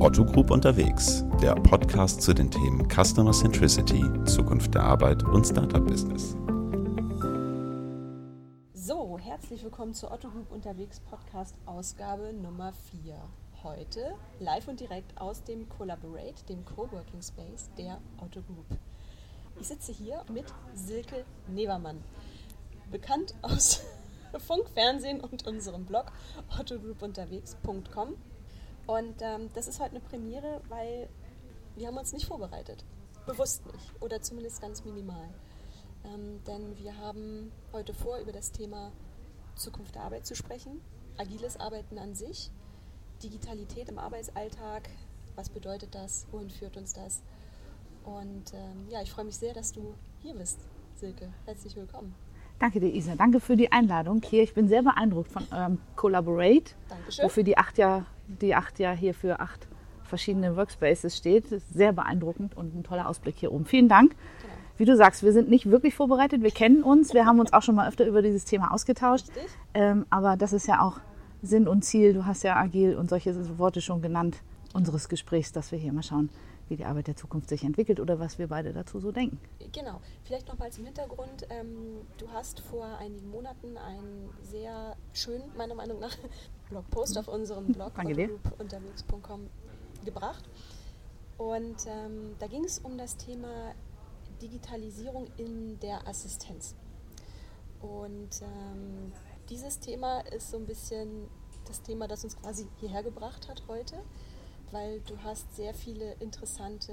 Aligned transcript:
Otto 0.00 0.24
Group 0.24 0.52
unterwegs, 0.52 1.24
der 1.42 1.56
Podcast 1.56 2.22
zu 2.22 2.32
den 2.32 2.48
Themen 2.48 2.88
Customer 2.88 3.32
Centricity, 3.32 4.04
Zukunft 4.26 4.72
der 4.74 4.84
Arbeit 4.84 5.24
und 5.24 5.44
Startup 5.44 5.84
Business. 5.84 6.36
So, 8.74 9.18
herzlich 9.18 9.64
willkommen 9.64 9.94
zur 9.94 10.12
Otto 10.12 10.30
Group 10.30 10.52
unterwegs 10.52 11.00
Podcast 11.00 11.56
Ausgabe 11.66 12.32
Nummer 12.32 12.72
4. 12.92 13.16
Heute 13.64 14.14
live 14.38 14.68
und 14.68 14.78
direkt 14.78 15.20
aus 15.20 15.42
dem 15.42 15.68
Collaborate, 15.68 16.44
dem 16.48 16.64
Coworking 16.64 17.20
Space 17.20 17.68
der 17.76 17.98
Otto 18.18 18.42
Group. 18.42 18.78
Ich 19.60 19.66
sitze 19.66 19.90
hier 19.90 20.22
mit 20.32 20.46
Silke 20.74 21.24
Nevermann, 21.48 22.04
bekannt 22.92 23.34
aus 23.42 23.82
Funk, 24.46 24.68
Fernsehen 24.74 25.20
und 25.20 25.44
unserem 25.48 25.84
Blog 25.84 26.12
ottogroupunterwegs.com. 26.56 28.14
Und 28.88 29.20
ähm, 29.20 29.50
das 29.52 29.68
ist 29.68 29.80
heute 29.80 29.90
eine 29.90 30.00
Premiere, 30.00 30.62
weil 30.70 31.10
wir 31.76 31.86
haben 31.86 31.98
uns 31.98 32.14
nicht 32.14 32.24
vorbereitet. 32.24 32.86
Bewusst 33.26 33.66
nicht. 33.66 33.92
Oder 34.00 34.22
zumindest 34.22 34.62
ganz 34.62 34.82
minimal. 34.82 35.28
Ähm, 36.06 36.42
denn 36.46 36.78
wir 36.78 36.96
haben 36.96 37.52
heute 37.74 37.92
vor, 37.92 38.16
über 38.16 38.32
das 38.32 38.50
Thema 38.50 38.90
Zukunft 39.56 39.94
der 39.94 40.04
Arbeit 40.04 40.26
zu 40.26 40.34
sprechen. 40.34 40.80
Agiles 41.18 41.60
Arbeiten 41.60 41.98
an 41.98 42.14
sich. 42.14 42.50
Digitalität 43.22 43.90
im 43.90 43.98
Arbeitsalltag. 43.98 44.88
Was 45.36 45.50
bedeutet 45.50 45.94
das? 45.94 46.26
Wohin 46.30 46.48
führt 46.48 46.78
uns 46.78 46.94
das? 46.94 47.22
Und 48.04 48.54
ähm, 48.54 48.88
ja, 48.88 49.02
ich 49.02 49.10
freue 49.10 49.26
mich 49.26 49.36
sehr, 49.36 49.52
dass 49.52 49.72
du 49.72 49.94
hier 50.22 50.34
bist, 50.34 50.60
Silke. 50.94 51.30
Herzlich 51.44 51.76
willkommen. 51.76 52.14
Danke 52.58 52.80
dir, 52.80 52.92
Isa. 52.92 53.14
Danke 53.16 53.40
für 53.40 53.56
die 53.56 53.70
Einladung 53.70 54.20
hier. 54.24 54.42
Ich 54.42 54.54
bin 54.54 54.68
sehr 54.68 54.82
beeindruckt 54.82 55.30
von 55.30 55.44
eurem 55.52 55.78
Collaborate, 55.94 56.72
Dankeschön. 56.88 57.24
wofür 57.24 57.42
die 57.44 57.56
acht 57.56 57.78
Jahr, 57.78 58.04
die 58.26 58.54
acht 58.54 58.78
Jahr 58.78 58.96
hier 58.96 59.14
für 59.14 59.38
acht 59.40 59.68
verschiedene 60.02 60.56
Workspaces 60.56 61.16
steht. 61.16 61.44
Sehr 61.72 61.92
beeindruckend 61.92 62.56
und 62.56 62.74
ein 62.74 62.82
toller 62.82 63.08
Ausblick 63.08 63.36
hier 63.38 63.52
oben. 63.52 63.64
Vielen 63.64 63.88
Dank. 63.88 64.10
Genau. 64.10 64.54
Wie 64.78 64.84
du 64.84 64.96
sagst, 64.96 65.22
wir 65.22 65.32
sind 65.32 65.48
nicht 65.48 65.70
wirklich 65.70 65.94
vorbereitet. 65.94 66.42
Wir 66.42 66.50
kennen 66.50 66.82
uns. 66.82 67.14
Wir 67.14 67.26
haben 67.26 67.40
uns 67.40 67.52
auch 67.52 67.62
schon 67.62 67.74
mal 67.74 67.88
öfter 67.88 68.06
über 68.06 68.22
dieses 68.22 68.44
Thema 68.44 68.72
ausgetauscht. 68.72 69.26
Ähm, 69.74 70.06
aber 70.10 70.36
das 70.36 70.52
ist 70.52 70.66
ja 70.66 70.80
auch 70.82 71.00
Sinn 71.42 71.68
und 71.68 71.84
Ziel. 71.84 72.14
Du 72.14 72.26
hast 72.26 72.42
ja 72.42 72.56
agil 72.56 72.96
und 72.96 73.08
solche 73.08 73.58
Worte 73.58 73.80
schon 73.80 74.02
genannt 74.02 74.36
unseres 74.72 75.08
Gesprächs, 75.08 75.52
dass 75.52 75.72
wir 75.72 75.78
hier 75.78 75.92
mal 75.92 76.02
schauen, 76.02 76.28
wie 76.70 76.76
die 76.76 76.84
Arbeit 76.84 77.06
der 77.06 77.16
Zukunft 77.16 77.48
sich 77.48 77.64
entwickelt 77.64 78.00
oder 78.00 78.18
was 78.18 78.38
wir 78.38 78.48
beide 78.48 78.72
dazu 78.72 79.00
so 79.00 79.12
denken. 79.12 79.38
Genau. 79.72 80.00
Vielleicht 80.24 80.48
noch 80.48 80.58
mal 80.58 80.70
zum 80.70 80.84
Hintergrund. 80.84 81.46
Ähm, 81.50 82.02
du 82.18 82.30
hast 82.30 82.60
vor 82.60 82.84
einigen 82.98 83.30
Monaten 83.30 83.76
einen 83.76 84.30
sehr 84.42 84.96
schönen, 85.12 85.44
meiner 85.56 85.74
Meinung 85.74 86.00
nach, 86.00 86.16
Blogpost 86.70 87.18
auf 87.18 87.28
unserem 87.28 87.66
Blog 87.72 87.92
unterwegs.com 88.58 89.48
gebracht. 90.04 90.48
Und 91.36 91.86
ähm, 91.86 92.34
da 92.38 92.46
ging 92.46 92.64
es 92.64 92.78
um 92.80 92.98
das 92.98 93.16
Thema 93.16 93.74
Digitalisierung 94.42 95.28
in 95.36 95.78
der 95.80 96.06
Assistenz. 96.06 96.74
Und 97.80 98.42
ähm, 98.42 99.12
dieses 99.48 99.78
Thema 99.78 100.20
ist 100.20 100.50
so 100.50 100.56
ein 100.56 100.66
bisschen 100.66 101.28
das 101.66 101.82
Thema, 101.82 102.08
das 102.08 102.24
uns 102.24 102.36
quasi 102.36 102.66
hierher 102.80 103.02
gebracht 103.02 103.48
hat 103.48 103.62
heute, 103.68 104.02
weil 104.70 105.00
du 105.00 105.16
hast 105.22 105.54
sehr 105.56 105.74
viele 105.74 106.14
interessante 106.14 106.92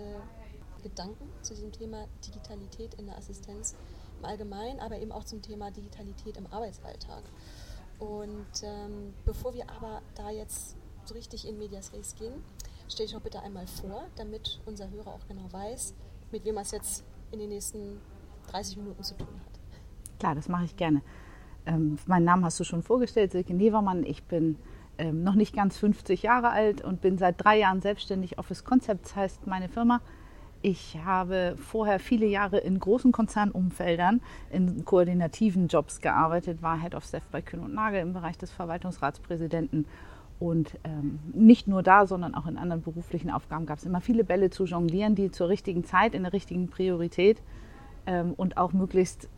Gedanken 0.84 1.30
zu 1.42 1.54
diesem 1.54 1.72
Thema 1.72 2.06
Digitalität 2.26 2.94
in 2.96 3.08
der 3.08 3.18
Assistenz 3.18 3.76
im 4.20 4.26
Allgemeinen, 4.26 4.80
aber 4.80 5.00
eben 5.00 5.12
auch 5.12 5.24
zum 5.24 5.42
Thema 5.42 5.72
Digitalität 5.72 6.38
im 6.38 6.48
Arbeitsalltag. 6.48 7.24
Und 8.00 8.64
ähm, 8.64 9.14
bevor 9.26 9.54
wir 9.54 9.70
aber 9.70 10.02
da 10.16 10.30
jetzt 10.30 10.76
so 11.06 11.14
richtig 11.14 11.48
in 11.48 11.58
Medias 11.58 11.94
Res 11.94 12.16
gehen, 12.16 12.34
stell 12.88 13.06
dich 13.06 13.16
doch 13.16 13.22
bitte 13.22 13.42
einmal 13.42 13.68
vor, 13.68 14.06
damit 14.16 14.60
unser 14.66 14.90
Hörer 14.90 15.08
auch 15.08 15.28
genau 15.28 15.52
weiß, 15.52 15.94
mit 16.32 16.46
wem 16.46 16.58
er 16.58 16.64
es 16.64 16.72
jetzt 16.72 17.04
in 17.32 17.40
den 17.40 17.50
nächsten 17.50 18.00
30 18.48 18.78
Minuten 18.78 19.04
zu 19.04 19.16
tun 19.16 19.28
hat. 19.28 20.20
Klar, 20.20 20.36
das 20.36 20.50
mache 20.50 20.66
ich 20.66 20.76
gerne. 20.76 21.02
Ähm, 21.66 21.98
meinen 22.06 22.26
Namen 22.26 22.46
hast 22.46 22.60
du 22.60 22.64
schon 22.64 22.84
vorgestellt, 22.84 23.32
Silke 23.32 23.54
Nevermann. 23.54 24.04
Ich 24.04 24.24
bin 24.24 24.58
ähm, 24.98 25.24
noch 25.24 25.36
nicht 25.36 25.56
ganz 25.56 25.78
50 25.78 26.24
Jahre 26.24 26.50
alt 26.50 26.82
und 26.82 27.02
bin 27.02 27.18
seit 27.18 27.44
drei 27.44 27.60
Jahren 27.60 27.82
selbstständig. 27.82 28.38
Office 28.38 28.64
Concepts 28.64 29.16
heißt 29.16 29.48
meine 29.48 29.70
Firma. 29.70 30.02
Ich 30.62 30.98
habe 31.06 31.56
vorher 31.58 32.00
viele 32.00 32.26
Jahre 32.26 32.58
in 32.58 32.80
großen 32.80 33.12
Konzernumfeldern 33.12 34.22
in 34.50 34.84
koordinativen 34.84 35.68
Jobs 35.68 36.02
gearbeitet, 36.02 36.64
war 36.64 36.82
Head 36.82 36.96
of 36.96 37.04
Staff 37.04 37.28
bei 37.32 37.42
Kühn 37.42 37.60
und 37.60 37.76
Nagel 37.76 38.02
im 38.02 38.14
Bereich 38.14 38.38
des 38.38 38.52
Verwaltungsratspräsidenten. 38.52 39.86
Und 40.40 40.78
ähm, 40.84 41.20
nicht 41.34 41.68
nur 41.68 41.84
da, 41.84 42.08
sondern 42.08 42.36
auch 42.36 42.48
in 42.48 42.58
anderen 42.58 42.82
beruflichen 42.82 43.30
Aufgaben 43.30 43.66
gab 43.66 43.78
es 43.78 43.86
immer 43.86 44.02
viele 44.02 44.24
Bälle 44.24 44.50
zu 44.50 44.66
jonglieren, 44.66 45.16
die 45.16 45.32
zur 45.32 45.50
richtigen 45.50 45.86
Zeit, 45.86 46.16
in 46.16 46.24
der 46.24 46.34
richtigen 46.34 46.68
Priorität 46.68 47.42
ähm, 48.06 48.34
und 48.36 48.58
auch 48.58 48.74
möglichst 48.74 49.30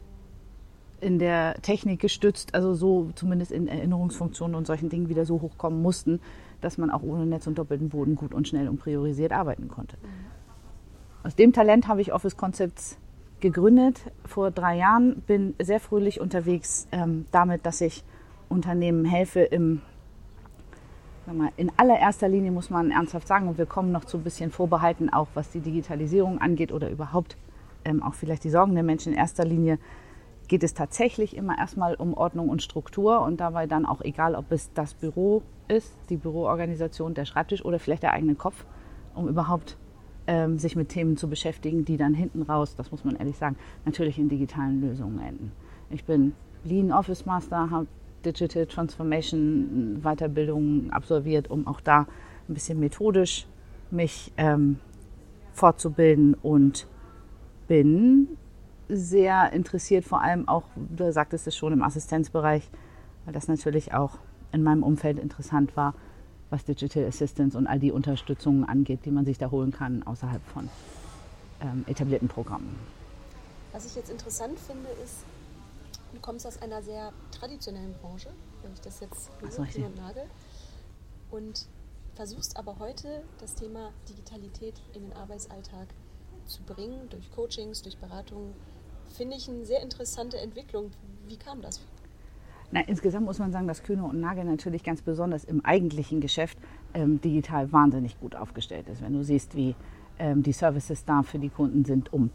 in 0.99 1.19
der 1.19 1.55
Technik 1.61 1.99
gestützt, 1.99 2.55
also 2.55 2.73
so 2.73 3.11
zumindest 3.15 3.51
in 3.51 3.67
Erinnerungsfunktionen 3.67 4.55
und 4.55 4.65
solchen 4.65 4.89
Dingen 4.89 5.09
wieder 5.09 5.25
so 5.25 5.41
hochkommen 5.41 5.81
mussten, 5.81 6.19
dass 6.61 6.77
man 6.77 6.89
auch 6.89 7.03
ohne 7.03 7.25
Netz 7.25 7.45
und 7.47 7.57
doppelten 7.57 7.89
Boden 7.89 8.15
gut 8.15 8.33
und 8.33 8.47
schnell 8.47 8.67
und 8.67 8.79
priorisiert 8.79 9.31
arbeiten 9.31 9.67
konnte. 9.67 9.97
Aus 11.23 11.35
dem 11.35 11.53
Talent 11.53 11.87
habe 11.87 12.01
ich 12.01 12.13
Office 12.13 12.37
Concepts 12.37 12.97
gegründet 13.39 14.01
vor 14.25 14.49
drei 14.49 14.77
Jahren, 14.77 15.21
bin 15.27 15.53
sehr 15.61 15.79
fröhlich 15.79 16.19
unterwegs 16.19 16.87
ähm, 16.91 17.25
damit, 17.31 17.65
dass 17.65 17.81
ich 17.81 18.03
Unternehmen 18.49 19.05
helfe 19.05 19.41
im 19.41 19.81
mal, 21.33 21.51
in 21.57 21.71
allererster 21.77 22.29
Linie 22.29 22.51
muss 22.51 22.69
man 22.69 22.91
ernsthaft 22.91 23.27
sagen, 23.27 23.47
und 23.49 23.57
wir 23.57 23.65
kommen 23.65 23.91
noch 23.91 24.05
zu 24.05 24.17
ein 24.17 24.23
bisschen 24.23 24.51
Vorbehalten, 24.51 25.11
auch 25.11 25.27
was 25.33 25.51
die 25.51 25.59
Digitalisierung 25.59 26.39
angeht 26.39 26.71
oder 26.71 26.89
überhaupt 26.89 27.35
ähm, 27.83 28.01
auch 28.01 28.13
vielleicht 28.13 28.43
die 28.43 28.49
Sorgen 28.49 28.73
der 28.73 28.83
Menschen. 28.83 29.13
In 29.13 29.19
erster 29.19 29.45
Linie 29.45 29.79
geht 30.47 30.63
es 30.63 30.73
tatsächlich 30.73 31.35
immer 31.35 31.57
erstmal 31.57 31.95
um 31.95 32.13
Ordnung 32.13 32.49
und 32.49 32.61
Struktur 32.61 33.21
und 33.21 33.39
dabei 33.39 33.67
dann 33.67 33.85
auch 33.85 34.01
egal, 34.01 34.35
ob 34.35 34.51
es 34.51 34.71
das 34.73 34.93
Büro 34.93 35.43
ist, 35.67 35.95
die 36.09 36.17
Büroorganisation, 36.17 37.13
der 37.13 37.25
Schreibtisch 37.25 37.63
oder 37.65 37.79
vielleicht 37.79 38.03
der 38.03 38.13
eigene 38.13 38.35
Kopf, 38.35 38.65
um 39.13 39.27
überhaupt 39.27 39.77
ähm, 40.27 40.57
sich 40.57 40.75
mit 40.75 40.89
Themen 40.89 41.17
zu 41.17 41.29
beschäftigen, 41.29 41.85
die 41.85 41.97
dann 41.97 42.13
hinten 42.13 42.43
raus, 42.43 42.75
das 42.75 42.91
muss 42.91 43.03
man 43.03 43.15
ehrlich 43.15 43.37
sagen, 43.37 43.57
natürlich 43.85 44.19
in 44.19 44.29
digitalen 44.29 44.81
Lösungen 44.81 45.19
enden. 45.19 45.51
Ich 45.89 46.05
bin 46.05 46.33
Lean 46.63 46.91
Office 46.91 47.25
Master, 47.25 47.69
habe 47.69 47.87
Digital 48.25 48.65
Transformation 48.65 50.01
Weiterbildungen 50.01 50.91
absolviert, 50.91 51.49
um 51.49 51.67
auch 51.67 51.81
da 51.81 52.07
ein 52.47 52.53
bisschen 52.53 52.79
methodisch 52.79 53.47
mich 53.89 54.33
ähm, 54.37 54.79
fortzubilden 55.53 56.33
und 56.33 56.87
bin 57.67 58.37
sehr 58.89 59.51
interessiert, 59.53 60.05
vor 60.05 60.21
allem 60.21 60.47
auch, 60.47 60.63
du 60.75 61.11
sagtest 61.11 61.47
es 61.47 61.55
schon, 61.55 61.73
im 61.73 61.83
Assistenzbereich, 61.83 62.69
weil 63.25 63.33
das 63.33 63.47
natürlich 63.47 63.93
auch 63.93 64.17
in 64.51 64.63
meinem 64.63 64.83
Umfeld 64.83 65.19
interessant 65.19 65.75
war, 65.75 65.93
was 66.49 66.63
Digital 66.63 67.05
Assistance 67.05 67.57
und 67.57 67.67
all 67.67 67.79
die 67.79 67.91
Unterstützungen 67.91 68.63
angeht, 68.63 69.01
die 69.05 69.11
man 69.11 69.25
sich 69.25 69.37
da 69.37 69.51
holen 69.51 69.71
kann 69.71 70.03
außerhalb 70.03 70.41
von 70.45 70.69
ähm, 71.61 71.83
etablierten 71.87 72.29
Programmen. 72.29 72.79
Was 73.73 73.85
ich 73.85 73.95
jetzt 73.95 74.09
interessant 74.09 74.57
finde, 74.59 74.89
ist, 75.03 75.25
du 76.13 76.19
kommst 76.21 76.47
aus 76.47 76.61
einer 76.61 76.81
sehr 76.81 77.11
traditionellen 77.31 77.93
Branche, 78.01 78.29
wenn 78.63 78.73
ich 78.73 78.81
das 78.81 79.01
jetzt 79.01 79.29
so, 79.49 79.61
und 79.61 79.97
Nagel, 79.97 80.23
und 81.31 81.67
versuchst 82.15 82.57
aber 82.57 82.79
heute 82.79 83.23
das 83.39 83.53
Thema 83.55 83.91
Digitalität 84.09 84.81
in 84.93 85.03
den 85.03 85.13
Arbeitsalltag 85.13 85.87
zu 86.47 86.63
bringen, 86.63 87.09
durch 87.09 87.29
Coachings, 87.31 87.81
durch 87.81 87.97
Beratungen. 87.97 88.53
Finde 89.09 89.35
ich 89.35 89.49
eine 89.49 89.65
sehr 89.65 89.81
interessante 89.81 90.37
Entwicklung. 90.37 90.91
Wie 91.27 91.37
kam 91.37 91.61
das? 91.61 91.81
Na, 92.71 92.81
insgesamt 92.81 93.25
muss 93.25 93.39
man 93.39 93.51
sagen, 93.51 93.67
dass 93.67 93.83
Kühne 93.83 94.03
und 94.03 94.19
Nagel 94.19 94.43
natürlich 94.43 94.83
ganz 94.83 95.01
besonders 95.01 95.45
im 95.45 95.63
eigentlichen 95.63 96.19
Geschäft 96.19 96.57
ähm, 96.93 97.21
digital 97.21 97.71
wahnsinnig 97.71 98.19
gut 98.19 98.35
aufgestellt 98.35 98.89
ist. 98.89 99.01
Wenn 99.01 99.13
du 99.13 99.23
siehst, 99.23 99.55
wie 99.55 99.75
ähm, 100.19 100.43
die 100.43 100.51
Services 100.51 101.05
da 101.05 101.23
für 101.23 101.39
die 101.39 101.49
Kunden 101.49 101.85
sind, 101.85 102.11
um 102.11 102.29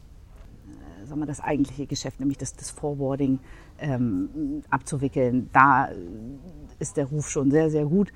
äh, 1.05 1.15
wir, 1.15 1.27
das 1.27 1.41
eigentliche 1.41 1.87
Geschäft, 1.87 2.19
nämlich 2.19 2.39
das, 2.39 2.55
das 2.55 2.71
Forwarding, 2.71 3.41
ähm, 3.79 4.63
abzuwickeln, 4.71 5.51
da 5.53 5.89
äh, 5.89 5.97
ist 6.79 6.97
der 6.97 7.07
Ruf 7.07 7.29
schon 7.29 7.51
sehr, 7.51 7.71
sehr 7.71 7.85
gut. 7.85 8.11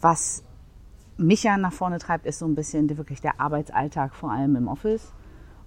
Was 0.00 0.44
mich 1.16 1.42
ja 1.42 1.56
nach 1.56 1.72
vorne 1.72 1.98
treibt, 1.98 2.24
ist 2.24 2.38
so 2.38 2.46
ein 2.46 2.54
bisschen 2.54 2.96
wirklich 2.96 3.20
der 3.20 3.40
Arbeitsalltag, 3.40 4.14
vor 4.14 4.30
allem 4.30 4.54
im 4.54 4.68
Office. 4.68 5.12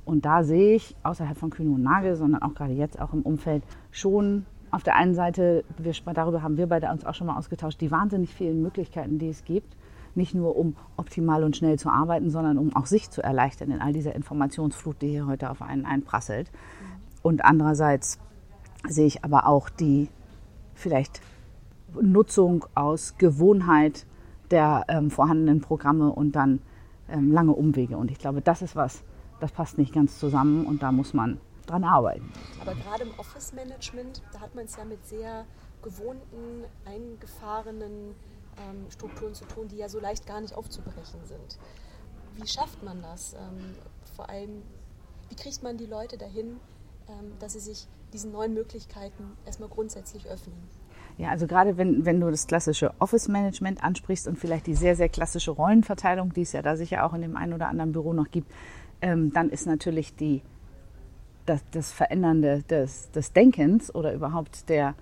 Und 0.06 0.26
da 0.26 0.44
sehe 0.44 0.76
ich 0.76 0.96
außerhalb 1.04 1.38
von 1.38 1.50
Kühne 1.50 1.72
und 1.72 1.84
Nagel, 1.84 2.16
sondern 2.16 2.42
auch 2.44 2.54
gerade 2.54 2.74
jetzt 2.74 3.02
auch 3.02 3.14
im 3.14 3.24
Umfeld 3.24 3.64
schon 3.92 4.46
auf 4.72 4.84
der 4.84 4.96
einen 4.96 5.16
Seite, 5.16 5.64
wir, 5.78 5.94
darüber 6.14 6.44
haben 6.44 6.58
wir 6.58 6.68
beide 6.68 6.90
uns 6.92 7.06
auch 7.06 7.16
schon 7.16 7.28
mal 7.28 7.38
ausgetauscht, 7.38 7.82
die 7.82 7.92
wahnsinnig 7.92 8.34
vielen 8.34 8.62
Möglichkeiten, 8.62 9.20
die 9.20 9.30
es 9.30 9.46
gibt. 9.46 9.76
Nicht 10.16 10.36
nur 10.36 10.56
um 10.56 10.76
optimal 10.96 11.44
und 11.44 11.58
schnell 11.58 11.78
zu 11.78 11.90
arbeiten, 11.90 12.30
sondern 12.30 12.58
um 12.58 12.76
auch 12.76 12.86
sich 12.86 13.10
zu 13.10 13.22
erleichtern 13.22 13.72
in 13.72 13.82
all 13.82 13.94
dieser 13.94 14.16
Informationsflut, 14.16 15.02
die 15.02 15.10
hier 15.10 15.28
heute 15.28 15.50
auf 15.50 15.62
einen 15.62 15.86
einprasselt. 15.86 16.52
Und 17.22 17.44
andererseits 17.44 18.20
sehe 18.88 19.08
ich 19.08 19.24
aber 19.26 19.48
auch 19.48 19.70
die 19.70 20.10
vielleicht 20.74 21.22
Nutzung 22.02 22.66
aus 22.76 23.16
Gewohnheit 23.18 24.06
der 24.52 24.86
ähm, 24.88 25.10
vorhandenen 25.10 25.62
Programme 25.62 26.12
und 26.12 26.36
dann 26.36 26.62
ähm, 27.10 27.32
lange 27.32 27.54
Umwege. 27.54 27.98
Und 27.98 28.12
ich 28.12 28.20
glaube, 28.20 28.42
das 28.42 28.62
ist 28.62 28.76
was, 28.76 29.04
das 29.46 29.52
passt 29.52 29.78
nicht 29.78 29.94
ganz 29.94 30.18
zusammen 30.18 30.66
und 30.66 30.82
da 30.82 30.92
muss 30.92 31.14
man 31.14 31.40
dran 31.68 31.84
arbeiten. 31.84 32.32
Aber 32.62 32.74
gerade 32.74 33.04
im 33.04 33.12
Office-Management, 33.20 34.24
da 34.34 34.40
hat 34.40 34.56
man 34.56 34.66
es 34.66 34.76
ja 34.76 34.84
mit 34.86 35.06
sehr 35.06 35.46
gewohnten, 35.84 36.64
eingefahrenen 36.84 38.16
ähm, 38.58 38.90
Strukturen 38.90 39.36
zu 39.36 39.46
tun, 39.46 39.68
die 39.68 39.78
ja 39.78 39.88
so 39.88 40.00
leicht 40.00 40.26
gar 40.26 40.42
nicht 40.42 40.56
aufzubrechen 40.56 41.20
sind. 41.26 41.60
Wie 42.38 42.48
schafft 42.48 42.82
man 42.82 43.04
das? 43.04 43.34
Ähm, 43.34 43.76
vor 44.16 44.30
allem, 44.30 44.64
wie 45.30 45.36
kriegt 45.36 45.62
man 45.62 45.78
die 45.78 45.86
Leute 45.86 46.18
dahin, 46.18 46.58
ähm, 47.08 47.34
dass 47.38 47.54
sie 47.54 47.60
sich 47.60 47.88
diesen 48.14 48.32
neuen 48.32 48.56
Möglichkeiten 48.56 49.38
erstmal 49.46 49.70
grundsätzlich 49.70 50.28
öffnen? 50.28 50.58
Ja, 51.18 51.30
also 51.30 51.46
gerade 51.48 51.78
wenn, 51.78 52.04
wenn 52.04 52.20
du 52.20 52.30
das 52.30 52.48
klassische 52.48 52.94
Office-Management 53.00 53.84
ansprichst 53.84 54.28
und 54.28 54.38
vielleicht 54.38 54.68
die 54.68 54.76
sehr, 54.76 54.96
sehr 54.96 55.08
klassische 55.08 55.52
Rollenverteilung, 55.52 56.34
die 56.34 56.42
es 56.42 56.52
ja 56.52 56.62
da 56.62 56.76
sicher 56.76 57.06
auch 57.06 57.14
in 57.14 57.22
dem 57.22 57.38
einen 57.38 57.54
oder 57.54 57.70
anderen 57.70 57.94
Büro 57.94 58.12
noch 58.12 58.32
gibt, 58.32 58.52
ähm, 59.06 59.32
dann 59.32 59.50
ist 59.52 59.68
natürlich 59.68 60.16
die, 60.16 60.42
das, 61.46 61.64
das 61.70 61.92
Verändernde 61.92 62.64
des, 62.64 63.12
des 63.12 63.34
Denkens 63.34 63.94
oder 63.94 64.14
überhaupt 64.14 64.68
der, 64.68 64.96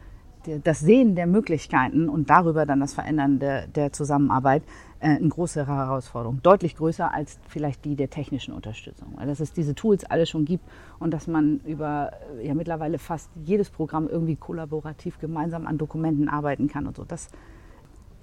der, 0.45 0.59
das 0.59 0.81
Sehen 0.81 1.15
der 1.15 1.25
Möglichkeiten 1.25 2.09
und 2.09 2.29
darüber 2.29 2.65
dann 2.65 2.81
das 2.81 2.93
Verändern 2.93 3.39
der, 3.39 3.65
der 3.67 3.93
Zusammenarbeit 3.93 4.63
äh, 4.99 5.07
eine 5.07 5.29
größere 5.29 5.67
Herausforderung. 5.67 6.41
Deutlich 6.43 6.75
größer 6.75 7.13
als 7.13 7.39
vielleicht 7.47 7.85
die 7.85 7.95
der 7.95 8.09
technischen 8.09 8.53
Unterstützung. 8.53 9.13
Weil 9.15 9.27
dass 9.27 9.39
es 9.39 9.53
diese 9.53 9.73
Tools 9.73 10.03
alle 10.03 10.25
schon 10.25 10.43
gibt 10.43 10.65
und 10.99 11.11
dass 11.11 11.27
man 11.27 11.61
über 11.65 12.11
äh, 12.37 12.47
ja 12.47 12.55
mittlerweile 12.55 12.99
fast 12.99 13.29
jedes 13.45 13.69
Programm 13.69 14.09
irgendwie 14.09 14.35
kollaborativ 14.35 15.17
gemeinsam 15.19 15.65
an 15.65 15.77
Dokumenten 15.77 16.27
arbeiten 16.27 16.67
kann 16.67 16.87
und 16.87 16.97
so. 16.97 17.05
Das 17.05 17.29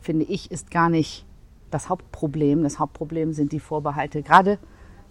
finde 0.03 0.27
ich 0.27 0.51
ist 0.51 0.71
gar 0.71 0.91
nicht 0.91 1.25
das 1.71 1.89
Hauptproblem. 1.89 2.65
Das 2.65 2.79
Hauptproblem 2.79 3.33
sind 3.33 3.53
die 3.53 3.61
Vorbehalte, 3.61 4.23
gerade 4.23 4.59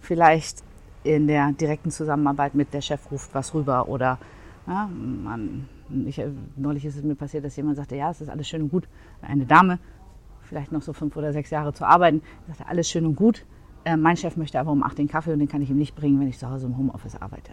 vielleicht 0.00 0.62
in 1.04 1.26
der 1.26 1.52
direkten 1.52 1.90
Zusammenarbeit 1.90 2.54
mit 2.54 2.74
der 2.74 2.80
Chef 2.80 3.10
ruft 3.10 3.34
was 3.34 3.54
rüber 3.54 3.88
oder 3.88 4.18
ja, 4.66 4.88
man, 4.88 5.68
ich, 6.06 6.20
neulich 6.56 6.84
ist 6.84 6.96
es 6.96 7.02
mir 7.02 7.14
passiert, 7.14 7.44
dass 7.44 7.56
jemand 7.56 7.76
sagte, 7.76 7.96
ja, 7.96 8.10
es 8.10 8.20
ist 8.20 8.28
alles 8.28 8.48
schön 8.48 8.62
und 8.62 8.70
gut. 8.70 8.86
Eine 9.22 9.46
Dame, 9.46 9.78
vielleicht 10.42 10.70
noch 10.72 10.82
so 10.82 10.92
fünf 10.92 11.16
oder 11.16 11.32
sechs 11.32 11.50
Jahre 11.50 11.72
zu 11.72 11.86
arbeiten, 11.86 12.22
sagte, 12.46 12.66
alles 12.68 12.88
schön 12.88 13.06
und 13.06 13.16
gut. 13.16 13.44
Äh, 13.84 13.96
mein 13.96 14.16
Chef 14.16 14.36
möchte 14.36 14.60
aber 14.60 14.70
um 14.70 14.82
acht 14.82 14.98
den 14.98 15.08
Kaffee 15.08 15.32
und 15.32 15.38
den 15.38 15.48
kann 15.48 15.62
ich 15.62 15.70
ihm 15.70 15.78
nicht 15.78 15.96
bringen, 15.96 16.20
wenn 16.20 16.28
ich 16.28 16.38
zu 16.38 16.50
Hause 16.50 16.66
im 16.66 16.76
Homeoffice 16.76 17.20
arbeite. 17.20 17.52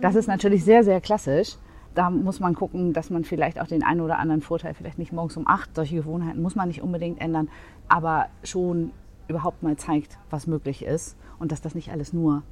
Das 0.00 0.14
ist 0.14 0.26
natürlich 0.26 0.64
sehr, 0.64 0.84
sehr 0.84 1.00
klassisch. 1.00 1.56
Da 1.94 2.10
muss 2.10 2.40
man 2.40 2.54
gucken, 2.54 2.92
dass 2.92 3.10
man 3.10 3.24
vielleicht 3.24 3.60
auch 3.60 3.66
den 3.66 3.82
einen 3.82 4.00
oder 4.00 4.18
anderen 4.18 4.42
Vorteil, 4.42 4.74
vielleicht 4.74 4.98
nicht 4.98 5.12
morgens 5.12 5.36
um 5.36 5.46
acht, 5.48 5.74
solche 5.74 5.96
Gewohnheiten 5.96 6.42
muss 6.42 6.54
man 6.54 6.68
nicht 6.68 6.82
unbedingt 6.82 7.20
ändern, 7.20 7.48
aber 7.88 8.26
schon 8.44 8.90
überhaupt 9.28 9.62
mal 9.62 9.76
zeigt, 9.76 10.18
was 10.30 10.46
möglich 10.46 10.84
ist 10.84 11.16
und 11.38 11.52
dass 11.52 11.60
das 11.60 11.74
nicht 11.74 11.90
alles 11.90 12.12
nur 12.12 12.42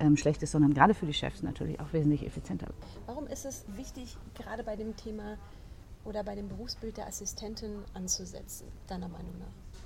ähm, 0.00 0.16
schlecht 0.16 0.42
ist, 0.42 0.52
sondern 0.52 0.74
gerade 0.74 0.94
für 0.94 1.06
die 1.06 1.14
Chefs 1.14 1.42
natürlich 1.42 1.80
auch 1.80 1.92
wesentlich 1.92 2.26
effizienter. 2.26 2.68
Warum 3.06 3.26
ist 3.26 3.44
es 3.44 3.64
wichtig, 3.76 4.16
gerade 4.34 4.62
bei 4.62 4.76
dem 4.76 4.96
Thema 4.96 5.36
oder 6.04 6.24
bei 6.24 6.34
dem 6.34 6.48
Berufsbild 6.48 6.96
der 6.96 7.06
Assistentin 7.06 7.82
anzusetzen, 7.94 8.66
deiner 8.86 9.08
Meinung 9.08 9.32
nach? 9.38 9.82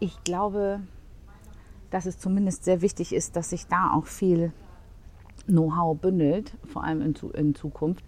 Ich 0.00 0.24
glaube, 0.24 0.80
dass 1.90 2.06
es 2.06 2.18
zumindest 2.18 2.64
sehr 2.64 2.80
wichtig 2.80 3.12
ist, 3.12 3.36
dass 3.36 3.50
sich 3.50 3.66
da 3.66 3.92
auch 3.92 4.06
viel 4.06 4.52
Know-how 5.46 5.98
bündelt, 5.98 6.56
vor 6.64 6.84
allem 6.84 7.02
in, 7.02 7.14
in, 7.34 7.54
Zukunft, 7.54 8.04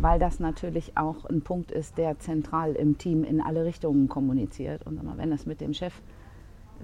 weil 0.00 0.18
das 0.18 0.40
natürlich 0.40 0.96
auch 0.96 1.24
ein 1.24 1.42
Punkt 1.42 1.72
ist, 1.72 1.98
der 1.98 2.18
zentral 2.18 2.72
im 2.74 2.96
Team 2.96 3.24
in 3.24 3.40
alle 3.40 3.64
Richtungen 3.64 4.08
kommuniziert. 4.08 4.86
Und 4.86 5.00
wenn 5.16 5.30
das 5.30 5.46
mit 5.46 5.60
dem 5.60 5.74
Chef 5.74 6.00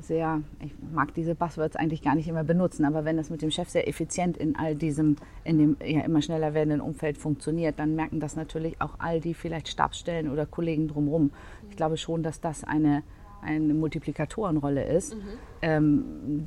sehr, 0.00 0.42
ich 0.60 0.72
mag 0.92 1.14
diese 1.14 1.34
Buzzwords 1.34 1.76
eigentlich 1.76 2.02
gar 2.02 2.14
nicht 2.14 2.28
immer 2.28 2.44
benutzen, 2.44 2.84
aber 2.84 3.04
wenn 3.04 3.16
das 3.16 3.30
mit 3.30 3.42
dem 3.42 3.50
Chef 3.50 3.68
sehr 3.68 3.88
effizient 3.88 4.36
in 4.36 4.56
all 4.56 4.74
diesem, 4.74 5.16
in 5.44 5.58
dem 5.58 5.76
ja 5.84 6.00
immer 6.02 6.22
schneller 6.22 6.54
werdenden 6.54 6.80
Umfeld 6.80 7.18
funktioniert, 7.18 7.78
dann 7.78 7.94
merken 7.94 8.20
das 8.20 8.36
natürlich 8.36 8.80
auch 8.80 8.94
all 8.98 9.20
die 9.20 9.34
vielleicht 9.34 9.68
Stabsstellen 9.68 10.30
oder 10.30 10.46
Kollegen 10.46 10.88
drumherum. 10.88 11.30
Ich 11.70 11.76
glaube 11.76 11.96
schon, 11.96 12.22
dass 12.22 12.40
das 12.40 12.64
eine, 12.64 13.02
eine 13.42 13.74
Multiplikatorenrolle 13.74 14.84
ist, 14.84 15.14
mhm. 15.14 15.20
ähm, 15.62 16.46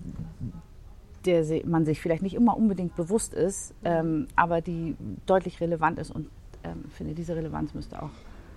der 1.26 1.46
man 1.66 1.86
sich 1.86 2.02
vielleicht 2.02 2.24
nicht 2.24 2.36
immer 2.36 2.56
unbedingt 2.58 2.96
bewusst 2.96 3.34
ist, 3.34 3.74
ähm, 3.84 4.28
aber 4.36 4.62
die 4.62 4.96
deutlich 5.26 5.60
relevant 5.62 6.00
ist 6.00 6.12
und 6.12 6.30
ähm, 6.64 6.86
finde, 6.90 7.14
diese 7.14 7.36
Relevanz 7.36 7.74
müsste 7.74 8.02
auch 8.02 8.12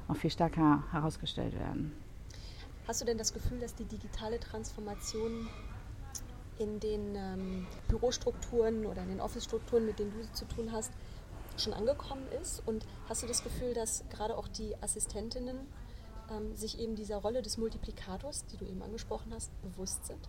noch 0.09 0.17
viel 0.17 0.31
stärker 0.31 0.85
herausgestellt 0.91 1.59
werden. 1.59 1.93
Hast 2.89 3.03
du 3.03 3.05
denn 3.05 3.19
das 3.19 3.35
Gefühl, 3.35 3.59
dass 3.59 3.75
die 3.75 3.85
digitale 3.85 4.41
Transformation 4.41 5.47
in 6.59 6.81
den 6.81 7.15
ähm, 7.15 7.67
Bürostrukturen 7.87 8.87
oder 8.87 9.03
in 9.03 9.11
den 9.11 9.21
Office-Strukturen, 9.21 9.85
mit 9.85 9.99
denen 9.99 10.11
du 10.11 10.33
zu 10.33 10.47
tun 10.47 10.73
hast, 10.73 10.91
schon 11.59 11.75
angekommen 11.75 12.23
ist? 12.41 12.67
Und 12.67 12.87
hast 13.07 13.23
du 13.23 13.27
das 13.27 13.45
Gefühl, 13.45 13.75
dass 13.75 14.05
gerade 14.09 14.39
auch 14.39 14.49
die 14.49 14.75
Assistentinnen 14.81 15.59
ähm, 16.31 16.57
sich 16.57 16.81
eben 16.81 16.95
dieser 16.97 17.19
Rolle 17.19 17.43
des 17.43 17.59
Multiplikators, 17.59 18.47
die 18.47 18.57
du 18.57 18.65
eben 18.65 18.83
angesprochen 18.83 19.35
hast, 19.35 19.51
bewusst 19.61 20.07
sind? 20.07 20.27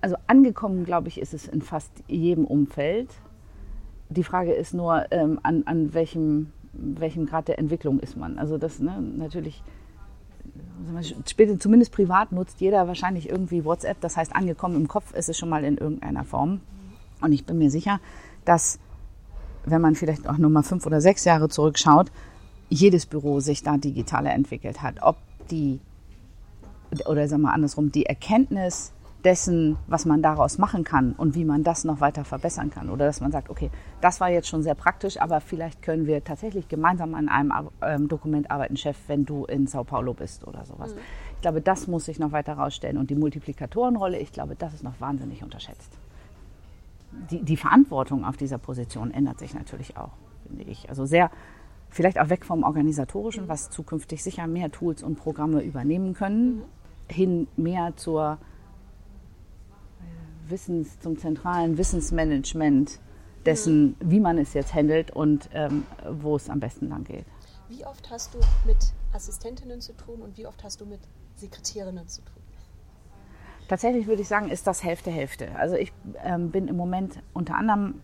Also 0.00 0.16
angekommen, 0.28 0.86
glaube 0.86 1.08
ich, 1.08 1.20
ist 1.20 1.34
es 1.34 1.46
in 1.46 1.60
fast 1.60 1.92
jedem 2.06 2.46
Umfeld. 2.46 3.10
Die 4.08 4.24
Frage 4.24 4.54
ist 4.54 4.72
nur, 4.72 5.04
ähm, 5.12 5.38
an, 5.42 5.64
an 5.66 5.92
welchem, 5.92 6.54
welchem 6.72 7.26
Grad 7.26 7.48
der 7.48 7.58
Entwicklung 7.58 8.00
ist 8.00 8.16
man. 8.16 8.38
Also 8.38 8.56
das 8.56 8.78
ne, 8.78 8.98
natürlich 8.98 9.62
zumindest 11.58 11.92
privat 11.92 12.32
nutzt 12.32 12.60
jeder 12.60 12.86
wahrscheinlich 12.86 13.28
irgendwie 13.28 13.64
WhatsApp. 13.64 14.00
Das 14.00 14.16
heißt, 14.16 14.34
angekommen 14.34 14.76
im 14.76 14.88
Kopf 14.88 15.12
ist 15.14 15.28
es 15.28 15.38
schon 15.38 15.48
mal 15.48 15.64
in 15.64 15.78
irgendeiner 15.78 16.24
Form. 16.24 16.60
Und 17.20 17.32
ich 17.32 17.44
bin 17.44 17.58
mir 17.58 17.70
sicher, 17.70 18.00
dass, 18.44 18.78
wenn 19.64 19.80
man 19.80 19.94
vielleicht 19.94 20.28
auch 20.28 20.38
nur 20.38 20.50
mal 20.50 20.62
fünf 20.62 20.86
oder 20.86 21.00
sechs 21.00 21.24
Jahre 21.24 21.48
zurückschaut, 21.48 22.10
jedes 22.68 23.06
Büro 23.06 23.40
sich 23.40 23.62
da 23.62 23.76
digitaler 23.76 24.32
entwickelt 24.32 24.82
hat. 24.82 25.02
Ob 25.02 25.16
die, 25.50 25.80
oder 27.06 27.28
sagen 27.28 27.42
wir 27.42 27.52
andersrum, 27.52 27.90
die 27.90 28.06
Erkenntnis 28.06 28.92
dessen, 29.28 29.76
was 29.88 30.06
man 30.06 30.22
daraus 30.22 30.56
machen 30.56 30.84
kann 30.84 31.12
und 31.12 31.34
wie 31.34 31.44
man 31.44 31.62
das 31.62 31.84
noch 31.84 32.00
weiter 32.00 32.24
verbessern 32.24 32.70
kann. 32.70 32.88
Oder 32.88 33.04
dass 33.04 33.20
man 33.20 33.30
sagt, 33.30 33.50
okay, 33.50 33.70
das 34.00 34.22
war 34.22 34.30
jetzt 34.30 34.48
schon 34.48 34.62
sehr 34.62 34.74
praktisch, 34.74 35.20
aber 35.20 35.42
vielleicht 35.42 35.82
können 35.82 36.06
wir 36.06 36.24
tatsächlich 36.24 36.66
gemeinsam 36.66 37.14
an 37.14 37.28
einem 37.28 37.52
ähm, 37.82 38.08
Dokument 38.08 38.50
arbeiten, 38.50 38.78
Chef, 38.78 38.96
wenn 39.06 39.26
du 39.26 39.44
in 39.44 39.66
Sao 39.66 39.84
Paulo 39.84 40.14
bist 40.14 40.46
oder 40.46 40.64
sowas. 40.64 40.94
Mhm. 40.94 41.00
Ich 41.34 41.42
glaube, 41.42 41.60
das 41.60 41.88
muss 41.88 42.06
sich 42.06 42.18
noch 42.18 42.32
weiter 42.32 42.56
herausstellen. 42.56 42.96
Und 42.96 43.10
die 43.10 43.16
Multiplikatorenrolle, 43.16 44.18
ich 44.18 44.32
glaube, 44.32 44.56
das 44.58 44.72
ist 44.72 44.82
noch 44.82 44.98
wahnsinnig 44.98 45.42
unterschätzt. 45.42 45.92
Die, 47.30 47.42
die 47.42 47.58
Verantwortung 47.58 48.24
auf 48.24 48.38
dieser 48.38 48.56
Position 48.56 49.10
ändert 49.10 49.40
sich 49.40 49.52
natürlich 49.52 49.98
auch, 49.98 50.12
finde 50.46 50.64
ich. 50.64 50.88
Also 50.88 51.04
sehr, 51.04 51.30
vielleicht 51.90 52.18
auch 52.18 52.30
weg 52.30 52.46
vom 52.46 52.62
Organisatorischen, 52.62 53.44
mhm. 53.44 53.48
was 53.48 53.68
zukünftig 53.68 54.22
sicher 54.22 54.46
mehr 54.46 54.72
Tools 54.72 55.02
und 55.02 55.16
Programme 55.16 55.60
übernehmen 55.60 56.14
können, 56.14 56.54
mhm. 56.54 56.62
hin 57.08 57.48
mehr 57.58 57.92
zur 57.96 58.38
Wissens, 60.50 60.98
zum 61.00 61.18
zentralen 61.18 61.78
Wissensmanagement 61.78 62.98
dessen, 63.46 63.88
mhm. 63.88 63.96
wie 64.00 64.20
man 64.20 64.38
es 64.38 64.54
jetzt 64.54 64.74
handelt 64.74 65.10
und 65.10 65.48
ähm, 65.52 65.84
wo 66.10 66.36
es 66.36 66.50
am 66.50 66.60
besten 66.60 66.88
lang 66.88 67.04
geht. 67.04 67.24
Wie 67.68 67.84
oft 67.84 68.10
hast 68.10 68.34
du 68.34 68.38
mit 68.66 68.78
Assistentinnen 69.12 69.80
zu 69.80 69.92
tun 69.94 70.20
und 70.22 70.36
wie 70.36 70.46
oft 70.46 70.62
hast 70.64 70.80
du 70.80 70.86
mit 70.86 71.00
Sekretärinnen 71.36 72.08
zu 72.08 72.22
tun? 72.22 72.42
Tatsächlich 73.68 74.06
würde 74.06 74.22
ich 74.22 74.28
sagen, 74.28 74.48
ist 74.48 74.66
das 74.66 74.82
Hälfte 74.82 75.10
Hälfte. 75.10 75.54
Also 75.56 75.76
ich 75.76 75.92
ähm, 76.24 76.50
bin 76.50 76.68
im 76.68 76.76
Moment 76.76 77.22
unter 77.34 77.56
anderem 77.56 78.00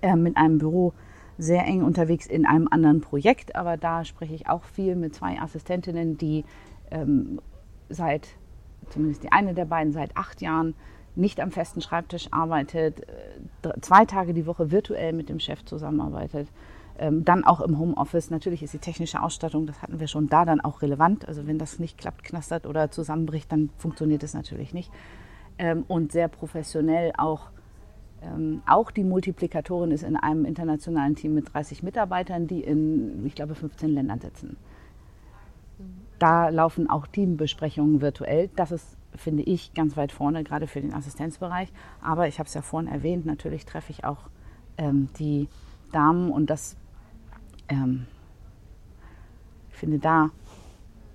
äh, 0.00 0.14
mit 0.14 0.36
einem 0.36 0.58
Büro 0.58 0.92
sehr 1.38 1.64
eng 1.64 1.82
unterwegs 1.82 2.26
in 2.26 2.46
einem 2.46 2.68
anderen 2.70 3.00
Projekt, 3.00 3.56
aber 3.56 3.76
da 3.76 4.04
spreche 4.04 4.34
ich 4.34 4.48
auch 4.48 4.62
viel 4.62 4.94
mit 4.94 5.14
zwei 5.14 5.40
Assistentinnen, 5.40 6.18
die 6.18 6.44
ähm, 6.92 7.40
seit, 7.88 8.28
zumindest 8.90 9.24
die 9.24 9.32
eine 9.32 9.54
der 9.54 9.64
beiden, 9.64 9.92
seit 9.92 10.16
acht 10.16 10.40
Jahren 10.40 10.74
nicht 11.14 11.40
am 11.40 11.50
festen 11.50 11.80
Schreibtisch 11.80 12.28
arbeitet, 12.30 13.00
äh, 13.00 13.80
zwei 13.80 14.04
Tage 14.04 14.34
die 14.34 14.46
Woche 14.46 14.70
virtuell 14.70 15.12
mit 15.12 15.28
dem 15.28 15.40
Chef 15.40 15.64
zusammenarbeitet, 15.64 16.48
ähm, 16.98 17.24
dann 17.24 17.44
auch 17.44 17.60
im 17.60 17.78
Homeoffice. 17.78 18.30
Natürlich 18.30 18.62
ist 18.62 18.74
die 18.74 18.78
technische 18.78 19.22
Ausstattung, 19.22 19.66
das 19.66 19.82
hatten 19.82 20.00
wir 20.00 20.06
schon 20.06 20.28
da, 20.28 20.44
dann 20.44 20.60
auch 20.60 20.82
relevant. 20.82 21.26
Also 21.26 21.46
wenn 21.46 21.58
das 21.58 21.78
nicht 21.78 21.98
klappt, 21.98 22.24
knastert 22.24 22.66
oder 22.66 22.90
zusammenbricht, 22.90 23.50
dann 23.52 23.70
funktioniert 23.78 24.22
es 24.22 24.34
natürlich 24.34 24.72
nicht. 24.72 24.90
Ähm, 25.58 25.84
und 25.88 26.12
sehr 26.12 26.28
professionell 26.28 27.12
auch. 27.16 27.50
Ähm, 28.22 28.62
auch 28.66 28.90
die 28.92 29.04
Multiplikatorin 29.04 29.90
ist 29.90 30.04
in 30.04 30.16
einem 30.16 30.44
internationalen 30.44 31.16
Team 31.16 31.34
mit 31.34 31.52
30 31.52 31.82
Mitarbeitern, 31.82 32.46
die 32.46 32.60
in, 32.60 33.26
ich 33.26 33.34
glaube, 33.34 33.54
15 33.56 33.90
Ländern 33.90 34.20
sitzen. 34.20 34.56
Da 36.20 36.48
laufen 36.50 36.88
auch 36.88 37.08
Teambesprechungen 37.08 38.00
virtuell. 38.00 38.48
Das 38.54 38.70
ist 38.70 38.96
finde 39.14 39.42
ich, 39.42 39.74
ganz 39.74 39.96
weit 39.96 40.12
vorne, 40.12 40.44
gerade 40.44 40.66
für 40.66 40.80
den 40.80 40.94
Assistenzbereich. 40.94 41.72
Aber 42.00 42.28
ich 42.28 42.38
habe 42.38 42.46
es 42.46 42.54
ja 42.54 42.62
vorhin 42.62 42.90
erwähnt, 42.90 43.26
natürlich 43.26 43.64
treffe 43.64 43.92
ich 43.92 44.04
auch 44.04 44.28
ähm, 44.78 45.08
die 45.18 45.48
Damen 45.92 46.30
und 46.30 46.48
das, 46.48 46.76
ähm, 47.68 48.06
ich 49.70 49.76
finde, 49.76 49.98
da 49.98 50.30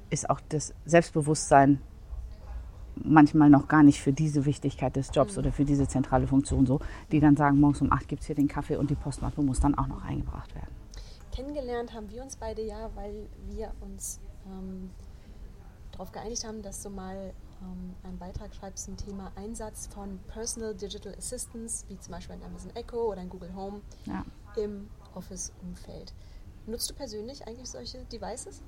ist 0.10 0.30
auch 0.30 0.40
das 0.50 0.74
Selbstbewusstsein 0.86 1.82
manchmal 3.04 3.50
noch 3.50 3.68
gar 3.68 3.84
nicht 3.84 4.02
für 4.02 4.14
diese 4.14 4.46
Wichtigkeit 4.46 4.96
des 4.96 5.12
Jobs 5.14 5.38
oder 5.38 5.52
für 5.52 5.66
diese 5.66 5.88
zentrale 5.88 6.28
Funktion 6.28 6.66
so, 6.66 6.80
die 7.12 7.20
dann 7.20 7.36
sagen, 7.36 7.60
morgens 7.60 7.82
um 7.82 7.92
acht 7.92 8.08
gibt 8.08 8.22
es 8.22 8.28
hier 8.28 8.36
den 8.36 8.48
Kaffee 8.48 8.76
und 8.76 8.90
die 8.90 8.96
Postmappe 8.96 9.42
muss 9.42 9.60
dann 9.60 9.78
auch 9.78 9.88
noch 9.88 10.04
eingebracht 10.04 10.54
werden. 10.56 10.72
Kennengelernt 11.32 11.94
haben 11.94 12.10
wir 12.10 12.24
uns 12.24 12.36
beide 12.36 12.64
ja, 12.64 12.90
weil 12.96 13.28
wir 13.50 13.72
uns 13.82 14.20
ähm, 14.48 14.90
darauf 15.92 16.12
geeinigt 16.12 16.46
haben, 16.46 16.62
dass 16.62 16.82
du 16.82 16.90
mal 16.90 17.34
ähm, 17.62 17.94
einen 18.04 18.18
Beitrag 18.18 18.54
schreibst 18.54 18.86
zum 18.86 18.98
Thema 18.98 19.32
Einsatz 19.36 19.88
von 19.94 20.20
Personal 20.28 20.74
Digital 20.76 21.14
Assistants, 21.18 21.86
wie 21.90 22.00
zum 22.00 22.14
Beispiel 22.14 22.36
ein 22.36 22.44
Amazon 22.44 22.76
Echo 22.76 23.12
oder 23.12 23.22
ein 23.22 23.30
Google 23.30 23.54
Home 23.56 23.82
Ja. 24.06 24.24
im 24.56 24.90
Office-Umfeld. 25.16 26.14
Nutzt 26.68 26.90
du 26.90 26.94
persönlich 26.94 27.48
eigentlich 27.48 27.70
solche 27.70 28.00
Devices? 28.12 28.62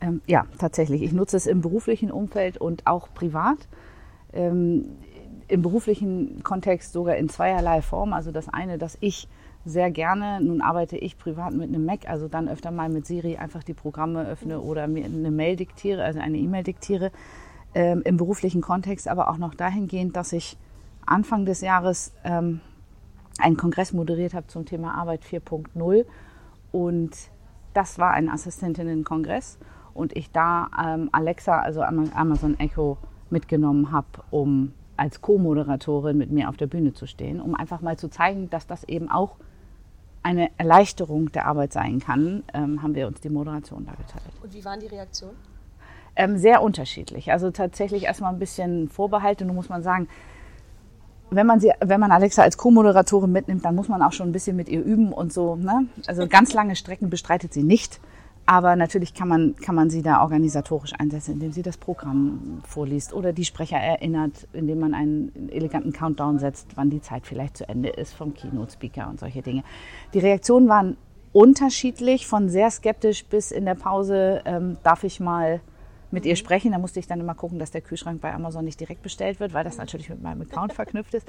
Ähm, 0.00 0.20
ja, 0.26 0.46
tatsächlich. 0.58 1.02
Ich 1.02 1.12
nutze 1.12 1.36
es 1.36 1.46
im 1.46 1.60
beruflichen 1.60 2.10
Umfeld 2.10 2.58
und 2.58 2.86
auch 2.86 3.12
privat. 3.14 3.58
Ähm, 4.32 4.96
Im 5.48 5.60
beruflichen 5.62 6.42
Kontext 6.42 6.92
sogar 6.92 7.16
in 7.16 7.28
zweierlei 7.28 7.82
Form. 7.82 8.12
Also 8.12 8.32
das 8.32 8.48
eine, 8.48 8.78
dass 8.78 8.96
ich 9.00 9.28
sehr 9.64 9.90
gerne, 9.90 10.40
nun 10.40 10.60
arbeite 10.60 10.96
ich 10.96 11.18
privat 11.18 11.52
mit 11.52 11.68
einem 11.68 11.84
Mac, 11.84 12.08
also 12.08 12.26
dann 12.26 12.48
öfter 12.48 12.70
mal 12.70 12.88
mit 12.88 13.06
Siri 13.06 13.36
einfach 13.36 13.62
die 13.62 13.74
Programme 13.74 14.26
öffne 14.26 14.60
oder 14.60 14.88
mir 14.88 15.04
eine 15.04 15.30
Mail 15.30 15.54
diktiere, 15.56 16.02
also 16.02 16.18
eine 16.20 16.38
E-Mail 16.38 16.64
diktiere. 16.64 17.12
Ähm, 17.74 18.02
Im 18.04 18.16
beruflichen 18.16 18.60
Kontext 18.60 19.08
aber 19.08 19.30
auch 19.30 19.38
noch 19.38 19.54
dahingehend, 19.54 20.16
dass 20.16 20.32
ich 20.32 20.58
Anfang 21.06 21.46
des 21.46 21.62
Jahres 21.62 22.12
ähm, 22.22 22.60
einen 23.38 23.56
Kongress 23.56 23.92
moderiert 23.92 24.34
habe 24.34 24.46
zum 24.46 24.66
Thema 24.66 24.94
Arbeit 24.94 25.22
4.0 25.24 26.04
und 26.70 27.10
das 27.72 27.98
war 27.98 28.12
ein 28.12 28.28
Assistentinnen-Kongress 28.28 29.58
und 29.94 30.16
ich 30.16 30.30
da 30.30 30.68
ähm, 30.78 31.08
Alexa, 31.12 31.60
also 31.60 31.82
Ama- 31.82 32.14
Amazon 32.14 32.58
Echo, 32.60 32.98
mitgenommen 33.30 33.90
habe, 33.90 34.06
um 34.30 34.74
als 34.98 35.22
Co-Moderatorin 35.22 36.18
mit 36.18 36.30
mir 36.30 36.50
auf 36.50 36.58
der 36.58 36.66
Bühne 36.66 36.92
zu 36.92 37.06
stehen, 37.06 37.40
um 37.40 37.54
einfach 37.54 37.80
mal 37.80 37.96
zu 37.96 38.08
zeigen, 38.08 38.50
dass 38.50 38.66
das 38.66 38.84
eben 38.84 39.10
auch 39.10 39.36
eine 40.22 40.50
Erleichterung 40.58 41.32
der 41.32 41.46
Arbeit 41.46 41.72
sein 41.72 41.98
kann, 41.98 42.44
ähm, 42.52 42.82
haben 42.82 42.94
wir 42.94 43.06
uns 43.06 43.20
die 43.22 43.30
Moderation 43.30 43.86
da 43.86 43.92
geteilt. 43.92 44.22
Und 44.42 44.52
wie 44.54 44.64
waren 44.64 44.78
die 44.78 44.86
Reaktionen? 44.86 45.36
Ähm, 46.14 46.36
sehr 46.36 46.62
unterschiedlich. 46.62 47.32
Also 47.32 47.50
tatsächlich 47.50 48.04
erstmal 48.04 48.32
ein 48.32 48.38
bisschen 48.38 48.88
Vorbehalte. 48.88 49.44
Nun 49.44 49.56
muss 49.56 49.68
man 49.68 49.82
sagen, 49.82 50.08
wenn 51.30 51.46
man, 51.46 51.60
sie, 51.60 51.72
wenn 51.80 52.00
man 52.00 52.12
Alexa 52.12 52.42
als 52.42 52.58
Co-Moderatorin 52.58 53.32
mitnimmt, 53.32 53.64
dann 53.64 53.74
muss 53.74 53.88
man 53.88 54.02
auch 54.02 54.12
schon 54.12 54.28
ein 54.28 54.32
bisschen 54.32 54.56
mit 54.56 54.68
ihr 54.68 54.82
üben 54.82 55.12
und 55.12 55.32
so. 55.32 55.56
Ne? 55.56 55.86
Also 56.06 56.26
ganz 56.28 56.52
lange 56.52 56.76
Strecken 56.76 57.08
bestreitet 57.08 57.54
sie 57.54 57.62
nicht. 57.62 58.00
Aber 58.44 58.74
natürlich 58.74 59.14
kann 59.14 59.28
man, 59.28 59.54
kann 59.56 59.74
man 59.74 59.88
sie 59.88 60.02
da 60.02 60.20
organisatorisch 60.20 60.92
einsetzen, 60.98 61.34
indem 61.34 61.52
sie 61.52 61.62
das 61.62 61.76
Programm 61.76 62.60
vorliest 62.66 63.12
oder 63.14 63.32
die 63.32 63.44
Sprecher 63.44 63.76
erinnert, 63.76 64.48
indem 64.52 64.80
man 64.80 64.94
einen 64.94 65.48
eleganten 65.50 65.92
Countdown 65.92 66.40
setzt, 66.40 66.76
wann 66.76 66.90
die 66.90 67.00
Zeit 67.00 67.26
vielleicht 67.26 67.56
zu 67.56 67.68
Ende 67.68 67.90
ist 67.90 68.12
vom 68.12 68.34
Keynote-Speaker 68.34 69.08
und 69.08 69.20
solche 69.20 69.42
Dinge. 69.42 69.62
Die 70.12 70.18
Reaktionen 70.18 70.68
waren 70.68 70.96
unterschiedlich, 71.32 72.26
von 72.26 72.48
sehr 72.48 72.70
skeptisch 72.70 73.24
bis 73.26 73.52
in 73.52 73.64
der 73.64 73.76
Pause, 73.76 74.42
ähm, 74.44 74.76
darf 74.82 75.04
ich 75.04 75.20
mal 75.20 75.60
mit 76.12 76.26
ihr 76.26 76.36
sprechen. 76.36 76.72
Da 76.72 76.78
musste 76.78 77.00
ich 77.00 77.06
dann 77.06 77.20
immer 77.20 77.34
gucken, 77.34 77.58
dass 77.58 77.70
der 77.70 77.80
Kühlschrank 77.80 78.20
bei 78.20 78.32
Amazon 78.32 78.64
nicht 78.64 78.78
direkt 78.78 79.02
bestellt 79.02 79.40
wird, 79.40 79.54
weil 79.54 79.64
das 79.64 79.78
natürlich 79.78 80.08
mit 80.08 80.22
meinem 80.22 80.42
Account 80.42 80.72
verknüpft 80.74 81.14
ist. 81.14 81.26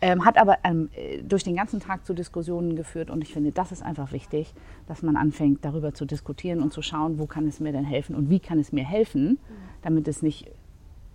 Ähm, 0.00 0.24
hat 0.24 0.36
aber 0.36 0.58
ähm, 0.64 0.90
äh, 0.96 1.22
durch 1.22 1.44
den 1.44 1.54
ganzen 1.54 1.80
Tag 1.80 2.04
zu 2.04 2.14
Diskussionen 2.14 2.74
geführt 2.74 3.10
und 3.10 3.22
ich 3.22 3.32
finde, 3.32 3.52
das 3.52 3.70
ist 3.70 3.82
einfach 3.82 4.12
wichtig, 4.12 4.52
dass 4.88 5.02
man 5.02 5.16
anfängt, 5.16 5.64
darüber 5.64 5.94
zu 5.94 6.04
diskutieren 6.04 6.60
und 6.60 6.72
zu 6.72 6.82
schauen, 6.82 7.18
wo 7.18 7.26
kann 7.26 7.46
es 7.46 7.60
mir 7.60 7.72
denn 7.72 7.84
helfen 7.84 8.16
und 8.16 8.28
wie 8.28 8.40
kann 8.40 8.58
es 8.58 8.72
mir 8.72 8.84
helfen, 8.84 9.38
damit 9.82 10.08
es 10.08 10.22
nicht, 10.22 10.50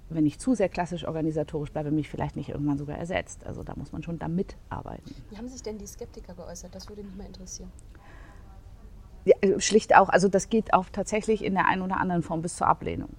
wenn 0.09 0.25
ich 0.25 0.39
zu 0.39 0.55
sehr 0.55 0.69
klassisch 0.69 1.05
organisatorisch 1.05 1.71
bleibe, 1.71 1.91
mich 1.91 2.09
vielleicht 2.09 2.37
nicht 2.37 2.49
irgendwann 2.49 2.77
sogar 2.77 2.97
ersetzt. 2.97 3.45
Also 3.45 3.61
da 3.63 3.73
muss 3.75 3.91
man 3.91 4.03
schon 4.03 4.19
da 4.19 4.29
mitarbeiten. 4.29 5.13
Wie 5.29 5.37
haben 5.37 5.49
sich 5.49 5.61
denn 5.61 5.77
die 5.77 5.87
Skeptiker 5.87 6.33
geäußert? 6.33 6.73
Das 6.73 6.87
würde 6.87 7.03
mich 7.03 7.15
mal 7.15 7.27
interessieren. 7.27 7.71
Ja, 9.27 9.35
äh, 9.41 9.59
schlicht 9.59 9.93
auch, 9.93 10.07
also 10.07 10.29
das 10.29 10.49
geht 10.49 10.73
auch 10.73 10.85
tatsächlich 10.91 11.43
in 11.43 11.53
der 11.53 11.67
einen 11.67 11.81
oder 11.81 11.99
anderen 11.99 12.23
Form 12.23 12.41
bis 12.41 12.55
zur 12.55 12.67
Ablehnung. 12.67 13.09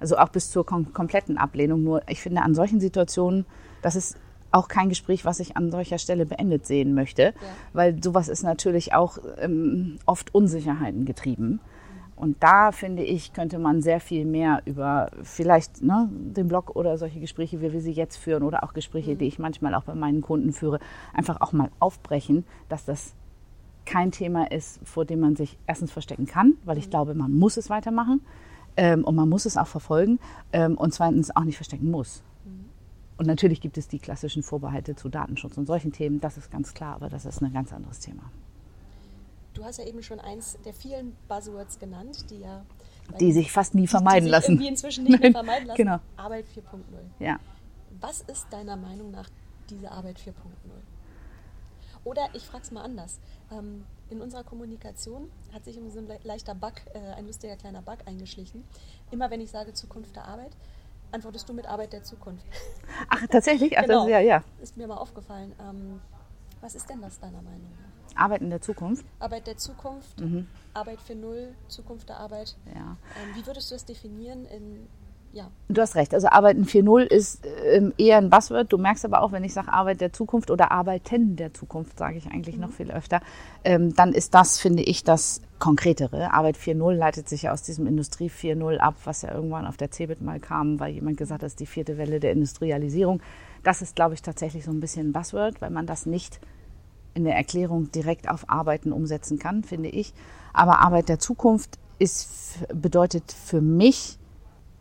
Also 0.00 0.18
auch 0.18 0.30
bis 0.30 0.50
zur 0.50 0.66
kom 0.66 0.92
kompletten 0.92 1.38
Ablehnung. 1.38 1.84
Nur 1.84 2.02
ich 2.08 2.20
finde 2.20 2.42
an 2.42 2.54
solchen 2.54 2.80
Situationen, 2.80 3.46
das 3.82 3.94
ist 3.94 4.16
auch 4.50 4.66
kein 4.66 4.88
Gespräch, 4.88 5.24
was 5.24 5.38
ich 5.38 5.56
an 5.56 5.70
solcher 5.70 5.98
Stelle 5.98 6.26
beendet 6.26 6.66
sehen 6.66 6.94
möchte, 6.94 7.34
weil 7.72 8.02
sowas 8.02 8.26
ist 8.28 8.42
natürlich 8.42 8.92
auch 8.92 9.18
ähm, 9.38 10.00
oft 10.06 10.34
Unsicherheiten 10.34 11.04
getrieben. 11.04 11.60
Und 12.16 12.42
da 12.42 12.72
finde 12.72 13.02
ich, 13.02 13.32
könnte 13.32 13.58
man 13.58 13.80
sehr 13.80 14.00
viel 14.00 14.26
mehr 14.26 14.60
über 14.66 15.10
vielleicht 15.22 15.82
ne, 15.82 16.08
den 16.10 16.48
Blog 16.48 16.74
oder 16.76 16.98
solche 16.98 17.20
Gespräche, 17.20 17.62
wie 17.62 17.72
wir 17.72 17.80
sie 17.80 17.92
jetzt 17.92 18.16
führen, 18.16 18.42
oder 18.42 18.64
auch 18.64 18.74
Gespräche, 18.74 19.14
die 19.14 19.26
ich 19.26 19.38
manchmal 19.38 19.74
auch 19.74 19.84
bei 19.84 19.94
meinen 19.94 20.20
Kunden 20.20 20.52
führe, 20.52 20.80
einfach 21.14 21.40
auch 21.40 21.52
mal 21.52 21.70
aufbrechen, 21.78 22.44
dass 22.68 22.84
das 22.84 23.14
kein 23.90 24.12
Thema 24.12 24.50
ist, 24.52 24.78
vor 24.84 25.04
dem 25.04 25.18
man 25.18 25.34
sich 25.34 25.58
erstens 25.66 25.90
verstecken 25.90 26.26
kann, 26.26 26.54
weil 26.64 26.78
ich 26.78 26.90
glaube, 26.90 27.14
man 27.14 27.32
muss 27.32 27.56
es 27.56 27.70
weitermachen 27.70 28.20
ähm, 28.76 29.04
und 29.04 29.16
man 29.16 29.28
muss 29.28 29.46
es 29.46 29.56
auch 29.56 29.66
verfolgen 29.66 30.20
ähm, 30.52 30.78
und 30.78 30.94
zweitens 30.94 31.34
auch 31.34 31.42
nicht 31.44 31.56
verstecken 31.56 31.90
muss. 31.90 32.22
Und 33.18 33.26
natürlich 33.26 33.60
gibt 33.60 33.76
es 33.76 33.88
die 33.88 33.98
klassischen 33.98 34.42
Vorbehalte 34.42 34.94
zu 34.94 35.08
Datenschutz 35.08 35.58
und 35.58 35.66
solchen 35.66 35.92
Themen, 35.92 36.20
das 36.20 36.38
ist 36.38 36.50
ganz 36.50 36.72
klar, 36.72 36.94
aber 36.94 37.08
das 37.10 37.26
ist 37.26 37.42
ein 37.42 37.52
ganz 37.52 37.72
anderes 37.72 37.98
Thema. 37.98 38.22
Du 39.54 39.64
hast 39.64 39.78
ja 39.78 39.84
eben 39.86 40.02
schon 40.02 40.20
eins 40.20 40.56
der 40.64 40.72
vielen 40.72 41.14
Buzzwords 41.28 41.78
genannt, 41.78 42.30
die 42.30 42.38
ja 42.38 42.64
Die 43.18 43.32
sich 43.32 43.50
fast 43.50 43.74
nie 43.74 43.82
die 43.82 43.88
vermeiden 43.88 44.22
sich 44.22 44.30
lassen. 44.30 44.52
irgendwie 44.52 44.68
inzwischen 44.68 45.04
nicht 45.04 45.20
mehr 45.20 45.30
Nein, 45.30 45.32
vermeiden 45.44 45.66
lassen. 45.66 45.76
Genau. 45.76 45.98
Arbeit 46.16 46.46
4.0. 46.56 46.78
Ja. 47.18 47.38
Was 48.00 48.20
ist 48.22 48.46
deiner 48.50 48.76
Meinung 48.76 49.10
nach 49.10 49.28
diese 49.68 49.90
Arbeit 49.90 50.16
4.0? 50.18 50.32
Oder 52.04 52.28
ich 52.32 52.44
frage 52.46 52.64
es 52.64 52.70
mal 52.70 52.82
anders. 52.82 53.20
Ähm, 53.52 53.84
in 54.08 54.20
unserer 54.20 54.42
Kommunikation 54.44 55.30
hat 55.52 55.64
sich 55.64 55.78
so 55.90 55.98
ein 55.98 56.06
le- 56.06 56.18
leichter 56.24 56.54
Bug, 56.54 56.72
äh, 56.94 56.98
ein 57.16 57.26
lustiger 57.26 57.56
kleiner 57.56 57.82
Bug 57.82 57.98
eingeschlichen. 58.06 58.64
Immer 59.10 59.30
wenn 59.30 59.40
ich 59.40 59.50
sage 59.50 59.72
Zukunft 59.72 60.16
der 60.16 60.24
Arbeit, 60.26 60.52
antwortest 61.12 61.48
du 61.48 61.52
mit 61.52 61.66
Arbeit 61.66 61.92
der 61.92 62.02
Zukunft. 62.02 62.44
Ach, 63.08 63.26
tatsächlich? 63.28 63.76
Ach, 63.78 63.82
Genau. 63.82 63.94
das 63.98 64.04
ist 64.06 64.10
ja, 64.10 64.20
ja. 64.20 64.44
Ist 64.62 64.76
mir 64.76 64.86
mal 64.86 64.96
aufgefallen. 64.96 65.52
Ähm, 65.60 66.00
was 66.60 66.74
ist 66.74 66.88
denn 66.88 67.00
das 67.02 67.18
deiner 67.18 67.42
Meinung 67.42 67.70
nach? 67.80 68.20
Arbeit 68.20 68.40
in 68.42 68.50
der 68.50 68.60
Zukunft. 68.60 69.04
Arbeit 69.20 69.46
der 69.46 69.56
Zukunft, 69.56 70.20
Arbeit 70.74 71.00
für 71.00 71.14
Null, 71.14 71.54
Zukunft 71.68 72.08
der 72.08 72.18
Arbeit. 72.18 72.56
Ja. 72.74 72.96
Ähm, 73.22 73.34
wie 73.36 73.46
würdest 73.46 73.70
du 73.70 73.76
das 73.76 73.84
definieren 73.84 74.44
in, 74.46 74.88
ja, 75.32 75.50
Du 75.72 75.80
hast 75.80 75.94
recht. 75.94 76.12
Also 76.14 76.26
Arbeiten 76.28 76.64
4.0 76.64 77.02
ist 77.02 77.46
ähm, 77.64 77.94
eher 77.96 78.18
ein 78.18 78.28
Buzzword. 78.28 78.72
Du 78.72 78.78
merkst 78.78 79.04
aber 79.04 79.22
auch, 79.22 79.30
wenn 79.30 79.44
ich 79.44 79.52
sage 79.52 79.72
Arbeit 79.72 80.00
der 80.00 80.12
Zukunft 80.12 80.50
oder 80.50 80.72
Arbeiten 80.72 81.36
der 81.36 81.54
Zukunft, 81.54 81.96
sage 81.96 82.18
ich 82.18 82.26
eigentlich 82.26 82.56
noch 82.56 82.72
viel 82.72 82.90
öfter, 82.90 83.20
ähm, 83.62 83.94
dann 83.94 84.12
ist 84.12 84.34
das, 84.34 84.58
finde 84.58 84.82
ich, 84.82 85.04
das 85.04 85.42
Konkretere. 85.60 86.32
Arbeit 86.32 86.56
4.0 86.56 86.92
leitet 86.94 87.28
sich 87.28 87.42
ja 87.42 87.52
aus 87.52 87.62
diesem 87.62 87.86
Industrie 87.86 88.28
4.0 88.28 88.78
ab, 88.78 88.96
was 89.04 89.22
ja 89.22 89.32
irgendwann 89.32 89.66
auf 89.66 89.76
der 89.76 89.92
CeBIT 89.92 90.22
mal 90.22 90.40
kam, 90.40 90.80
weil 90.80 90.92
jemand 90.92 91.18
gesagt 91.18 91.42
hat, 91.42 91.44
das 91.44 91.52
ist 91.52 91.60
die 91.60 91.66
vierte 91.66 91.98
Welle 91.98 92.18
der 92.18 92.32
Industrialisierung. 92.32 93.22
Das 93.62 93.80
ist, 93.80 93.94
glaube 93.94 94.14
ich, 94.14 94.22
tatsächlich 94.22 94.64
so 94.64 94.72
ein 94.72 94.80
bisschen 94.80 95.10
ein 95.10 95.12
Buzzword, 95.12 95.60
weil 95.60 95.70
man 95.70 95.86
das 95.86 96.04
nicht 96.04 96.40
in 97.14 97.22
der 97.24 97.36
Erklärung 97.36 97.92
direkt 97.92 98.28
auf 98.28 98.48
Arbeiten 98.48 98.90
umsetzen 98.90 99.38
kann, 99.38 99.62
finde 99.62 99.90
ich. 99.90 100.14
Aber 100.52 100.80
Arbeit 100.80 101.08
der 101.08 101.20
Zukunft 101.20 101.78
ist, 102.00 102.58
bedeutet 102.74 103.30
für 103.30 103.60
mich 103.60 104.18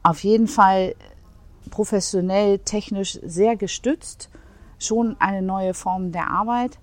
auf 0.10 0.24
jeden 0.24 0.48
Fall 0.48 0.96
professionell, 1.70 2.58
technisch 2.60 3.20
sehr 3.24 3.56
gestützt, 3.56 4.30
schon 4.80 5.16
eine 5.20 5.44
neue 5.44 5.75
Form 5.75 6.12
der 6.12 6.32
Arbeit, 6.32 6.80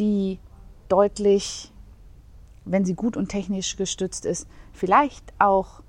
die 0.00 0.40
deutlich, 0.88 1.72
wenn 2.64 2.84
sie 2.84 2.94
gut 2.94 3.16
und 3.16 3.28
technisch 3.28 3.76
gestützt 3.76 4.26
ist, 4.26 4.48
vielleicht 4.72 5.32
auch 5.38 5.82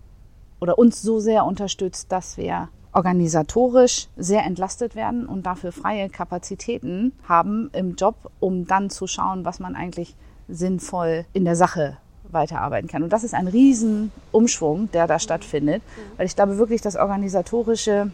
oder 0.62 0.77
uns 0.77 1.01
so 1.01 1.20
sehr 1.20 1.46
unterstützt, 1.46 2.12
dass 2.12 2.38
wir 2.38 2.70
organisatorisch 2.94 4.08
sehr 4.15 4.46
entlastet 4.46 4.96
werden 4.96 5.25
und 5.25 5.48
dafür 5.48 5.72
freie 5.72 6.08
Kapazitäten 6.10 7.13
haben 7.27 7.72
im 7.74 7.96
Job, 7.96 8.32
um 8.39 8.68
dann 8.68 8.92
zu 8.92 9.08
schauen, 9.08 9.44
was 9.44 9.60
man 9.60 9.75
eigentlich 9.75 10.15
sinnvoll 10.48 11.25
in 11.34 11.46
der 11.46 11.56
Sache 11.56 11.98
weiterarbeiten 12.36 12.88
kann. 12.88 13.01
Und 13.01 13.12
das 13.12 13.24
ist 13.24 13.34
ein 13.34 13.48
Riesenumschwung, 13.48 14.92
der 14.92 15.08
da 15.08 15.18
stattfindet, 15.18 15.82
weil 16.18 16.27
ich 16.27 16.36
glaube 16.36 16.60
wirklich, 16.60 16.82
dass 16.82 16.96
organisatorische 16.96 18.12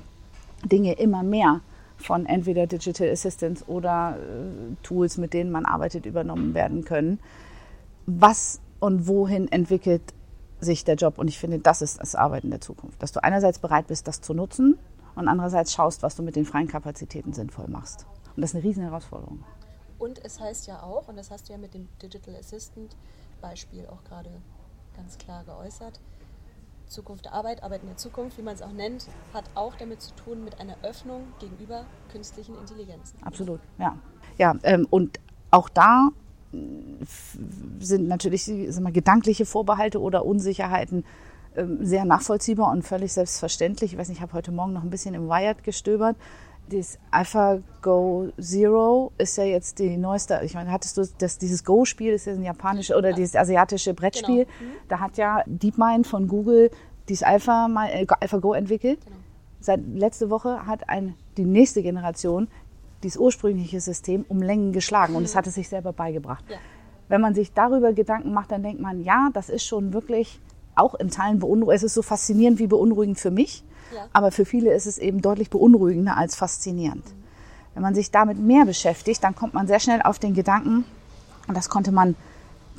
Dinge 0.63 0.93
immer 0.93 1.23
mehr 1.23 1.59
von 1.97 2.25
entweder 2.25 2.67
Digital 2.67 3.09
Assistants 3.09 3.67
oder 3.67 4.17
äh, 4.17 4.75
Tools, 4.83 5.17
mit 5.17 5.33
denen 5.33 5.51
man 5.51 5.65
arbeitet, 5.65 6.05
übernommen 6.05 6.53
werden 6.53 6.85
können. 6.85 7.19
Was 8.05 8.59
und 8.79 9.07
wohin 9.07 9.51
entwickelt 9.51 10.01
sich 10.59 10.83
der 10.83 10.95
Job? 10.95 11.17
Und 11.17 11.27
ich 11.27 11.37
finde, 11.37 11.59
das 11.59 11.81
ist 11.81 11.99
das 11.99 12.15
Arbeiten 12.15 12.49
der 12.49 12.61
Zukunft. 12.61 13.01
Dass 13.03 13.11
du 13.11 13.23
einerseits 13.23 13.59
bereit 13.59 13.87
bist, 13.87 14.07
das 14.07 14.21
zu 14.21 14.33
nutzen 14.33 14.77
und 15.15 15.27
andererseits 15.27 15.73
schaust, 15.73 16.03
was 16.03 16.15
du 16.15 16.23
mit 16.23 16.35
den 16.35 16.45
freien 16.45 16.67
Kapazitäten 16.67 17.33
sinnvoll 17.33 17.67
machst. 17.67 18.05
Und 18.35 18.41
das 18.41 18.51
ist 18.51 18.55
eine 18.55 18.63
riesen 18.63 18.83
Herausforderung. 18.83 19.43
Und 19.99 20.23
es 20.25 20.39
heißt 20.39 20.65
ja 20.67 20.81
auch, 20.81 21.07
und 21.07 21.17
das 21.17 21.29
hast 21.29 21.47
du 21.47 21.53
ja 21.53 21.59
mit 21.59 21.75
dem 21.75 21.87
Digital 22.01 22.35
Assistant 22.35 22.95
Beispiel 23.41 23.87
auch 23.87 24.03
gerade 24.03 24.29
ganz 24.95 25.17
klar 25.17 25.43
geäußert, 25.43 25.99
Zukunft 26.87 27.25
der 27.25 27.33
Arbeit, 27.33 27.63
Arbeit 27.63 27.81
in 27.81 27.87
der 27.87 27.97
Zukunft, 27.97 28.37
wie 28.37 28.41
man 28.41 28.53
es 28.53 28.61
auch 28.61 28.73
nennt, 28.73 29.07
hat 29.33 29.45
auch 29.55 29.75
damit 29.75 30.01
zu 30.01 30.13
tun 30.15 30.43
mit 30.43 30.59
einer 30.59 30.75
Öffnung 30.83 31.23
gegenüber 31.39 31.85
künstlichen 32.11 32.57
Intelligenzen. 32.57 33.17
Absolut, 33.23 33.61
ja. 33.79 33.97
Ja, 34.37 34.55
ähm, 34.63 34.87
und 34.89 35.19
auch 35.51 35.69
da 35.69 36.09
sind 37.79 38.07
natürlich 38.07 38.47
mal, 38.79 38.91
gedankliche 38.91 39.45
Vorbehalte 39.45 40.01
oder 40.01 40.25
Unsicherheiten 40.25 41.05
ähm, 41.55 41.85
sehr 41.85 42.05
nachvollziehbar 42.05 42.71
und 42.71 42.83
völlig 42.83 43.13
selbstverständlich. 43.13 43.93
Ich 43.93 43.99
weiß 43.99 44.09
nicht, 44.09 44.17
ich 44.17 44.21
habe 44.21 44.33
heute 44.33 44.51
Morgen 44.51 44.73
noch 44.73 44.83
ein 44.83 44.89
bisschen 44.89 45.13
im 45.13 45.27
Wired 45.27 45.63
gestöbert. 45.63 46.17
Das 46.71 46.97
AlphaGo 47.11 48.31
Zero 48.39 49.11
ist 49.17 49.37
ja 49.37 49.43
jetzt 49.43 49.79
die 49.79 49.97
neueste, 49.97 50.39
ich 50.43 50.53
meine, 50.53 50.71
hattest 50.71 50.97
du 50.97 51.03
das, 51.17 51.37
dieses 51.37 51.65
Go-Spiel, 51.65 52.13
ist 52.13 52.27
ja 52.27 52.33
ein 52.33 52.43
japanisches 52.43 52.95
oder 52.95 53.11
dieses 53.11 53.35
asiatische 53.35 53.93
Brettspiel. 53.93 54.45
Genau. 54.45 54.71
Mhm. 54.71 54.75
Da 54.87 54.99
hat 55.01 55.17
ja 55.17 55.43
DeepMind 55.45 56.07
von 56.07 56.29
Google 56.29 56.71
dieses 57.09 57.23
Alpha, 57.23 57.67
äh, 57.91 58.05
AlphaGo 58.07 58.53
entwickelt. 58.53 58.99
Genau. 59.03 59.17
Seit 59.59 59.81
letzte 59.85 60.29
Woche 60.29 60.65
hat 60.65 60.87
ein, 60.87 61.15
die 61.35 61.43
nächste 61.43 61.83
Generation 61.83 62.47
dieses 63.03 63.17
ursprüngliche 63.17 63.81
System 63.81 64.23
um 64.29 64.41
Längen 64.41 64.71
geschlagen 64.71 65.15
und 65.15 65.23
es 65.23 65.33
mhm. 65.33 65.39
hat 65.39 65.47
es 65.47 65.55
sich 65.55 65.67
selber 65.67 65.91
beigebracht. 65.91 66.45
Ja. 66.49 66.55
Wenn 67.09 67.19
man 67.19 67.35
sich 67.35 67.51
darüber 67.51 67.91
Gedanken 67.91 68.31
macht, 68.31 68.51
dann 68.51 68.63
denkt 68.63 68.79
man, 68.79 69.03
ja, 69.03 69.29
das 69.33 69.49
ist 69.49 69.65
schon 69.65 69.91
wirklich 69.91 70.39
auch 70.75 70.95
in 70.95 71.09
Teilen 71.09 71.39
beunruhigend. 71.39 71.75
Es 71.75 71.83
ist 71.83 71.95
so 71.95 72.01
faszinierend 72.01 72.59
wie 72.59 72.67
beunruhigend 72.67 73.19
für 73.19 73.31
mich, 73.31 73.65
aber 74.13 74.31
für 74.31 74.45
viele 74.45 74.73
ist 74.73 74.85
es 74.85 74.97
eben 74.97 75.21
deutlich 75.21 75.49
beunruhigender 75.49 76.17
als 76.17 76.35
faszinierend. 76.35 77.03
Wenn 77.73 77.83
man 77.83 77.95
sich 77.95 78.11
damit 78.11 78.37
mehr 78.37 78.65
beschäftigt, 78.65 79.23
dann 79.23 79.35
kommt 79.35 79.53
man 79.53 79.67
sehr 79.67 79.79
schnell 79.79 80.01
auf 80.01 80.19
den 80.19 80.33
Gedanken, 80.33 80.85
und 81.47 81.57
das 81.57 81.69
konnte 81.69 81.91
man 81.91 82.15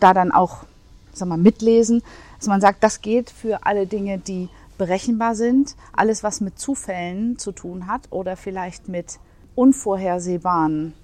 da 0.00 0.14
dann 0.14 0.32
auch 0.32 0.64
sag 1.12 1.28
mal, 1.28 1.38
mitlesen, 1.38 2.02
dass 2.38 2.48
man 2.48 2.60
sagt, 2.60 2.82
das 2.82 3.00
geht 3.00 3.30
für 3.30 3.66
alle 3.66 3.86
Dinge, 3.86 4.18
die 4.18 4.48
berechenbar 4.78 5.34
sind, 5.34 5.76
alles, 5.92 6.22
was 6.22 6.40
mit 6.40 6.58
Zufällen 6.58 7.38
zu 7.38 7.52
tun 7.52 7.86
hat 7.86 8.02
oder 8.10 8.36
vielleicht 8.36 8.88
mit 8.88 9.18
unvorhersehbaren, 9.54 10.94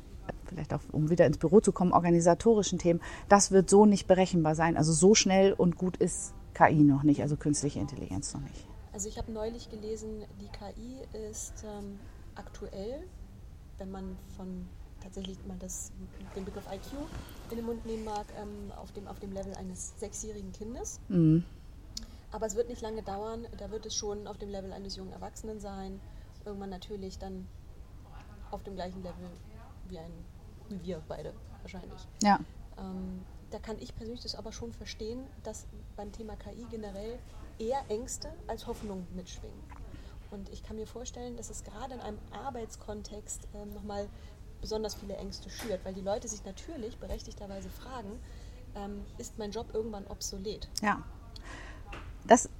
vielleicht 0.47 0.73
auch 0.73 0.81
um 0.93 1.11
wieder 1.11 1.27
ins 1.27 1.39
Büro 1.39 1.61
zu 1.61 1.73
kommen, 1.73 1.93
organisatorischen 1.93 2.79
Themen, 2.79 3.01
das 3.29 3.51
wird 3.51 3.69
so 3.69 3.87
nicht 3.87 4.07
berechenbar 4.07 4.55
sein. 4.55 4.77
Also 4.77 4.93
so 4.93 5.15
schnell 5.15 5.53
und 5.53 5.77
gut 5.77 5.97
ist 5.97 6.33
KI 6.55 6.83
noch 6.83 7.03
nicht, 7.03 7.23
also 7.23 7.37
künstliche 7.37 7.79
Intelligenz 7.79 8.35
noch 8.35 8.41
nicht. 8.41 8.68
Also 8.99 9.09
ich 9.09 9.17
habe 9.17 9.31
neulich 9.31 9.71
gelesen, 9.71 10.25
die 10.41 10.49
KI 10.49 10.99
ist 11.31 11.65
ähm, 11.65 12.01
aktuell, 12.35 13.07
wenn 13.77 13.93
man 13.93 14.17
von 14.37 14.69
tatsächlich 15.01 15.39
mal 15.47 15.57
das, 15.61 15.93
den 16.35 16.45
Begriff 16.45 16.65
IQ 16.67 16.95
in 17.51 17.59
den 17.59 17.65
Mund 17.65 17.87
nehmen 17.87 18.05
mag, 18.05 18.27
ähm, 18.37 18.73
auf, 18.77 18.91
dem, 18.91 19.07
auf 19.07 19.21
dem 19.21 19.31
Level 19.31 19.55
eines 19.55 19.97
sechsjährigen 20.01 20.51
Kindes. 20.51 20.99
Mhm. 21.07 21.45
Aber 22.33 22.47
es 22.47 22.57
wird 22.57 22.69
nicht 22.69 22.83
lange 22.83 23.05
dauern, 23.05 23.47
da 23.59 23.71
wird 23.71 23.87
es 23.87 23.95
schon 23.95 24.27
auf 24.27 24.37
dem 24.37 24.49
Level 24.49 24.73
eines 24.73 24.97
jungen 24.97 25.13
Erwachsenen 25.13 25.61
sein. 25.61 26.01
Irgendwann 26.45 26.71
natürlich 26.71 27.21
dann 27.21 27.47
auf 28.51 28.65
dem 28.65 28.75
gleichen 28.75 29.05
Level 29.05 29.31
wie, 29.91 30.01
ein, 30.01 30.11
wie 30.71 30.83
wir 30.83 31.01
beide 31.07 31.35
wahrscheinlich. 31.63 32.01
Ja. 32.25 32.41
Ähm, 32.77 33.25
da 33.51 33.61
kann 33.61 33.77
ich 33.79 33.95
persönlich 33.95 34.23
das 34.25 34.35
aber 34.35 34.51
schon 34.51 34.73
verstehen, 34.73 35.21
dass 35.45 35.69
beim 35.95 36.11
Thema 36.11 36.35
KI 36.35 36.67
generell 36.69 37.21
eher 37.59 37.83
Ängste 37.89 38.33
als 38.47 38.67
Hoffnung 38.67 39.07
mitschwingen. 39.15 39.59
Und 40.31 40.49
ich 40.51 40.63
kann 40.63 40.77
mir 40.77 40.87
vorstellen, 40.87 41.37
dass 41.37 41.51
es 41.51 41.65
gerade 41.65 41.95
in 41.95 42.01
einem 42.01 42.19
Arbeitskontext 42.33 43.49
ähm, 43.55 43.73
nochmal 43.73 44.09
besonders 44.61 44.95
viele 44.95 45.17
Ängste 45.17 45.49
schürt, 45.51 45.85
weil 45.85 45.95
die 45.95 46.01
Leute 46.01 46.29
sich 46.29 46.45
natürlich 46.45 46.99
berechtigterweise 46.99 47.71
fragen, 47.71 48.21
ähm, 48.75 49.05
ist 49.17 49.39
mein 49.39 49.51
Job 49.51 49.69
irgendwann 49.73 50.07
obsolet? 50.07 50.69
Ja. 50.83 51.03
Das 52.27 52.51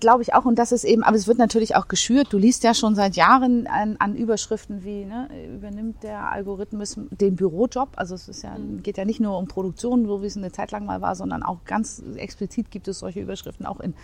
glaube 0.00 0.22
ich 0.22 0.34
auch. 0.34 0.44
Und 0.44 0.58
das 0.58 0.72
ist 0.72 0.84
eben, 0.84 1.02
aber 1.02 1.16
es 1.16 1.26
wird 1.26 1.38
natürlich 1.38 1.76
auch 1.76 1.88
geschürt. 1.88 2.32
Du 2.32 2.38
liest 2.38 2.64
ja 2.64 2.74
schon 2.74 2.94
seit 2.94 3.16
Jahren 3.16 3.66
an, 3.66 3.96
an 3.98 4.14
Überschriften 4.14 4.84
wie, 4.84 5.04
ne, 5.04 5.28
übernimmt 5.54 6.02
der 6.02 6.30
Algorithmus 6.30 6.98
den 7.10 7.36
Bürojob. 7.36 7.90
Also 7.96 8.14
es 8.14 8.28
ist 8.28 8.42
ja, 8.42 8.56
mhm. 8.56 8.82
geht 8.82 8.98
ja 8.98 9.04
nicht 9.04 9.20
nur 9.20 9.38
um 9.38 9.48
Produktion, 9.48 10.06
so 10.06 10.22
wie 10.22 10.26
es 10.26 10.36
eine 10.36 10.52
Zeit 10.52 10.70
lang 10.70 10.86
mal 10.86 11.00
war, 11.00 11.14
sondern 11.14 11.42
auch 11.42 11.64
ganz 11.64 12.02
explizit 12.16 12.70
gibt 12.70 12.88
es 12.88 12.98
solche 12.98 13.20
Überschriften 13.20 13.66
auch 13.66 13.80
in, 13.80 13.94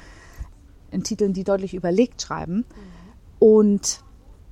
in 0.90 1.02
Titeln, 1.02 1.32
die 1.32 1.44
deutlich 1.44 1.74
überlegt 1.74 2.22
schreiben. 2.22 2.56
Mhm. 2.56 2.64
Und 3.38 4.00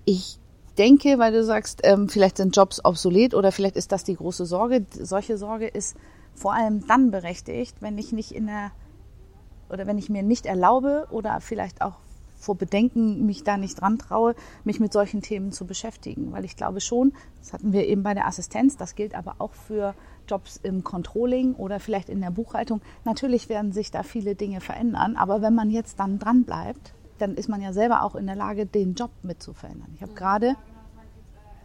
ich 0.05 0.38
denke, 0.79 1.18
weil 1.18 1.33
du 1.33 1.44
sagst, 1.44 1.81
ähm, 1.85 2.09
vielleicht 2.09 2.38
sind 2.38 2.57
Jobs 2.57 2.85
obsolet 2.85 3.35
oder 3.35 3.53
vielleicht 3.53 3.77
ist 3.77 3.92
das 3.92 4.05
die 4.05 4.16
große 4.16 4.47
Sorge. 4.47 4.87
Solche 4.90 5.37
Sorge 5.37 5.68
ist 5.68 5.97
vor 6.35 6.55
allem 6.55 6.87
dann 6.87 7.11
berechtigt, 7.11 7.77
wenn 7.81 7.99
ich 7.99 8.12
nicht 8.12 8.33
in 8.33 8.47
der 8.47 8.73
oder 9.70 9.87
wenn 9.87 9.98
ich 9.98 10.11
mir 10.11 10.22
nicht 10.22 10.46
erlaube 10.46 11.06
oder 11.11 11.40
vielleicht 11.40 11.83
auch 11.83 11.94
vor 12.40 12.56
Bedenken 12.56 13.26
mich 13.26 13.44
da 13.44 13.56
nicht 13.56 13.80
dran 13.80 13.98
traue, 13.98 14.35
mich 14.64 14.80
mit 14.80 14.92
solchen 14.92 15.20
Themen 15.20 15.52
zu 15.52 15.66
beschäftigen. 15.66 16.33
Weil 16.33 16.44
ich 16.44 16.56
glaube 16.56 16.80
schon, 16.80 17.12
das 17.38 17.52
hatten 17.52 17.72
wir 17.72 17.87
eben 17.87 18.02
bei 18.02 18.14
der 18.14 18.26
Assistenz, 18.26 18.76
das 18.76 18.94
gilt 18.94 19.14
aber 19.14 19.37
auch 19.38 19.52
für 19.52 19.94
Jobs 20.26 20.59
im 20.62 20.83
Controlling 20.83 21.54
oder 21.54 21.80
vielleicht 21.80 22.09
in 22.09 22.20
der 22.20 22.30
Buchhaltung. 22.30 22.80
Natürlich 23.04 23.48
werden 23.48 23.72
sich 23.72 23.90
da 23.90 24.02
viele 24.02 24.35
Dinge 24.35 24.61
verändern, 24.61 25.16
aber 25.16 25.42
wenn 25.42 25.54
man 25.54 25.70
jetzt 25.70 26.00
dann 26.00 26.18
dran 26.18 26.44
bleibt, 26.44 26.94
dann 27.18 27.35
ist 27.35 27.48
man 27.48 27.61
ja 27.61 27.74
selber 27.74 28.02
auch 28.02 28.14
in 28.14 28.26
der 28.26 28.37
Lage, 28.37 28.64
den 28.64 28.94
Job 28.94 29.11
mit 29.22 29.42
zu 29.42 29.52
verändern. 29.52 29.92
Ich 29.94 30.02
habe 30.02 30.14
gerade 30.14 30.56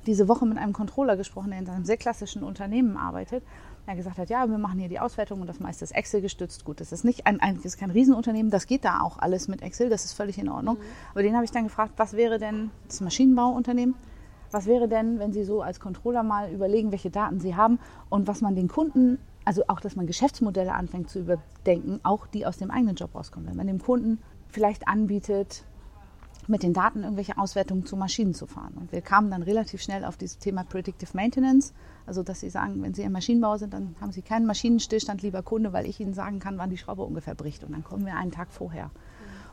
diese 0.05 0.27
Woche 0.27 0.45
mit 0.45 0.57
einem 0.57 0.73
Controller 0.73 1.15
gesprochen, 1.15 1.51
der 1.51 1.59
in 1.59 1.69
einem 1.69 1.85
sehr 1.85 1.97
klassischen 1.97 2.43
Unternehmen 2.43 2.97
arbeitet 2.97 3.43
er 3.88 3.95
gesagt 3.95 4.17
hat, 4.17 4.30
ja, 4.30 4.50
wir 4.50 4.58
machen 4.58 4.80
hier 4.80 4.89
die 4.89 5.00
Auswertung 5.00 5.41
und 5.41 5.48
das 5.48 5.60
meiste 5.60 5.84
ist 5.84 5.91
Excel 5.91 6.21
gestützt. 6.21 6.65
Gut, 6.65 6.80
das 6.80 6.91
ist 6.91 7.04
nicht 7.04 7.28
ein, 7.28 7.39
das 7.39 7.65
ist 7.65 7.78
kein 7.78 7.91
Riesenunternehmen, 7.91 8.52
das 8.52 8.67
geht 8.67 8.86
da 8.86 9.02
auch 9.02 9.19
alles 9.19 9.48
mit 9.48 9.62
Excel, 9.62 9.89
das 9.89 10.06
ist 10.06 10.13
völlig 10.13 10.38
in 10.38 10.50
Ordnung. 10.50 10.76
Mhm. 10.78 10.84
Aber 11.12 11.24
den 11.24 11.36
habe 11.36 11.45
ich 11.45 11.52
dann 11.52 11.65
gefragt, 11.65 11.93
was 11.98 12.13
wäre 12.13 12.39
denn 12.39 12.71
das 12.88 13.02
Maschinenbauunternehmen? 13.02 13.95
Was 14.52 14.67
wäre 14.67 14.88
denn, 14.88 15.19
wenn 15.19 15.34
Sie 15.34 15.43
so 15.43 15.62
als 15.62 15.80
Controller 15.80 16.24
mal 16.24 16.52
überlegen, 16.52 16.91
welche 16.91 17.10
Daten 17.10 17.39
Sie 17.39 17.56
haben 17.56 17.80
und 18.10 18.28
was 18.28 18.41
man 18.41 18.56
den 18.56 18.67
Kunden, 18.67 19.19
also 19.43 19.63
auch, 19.67 19.80
dass 19.80 19.95
man 19.95 20.08
Geschäftsmodelle 20.08 20.74
anfängt 20.74 21.10
zu 21.10 21.19
überdenken, 21.19 22.00
auch 22.04 22.28
die 22.28 22.45
aus 22.45 22.58
dem 22.58 22.71
eigenen 22.71 22.95
Job 22.95 23.13
rauskommen. 23.13 23.50
Wenn 23.50 23.58
man 23.58 23.67
dem 23.67 23.82
Kunden 23.82 24.19
vielleicht 24.48 24.88
anbietet, 24.88 25.65
mit 26.47 26.63
den 26.63 26.73
Daten 26.73 27.03
irgendwelche 27.03 27.38
Auswertungen 27.38 27.86
zu 27.86 27.95
Maschinen 27.95 28.34
zu 28.34 28.45
fahren. 28.45 28.73
Und 28.75 28.91
wir 28.91 29.01
kamen 29.01 29.31
dann 29.31 29.41
relativ 29.41 29.81
schnell 29.81 30.05
auf 30.05 30.17
dieses 30.17 30.38
Thema 30.38 30.63
Predictive 30.63 31.12
Maintenance, 31.13 31.73
also 32.05 32.23
dass 32.23 32.39
Sie 32.39 32.49
sagen, 32.49 32.81
wenn 32.81 32.93
Sie 32.93 33.03
im 33.03 33.12
Maschinenbau 33.12 33.58
sind, 33.58 33.73
dann 33.73 33.95
haben 33.99 34.12
Sie 34.12 34.21
keinen 34.21 34.45
Maschinenstillstand, 34.45 35.21
lieber 35.21 35.41
Kunde, 35.41 35.73
weil 35.73 35.86
ich 35.88 35.99
Ihnen 35.99 36.13
sagen 36.13 36.39
kann, 36.39 36.58
wann 36.58 36.69
die 36.69 36.77
Schraube 36.77 37.03
ungefähr 37.03 37.36
bricht. 37.36 37.63
Und 37.63 37.71
dann 37.71 37.84
kommen 37.84 38.05
wir 38.05 38.15
einen 38.15 38.31
Tag 38.31 38.49
vorher. 38.51 38.91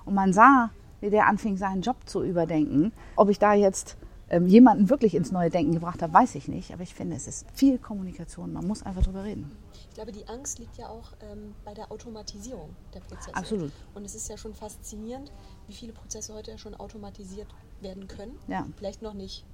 Und 0.05 0.15
man 0.15 0.33
sah, 0.33 0.71
wie 1.01 1.11
der 1.11 1.27
anfing, 1.27 1.57
seinen 1.57 1.83
Job 1.83 1.97
zu 2.07 2.23
überdenken. 2.23 2.93
Ob 3.17 3.29
ich 3.29 3.39
da 3.39 3.55
jetzt 3.55 3.97
ähm, 4.33 4.47
jemanden 4.47 4.89
wirklich 4.89 5.15
ins 5.15 5.31
neue 5.31 5.51
Denken 5.51 5.73
gebracht 5.73 6.03
habe, 6.03 6.13
weiß 6.13 6.35
ich 6.37 6.49
nicht. 6.49 6.73
Aber 6.73 6.83
ich 6.83 6.95
finde, 6.95 7.15
es 7.15 7.27
ist 7.27 7.47
viel 7.53 7.79
Kommunikation. 7.79 8.53
Man 8.53 8.67
muss 8.67 8.83
einfach 8.83 9.03
drüber 9.03 9.25
reden. 9.25 9.55
Ich 9.91 9.95
glaube, 9.95 10.11
die 10.11 10.27
Angst 10.27 10.59
liegt 10.59 10.79
ja 10.79 10.89
auch 10.89 11.13
ähm, 11.31 11.55
bei 11.67 11.75
der 11.75 11.93
Automatisierung 11.93 12.71
der 12.95 13.01
Prozesse. 13.01 13.37
Absolut. 13.37 13.71
Und 13.95 14.05
es 14.07 14.15
ist 14.15 14.29
ja 14.29 14.39
schon 14.39 14.55
faszinierend, 14.55 15.31
wie 15.69 15.75
viele 15.75 15.93
Prozesse 15.93 16.33
heute 16.33 16.57
schon 16.57 16.75
automatisiert 16.75 17.47
werden 17.83 18.09
können. 18.09 18.39
Ja. 18.49 18.67
Vielleicht 18.79 19.03
noch 19.03 19.13
nicht 19.13 19.45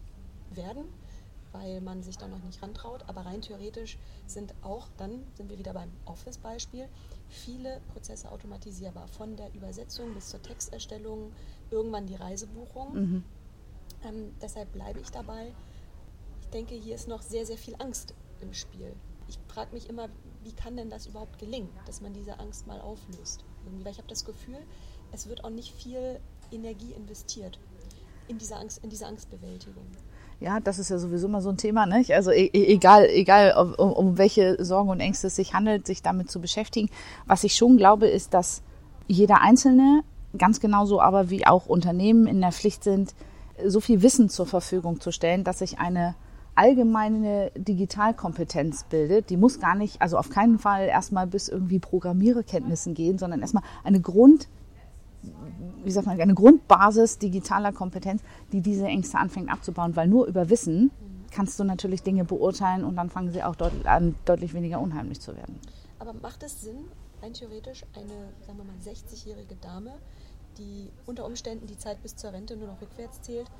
werden, 0.55 0.85
weil 1.51 1.81
man 1.81 2.05
sich 2.05 2.17
da 2.17 2.29
noch 2.29 2.43
nicht 2.45 2.63
rantraut. 2.63 3.03
Aber 3.09 3.23
rein 3.23 3.43
theoretisch 3.43 3.99
sind 4.29 4.55
auch, 4.63 4.87
dann 4.97 5.25
sind 5.35 5.51
wir 5.51 5.59
wieder 5.59 5.73
beim 5.73 5.91
Office-Beispiel, 6.05 6.87
viele 7.29 7.81
Prozesse 7.93 8.31
automatisierbar. 8.31 9.09
Von 9.09 9.35
der 9.35 9.53
Übersetzung 9.55 10.15
bis 10.15 10.29
zur 10.29 10.41
Texterstellung, 10.41 11.33
irgendwann 11.73 12.07
die 12.07 12.15
Reisebuchung. 12.15 12.95
Mhm. 12.95 13.25
Ähm, 14.05 14.33
deshalb 14.41 14.73
bleibe 14.73 15.01
ich 15.01 15.11
dabei. 15.11 15.53
Ich 16.41 16.49
denke, 16.49 16.75
hier 16.75 16.95
ist 16.95 17.09
noch 17.09 17.23
sehr, 17.23 17.45
sehr 17.47 17.59
viel 17.59 17.75
Angst 17.79 18.15
im 18.41 18.55
Spiel. 18.55 18.95
Ich 19.29 19.39
frage 19.49 19.75
mich 19.75 19.89
immer, 19.89 20.09
wie 20.43 20.53
kann 20.53 20.77
denn 20.77 20.89
das 20.89 21.07
überhaupt 21.07 21.39
gelingen, 21.39 21.69
dass 21.87 22.01
man 22.01 22.15
diese 22.15 22.39
Angst 22.39 22.67
mal 22.67 22.81
auflöst? 22.81 23.45
Weil 23.83 23.93
ich 23.93 23.99
habe 23.99 24.09
das 24.09 24.25
Gefühl, 24.25 24.59
es 25.13 25.29
wird 25.29 25.45
auch 25.45 25.51
nicht 25.51 25.75
viel 25.75 26.21
Energie 26.51 26.93
investiert 26.93 27.59
in 28.29 28.39
diese, 28.39 28.57
Angst, 28.57 28.83
in 28.83 28.91
diese 28.91 29.07
Angstbewältigung. 29.07 29.85
Ja, 30.41 30.61
das 30.61 30.79
ist 30.79 30.89
ja 30.89 30.99
sowieso 30.99 31.27
immer 31.27 31.43
so 31.43 31.49
ein 31.49 31.57
Thema, 31.57 31.87
nicht? 31.87 32.15
Also 32.15 32.31
e, 32.31 32.47
e 32.47 32.73
egal, 32.73 33.07
egal 33.07 33.75
um, 33.77 33.93
um 33.93 34.19
welche 34.19 34.63
Sorgen 34.65 34.89
und 34.89 35.01
Ängste 35.01 35.27
es 35.27 35.37
sich 35.37 35.53
handelt, 35.53 35.87
sich 35.87 36.01
damit 36.01 36.31
zu 36.31 36.41
beschäftigen. 36.41 36.91
Was 37.27 37.43
ich 37.43 37.57
schon 37.57 37.77
glaube, 37.77 38.07
ist, 38.07 38.35
dass 38.35 38.63
jeder 39.09 39.41
Einzelne, 39.41 40.05
ganz 40.37 40.61
genauso 40.61 41.01
aber 41.01 41.31
wie 41.31 41.47
auch 41.47 41.67
Unternehmen 41.67 42.27
in 42.27 42.41
der 42.41 42.53
Pflicht 42.53 42.85
sind, 42.85 43.15
so 43.67 43.81
viel 43.81 44.03
Wissen 44.03 44.29
zur 44.29 44.47
Verfügung 44.47 45.01
zu 45.01 45.13
stellen, 45.13 45.45
dass 45.45 45.59
sich 45.59 45.79
eine 45.79 46.15
allgemeine 46.55 47.53
Digitalkompetenz 47.57 48.85
bildet. 48.85 49.31
Die 49.31 49.37
muss 49.37 49.61
gar 49.61 49.77
nicht, 49.77 50.03
also 50.03 50.19
auf 50.19 50.29
keinen 50.29 50.59
Fall 50.59 50.89
erstmal 50.89 51.27
bis 51.27 51.49
irgendwie 51.49 51.79
Programmiererkenntnissen 51.79 52.95
gehen, 52.95 53.17
sondern 53.17 53.41
erstmal 53.41 53.63
eine 53.85 54.01
Grund, 54.01 54.49
wie 55.85 55.91
sagt 55.91 56.07
man, 56.07 56.21
eine 56.21 56.35
Grundbasis 56.35 57.19
digitaler 57.19 57.73
Kompetenz, 57.73 58.23
die 58.53 58.61
diese 58.61 58.87
Ängste 58.87 59.19
anfängt 59.19 59.51
abzubauen, 59.51 59.95
weil 59.95 60.09
nur 60.09 60.27
über 60.27 60.51
Wissen 60.51 60.91
kannst 61.31 61.61
du 61.61 61.65
natürlich 61.65 62.03
Dinge 62.03 62.25
beurteilen 62.25 62.85
und 62.85 62.97
dann 62.97 63.11
fangen 63.11 63.31
sie 63.31 63.43
auch 63.43 63.55
deut 63.55 63.87
an, 63.87 64.17
deutlich 64.25 64.53
weniger 64.55 64.81
unheimlich 64.81 65.21
zu 65.21 65.37
werden. 65.37 65.61
Aber 66.01 66.13
macht 66.15 66.43
es 66.43 66.63
Sinn, 66.63 66.87
rein 67.23 67.33
theoretisch 67.35 67.85
eine, 67.95 68.33
sagen 68.47 68.59
wir 68.59 68.65
mal, 68.65 68.77
60-jährige 68.85 69.55
Dame, 69.57 69.93
die 70.59 70.91
unter 71.07 71.25
Umständen 71.25 71.67
die 71.67 71.79
Zeit 71.79 72.03
bis 72.03 72.17
zur 72.17 72.33
Rente 72.33 72.57
nur 72.57 72.69
noch 72.69 72.81
rückwärts 72.81 73.23
zählt, 73.23 73.51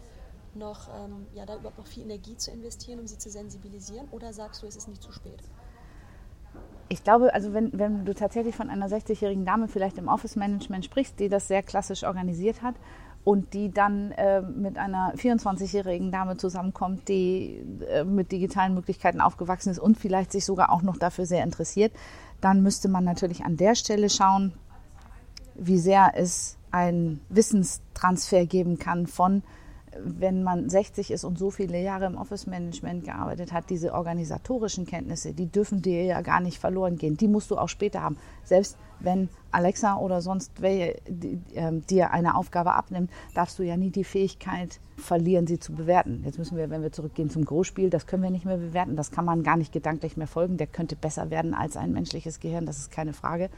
noch, 0.55 0.89
ähm, 0.89 1.27
ja, 1.35 1.47
da 1.47 1.57
überhaupt 1.57 1.79
noch 1.79 1.87
viel 1.87 2.05
Energie 2.05 2.37
zu 2.37 2.51
investieren, 2.51 3.01
um 3.01 3.07
sie 3.07 3.19
zu 3.19 3.31
sensibilisieren? 3.31 4.09
Oder 4.11 4.33
sagst 4.33 4.63
du, 4.63 4.67
es 4.67 4.77
ist 4.77 4.89
nicht 4.89 5.03
zu 5.03 5.13
spät? 5.13 5.43
Ich 6.89 7.05
glaube, 7.05 7.35
also 7.35 7.53
wenn, 7.53 7.71
wenn 7.79 8.05
du 8.07 8.15
tatsächlich 8.15 8.57
von 8.57 8.71
einer 8.71 8.89
60-jährigen 8.89 9.45
Dame 9.45 9.69
vielleicht 9.69 9.99
im 9.99 10.09
Office-Management 10.09 10.85
sprichst, 10.85 11.21
die 11.21 11.29
das 11.29 11.47
sehr 11.47 11.63
klassisch 11.63 12.03
organisiert 12.05 12.63
hat 12.63 12.77
und 13.25 13.53
die 13.53 13.71
dann 13.71 14.13
äh, 14.13 14.41
mit 14.41 14.79
einer 14.79 15.13
24-jährigen 15.15 16.11
Dame 16.11 16.39
zusammenkommt, 16.39 17.09
die 17.09 17.63
äh, 17.89 18.05
mit 18.05 18.33
digitalen 18.33 18.75
Möglichkeiten 18.75 19.21
aufgewachsen 19.21 19.71
ist 19.71 19.79
und 19.79 19.99
vielleicht 19.99 20.33
sich 20.33 20.47
sogar 20.47 20.73
auch 20.73 20.81
noch 20.81 20.97
dafür 20.97 21.27
sehr 21.27 21.45
interessiert, 21.45 21.93
dann 22.41 22.63
müsste 22.63 22.89
man 22.89 23.05
natürlich 23.05 23.45
an 23.45 23.59
der 23.59 23.75
Stelle 23.75 24.09
schauen, 24.09 24.55
wie 25.57 25.79
sehr 25.79 26.13
es 26.15 26.58
einen 26.71 27.21
Wissenstransfer 27.29 28.47
geben 28.47 28.79
kann 28.79 29.07
von 29.07 29.43
wenn 30.01 30.43
man 30.43 30.69
60 30.69 31.11
ist 31.11 31.25
und 31.25 31.39
so 31.39 31.51
viele 31.51 31.81
Jahre 31.81 32.07
im 32.07 32.17
Office-Management 32.17 33.05
gearbeitet 33.05 33.53
hat, 33.53 33.71
diese 33.71 33.93
organisatorischen 33.93 34.87
Kenntnisse, 34.87 35.33
die 35.33 35.47
dürfen 35.47 35.83
dir 35.83 36.05
ja 36.05 36.21
gar 36.21 36.41
nicht 36.41 36.59
verloren 36.59 36.97
gehen. 36.97 37.17
Die 37.17 37.29
musst 37.29 37.51
du 37.51 37.59
auch 37.59 37.69
später 37.69 38.03
haben. 38.03 38.17
Selbst 38.45 38.77
wenn 39.01 39.29
Alexa 39.51 39.97
oder 39.97 40.21
sonst 40.21 40.53
wer 40.61 40.97
ähm, 41.55 41.87
dir 41.87 42.11
eine 42.13 42.37
Aufgabe 42.37 42.75
abnimmt, 42.75 43.11
darfst 43.35 43.59
du 43.59 43.63
ja 43.63 43.77
nie 43.77 43.91
die 43.91 44.05
Fähigkeit 44.05 44.81
verlieren, 44.97 45.47
sie 45.47 45.59
zu 45.59 45.73
bewerten. 45.73 46.23
Jetzt 46.25 46.39
müssen 46.39 46.57
wir, 46.57 46.71
wenn 46.71 46.83
wir 46.83 46.93
zurückgehen 46.93 47.31
zum 47.31 47.45
Großspiel, 47.45 47.91
das 47.91 48.07
können 48.07 48.23
wir 48.23 48.31
nicht 48.31 48.45
mehr 48.45 48.57
bewerten. 48.57 48.97
Das 48.97 49.11
kann 49.11 49.25
man 49.25 49.43
gar 49.43 49.57
nicht 49.57 49.73
gedanklich 49.73 50.17
mehr 50.17 50.27
folgen. 50.27 50.57
Der 50.57 50.67
könnte 50.67 50.97
besser 50.97 51.31
werden 51.31 51.55
als 51.55 51.77
ein 51.77 51.93
menschliches 51.93 52.41
Gehirn, 52.41 52.67
das 52.67 52.79
ist 52.79 52.91
keine 52.91 53.13
Frage. 53.13 53.51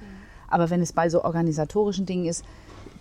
Aber 0.48 0.68
wenn 0.68 0.82
es 0.82 0.92
bei 0.92 1.08
so 1.08 1.24
organisatorischen 1.24 2.06
Dingen 2.06 2.26
ist, 2.26 2.44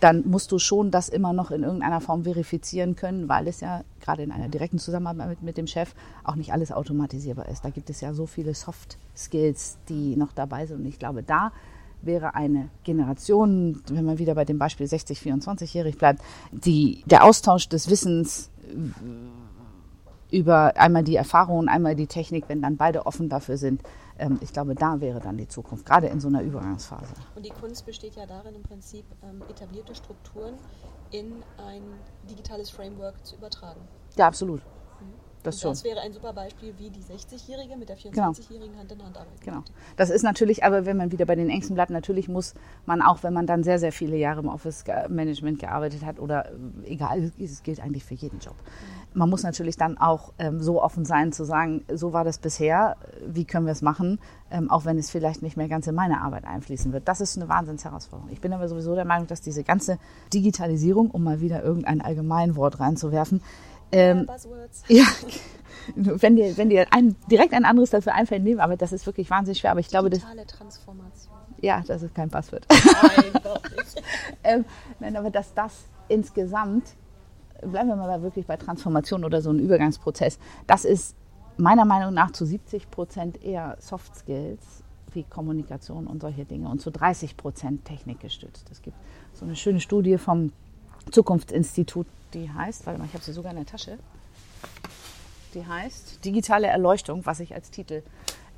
dann 0.00 0.28
musst 0.28 0.50
du 0.50 0.58
schon 0.58 0.90
das 0.90 1.08
immer 1.08 1.32
noch 1.32 1.50
in 1.50 1.62
irgendeiner 1.62 2.00
Form 2.00 2.24
verifizieren 2.24 2.96
können, 2.96 3.28
weil 3.28 3.46
es 3.46 3.60
ja 3.60 3.84
gerade 4.00 4.22
in 4.22 4.32
einer 4.32 4.48
direkten 4.48 4.78
Zusammenarbeit 4.78 5.28
mit, 5.28 5.42
mit, 5.42 5.56
dem 5.56 5.66
Chef 5.66 5.94
auch 6.24 6.34
nicht 6.34 6.52
alles 6.52 6.72
automatisierbar 6.72 7.48
ist. 7.48 7.64
Da 7.64 7.70
gibt 7.70 7.90
es 7.90 8.00
ja 8.00 8.14
so 8.14 8.26
viele 8.26 8.54
Soft 8.54 8.98
Skills, 9.16 9.78
die 9.88 10.16
noch 10.16 10.32
dabei 10.32 10.66
sind. 10.66 10.80
Und 10.80 10.86
ich 10.86 10.98
glaube, 10.98 11.22
da 11.22 11.52
wäre 12.02 12.34
eine 12.34 12.70
Generation, 12.84 13.82
wenn 13.90 14.04
man 14.04 14.18
wieder 14.18 14.34
bei 14.34 14.44
dem 14.44 14.58
Beispiel 14.58 14.86
60, 14.86 15.18
24-jährig 15.18 15.98
bleibt, 15.98 16.22
die, 16.50 17.02
der 17.06 17.24
Austausch 17.24 17.68
des 17.68 17.90
Wissens 17.90 18.50
über 20.32 20.76
einmal 20.76 21.04
die 21.04 21.16
Erfahrung 21.16 21.58
und 21.58 21.68
einmal 21.68 21.94
die 21.94 22.06
Technik, 22.06 22.44
wenn 22.48 22.62
dann 22.62 22.76
beide 22.76 23.06
offen 23.06 23.28
dafür 23.28 23.56
sind, 23.56 23.82
ähm, 24.18 24.38
ich 24.40 24.52
glaube, 24.52 24.74
da 24.74 25.00
wäre 25.00 25.20
dann 25.20 25.36
die 25.36 25.48
Zukunft, 25.48 25.86
gerade 25.86 26.06
in 26.08 26.20
so 26.20 26.28
einer 26.28 26.42
Übergangsphase. 26.42 27.14
Und 27.34 27.44
die 27.44 27.50
Kunst 27.50 27.86
besteht 27.86 28.16
ja 28.16 28.26
darin, 28.26 28.54
im 28.54 28.62
Prinzip 28.62 29.04
ähm, 29.22 29.42
etablierte 29.48 29.94
Strukturen 29.94 30.54
in 31.10 31.42
ein 31.66 31.82
digitales 32.28 32.70
Framework 32.70 33.24
zu 33.24 33.36
übertragen. 33.36 33.80
Ja, 34.16 34.26
absolut. 34.26 34.60
Das, 35.42 35.60
das 35.60 35.84
wäre 35.84 36.00
ein 36.00 36.12
super 36.12 36.32
Beispiel, 36.32 36.74
wie 36.78 36.90
die 36.90 37.00
60-Jährige 37.00 37.76
mit 37.76 37.88
der 37.88 37.96
24-Jährigen 37.96 38.72
genau. 38.72 38.78
Hand 38.78 38.92
in 38.92 39.04
Hand 39.04 39.16
arbeitet. 39.16 39.40
Genau. 39.40 39.62
Das 39.96 40.10
ist 40.10 40.22
natürlich, 40.22 40.64
aber 40.64 40.84
wenn 40.84 40.96
man 40.96 41.12
wieder 41.12 41.24
bei 41.24 41.34
den 41.34 41.48
Ängsten 41.48 41.74
bleibt, 41.74 41.90
natürlich 41.90 42.28
muss 42.28 42.54
man 42.86 43.00
auch, 43.00 43.22
wenn 43.22 43.32
man 43.32 43.46
dann 43.46 43.62
sehr, 43.62 43.78
sehr 43.78 43.92
viele 43.92 44.16
Jahre 44.16 44.40
im 44.40 44.48
Office-Management 44.48 45.58
gearbeitet 45.58 46.04
hat 46.04 46.18
oder 46.18 46.50
äh, 46.50 46.92
egal, 46.92 47.32
es 47.38 47.62
gilt 47.62 47.80
eigentlich 47.80 48.04
für 48.04 48.14
jeden 48.14 48.38
Job. 48.40 48.54
Man 49.14 49.28
muss 49.30 49.42
natürlich 49.42 49.76
dann 49.76 49.98
auch 49.98 50.32
ähm, 50.38 50.60
so 50.60 50.82
offen 50.82 51.04
sein, 51.04 51.32
zu 51.32 51.44
sagen, 51.44 51.84
so 51.92 52.12
war 52.12 52.24
das 52.24 52.38
bisher, 52.38 52.96
wie 53.26 53.44
können 53.44 53.66
wir 53.66 53.72
es 53.72 53.82
machen, 53.82 54.20
ähm, 54.50 54.70
auch 54.70 54.84
wenn 54.84 54.98
es 54.98 55.10
vielleicht 55.10 55.42
nicht 55.42 55.56
mehr 55.56 55.68
ganz 55.68 55.86
in 55.86 55.94
meine 55.94 56.20
Arbeit 56.20 56.44
einfließen 56.44 56.92
wird. 56.92 57.08
Das 57.08 57.20
ist 57.20 57.36
eine 57.36 57.48
Wahnsinnsherausforderung. 57.48 58.30
Ich 58.30 58.40
bin 58.40 58.52
aber 58.52 58.68
sowieso 58.68 58.94
der 58.94 59.04
Meinung, 59.04 59.26
dass 59.26 59.40
diese 59.40 59.64
ganze 59.64 59.98
Digitalisierung, 60.32 61.10
um 61.10 61.24
mal 61.24 61.40
wieder 61.40 61.62
irgendein 61.62 62.00
Allgemeinwort 62.00 62.78
reinzuwerfen, 62.78 63.42
ähm, 63.92 64.26
ja, 64.88 65.04
wenn 65.96 66.36
dir, 66.36 66.56
wenn 66.56 66.70
dir 66.70 66.86
ein, 66.92 67.16
direkt 67.30 67.52
ein 67.54 67.64
anderes 67.64 67.90
dafür 67.90 68.14
einfällt, 68.14 68.42
nehmen, 68.42 68.60
aber 68.60 68.76
das 68.76 68.92
ist 68.92 69.06
wirklich 69.06 69.30
wahnsinnig 69.30 69.58
schwer. 69.58 69.72
Aber 69.72 69.80
ich 69.80 69.88
glaube, 69.88 70.10
Digitale 70.10 70.46
Transformation. 70.46 71.34
Ja, 71.60 71.82
das 71.86 72.02
ist 72.02 72.14
kein 72.14 72.30
Passwort. 72.30 72.66
Nein, 72.70 73.42
doch 73.42 73.62
nicht. 73.62 74.02
ähm, 74.44 74.64
nein, 74.98 75.16
aber 75.16 75.30
dass 75.30 75.52
das 75.54 75.84
insgesamt, 76.08 76.94
bleiben 77.60 77.88
wir 77.88 77.96
mal 77.96 78.22
wirklich 78.22 78.46
bei 78.46 78.56
Transformation 78.56 79.24
oder 79.24 79.42
so 79.42 79.50
ein 79.50 79.58
Übergangsprozess, 79.58 80.38
das 80.66 80.84
ist 80.84 81.14
meiner 81.56 81.84
Meinung 81.84 82.14
nach 82.14 82.30
zu 82.30 82.46
70 82.46 82.90
Prozent 82.90 83.44
eher 83.44 83.76
Soft 83.80 84.16
Skills 84.16 84.82
wie 85.12 85.24
Kommunikation 85.24 86.06
und 86.06 86.22
solche 86.22 86.44
Dinge 86.44 86.68
und 86.68 86.80
zu 86.80 86.90
30 86.90 87.36
Prozent 87.36 87.84
Technik 87.84 88.20
gestützt. 88.20 88.68
Es 88.70 88.80
gibt 88.80 88.96
so 89.34 89.44
eine 89.44 89.56
schöne 89.56 89.80
Studie 89.80 90.16
vom 90.18 90.52
Zukunftsinstitut 91.10 92.06
die 92.34 92.50
heißt, 92.50 92.86
warte 92.86 92.98
mal, 92.98 93.06
ich 93.06 93.14
habe 93.14 93.24
sie 93.24 93.32
sogar 93.32 93.50
in 93.52 93.58
der 93.58 93.66
Tasche. 93.66 93.98
Die 95.54 95.66
heißt 95.66 96.24
Digitale 96.24 96.68
Erleuchtung, 96.68 97.26
was 97.26 97.40
ich 97.40 97.54
als 97.54 97.70
Titel 97.70 98.02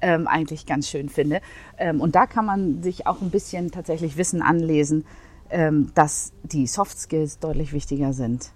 ähm, 0.01 0.27
eigentlich 0.27 0.67
ganz 0.67 0.89
schön 0.89 1.09
finde. 1.09 1.41
Ähm, 1.79 2.01
und 2.01 2.15
da 2.15 2.27
kann 2.27 2.45
man 2.45 2.83
sich 2.83 3.07
auch 3.07 3.23
ein 3.23 3.31
bisschen 3.31 3.71
tatsächlich 3.71 4.17
Wissen 4.17 4.43
anlesen, 4.43 5.07
ähm, 5.51 5.93
dass 5.95 6.33
die 6.43 6.67
Soft 6.67 6.99
Skills 6.99 7.39
deutlich 7.39 7.73
wichtiger 7.73 8.13
sind 8.13 8.53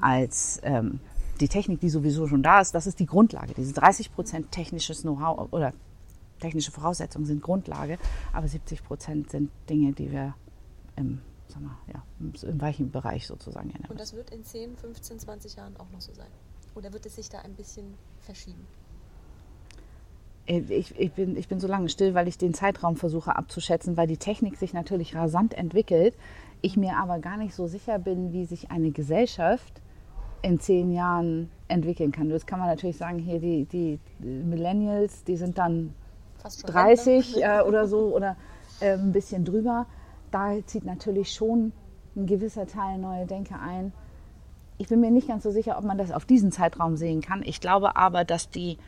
als 0.00 0.60
ähm, 0.62 1.00
die 1.40 1.48
Technik, 1.48 1.80
die 1.80 1.88
sowieso 1.88 2.28
schon 2.28 2.42
da 2.42 2.60
ist. 2.60 2.74
Das 2.74 2.86
ist 2.86 3.00
die 3.00 3.06
Grundlage. 3.06 3.54
Diese 3.54 3.72
30 3.72 4.12
Prozent 4.12 4.52
technisches 4.52 5.02
Know-how 5.02 5.52
oder 5.52 5.72
technische 6.40 6.70
Voraussetzungen 6.70 7.24
sind 7.24 7.42
Grundlage, 7.42 7.98
aber 8.32 8.48
70 8.48 8.84
Prozent 8.84 9.30
sind 9.30 9.50
Dinge, 9.68 9.92
die 9.92 10.10
wir 10.12 10.34
im 10.96 11.20
sag 11.52 11.62
mal, 11.62 11.76
ja, 11.92 12.02
im 12.48 12.60
weichen 12.60 12.90
Bereich 12.90 13.26
sozusagen. 13.26 13.70
Ja, 13.70 13.88
Und 13.88 14.00
das 14.00 14.14
wird 14.14 14.30
in 14.30 14.44
10, 14.44 14.76
15, 14.76 15.18
20 15.20 15.56
Jahren 15.56 15.76
auch 15.76 15.90
noch 15.90 16.00
so 16.00 16.12
sein? 16.12 16.30
Oder 16.74 16.92
wird 16.92 17.06
es 17.06 17.16
sich 17.16 17.28
da 17.28 17.40
ein 17.40 17.54
bisschen 17.54 17.94
verschieben? 18.20 18.66
Äh, 20.46 20.60
ich, 20.68 20.98
ich, 20.98 21.12
bin, 21.12 21.36
ich 21.36 21.48
bin 21.48 21.60
so 21.60 21.68
lange 21.68 21.88
still, 21.88 22.14
weil 22.14 22.28
ich 22.28 22.38
den 22.38 22.54
Zeitraum 22.54 22.96
versuche 22.96 23.36
abzuschätzen, 23.36 23.96
weil 23.96 24.06
die 24.06 24.16
Technik 24.16 24.56
sich 24.56 24.72
natürlich 24.72 25.14
rasant 25.14 25.54
entwickelt. 25.54 26.14
Ich 26.62 26.76
mir 26.76 26.96
aber 26.96 27.18
gar 27.18 27.36
nicht 27.36 27.54
so 27.54 27.66
sicher 27.66 27.98
bin, 27.98 28.32
wie 28.32 28.44
sich 28.44 28.70
eine 28.70 28.90
Gesellschaft 28.90 29.80
in 30.42 30.58
zehn 30.58 30.92
Jahren 30.92 31.50
entwickeln 31.68 32.12
kann. 32.12 32.28
Das 32.28 32.46
kann 32.46 32.58
man 32.58 32.68
natürlich 32.68 32.96
sagen, 32.96 33.18
hier 33.18 33.38
die, 33.38 33.64
die 33.64 33.98
Millennials, 34.18 35.24
die 35.24 35.36
sind 35.36 35.58
dann 35.58 35.94
30 36.66 37.36
äh, 37.36 37.60
oder 37.60 37.86
so 37.86 38.14
oder 38.14 38.36
äh, 38.80 38.92
ein 38.94 39.12
bisschen 39.12 39.44
drüber 39.44 39.86
da 40.32 40.54
zieht 40.66 40.84
natürlich 40.84 41.32
schon 41.32 41.72
ein 42.16 42.26
gewisser 42.26 42.66
Teil 42.66 42.98
neue 42.98 43.26
Denke 43.26 43.58
ein. 43.58 43.92
Ich 44.78 44.88
bin 44.88 45.00
mir 45.00 45.10
nicht 45.10 45.28
ganz 45.28 45.44
so 45.44 45.50
sicher, 45.50 45.78
ob 45.78 45.84
man 45.84 45.98
das 45.98 46.10
auf 46.10 46.24
diesen 46.24 46.50
Zeitraum 46.50 46.96
sehen 46.96 47.20
kann. 47.20 47.42
Ich 47.44 47.60
glaube 47.60 47.96
aber, 47.96 48.24
dass 48.24 48.50
die 48.50 48.78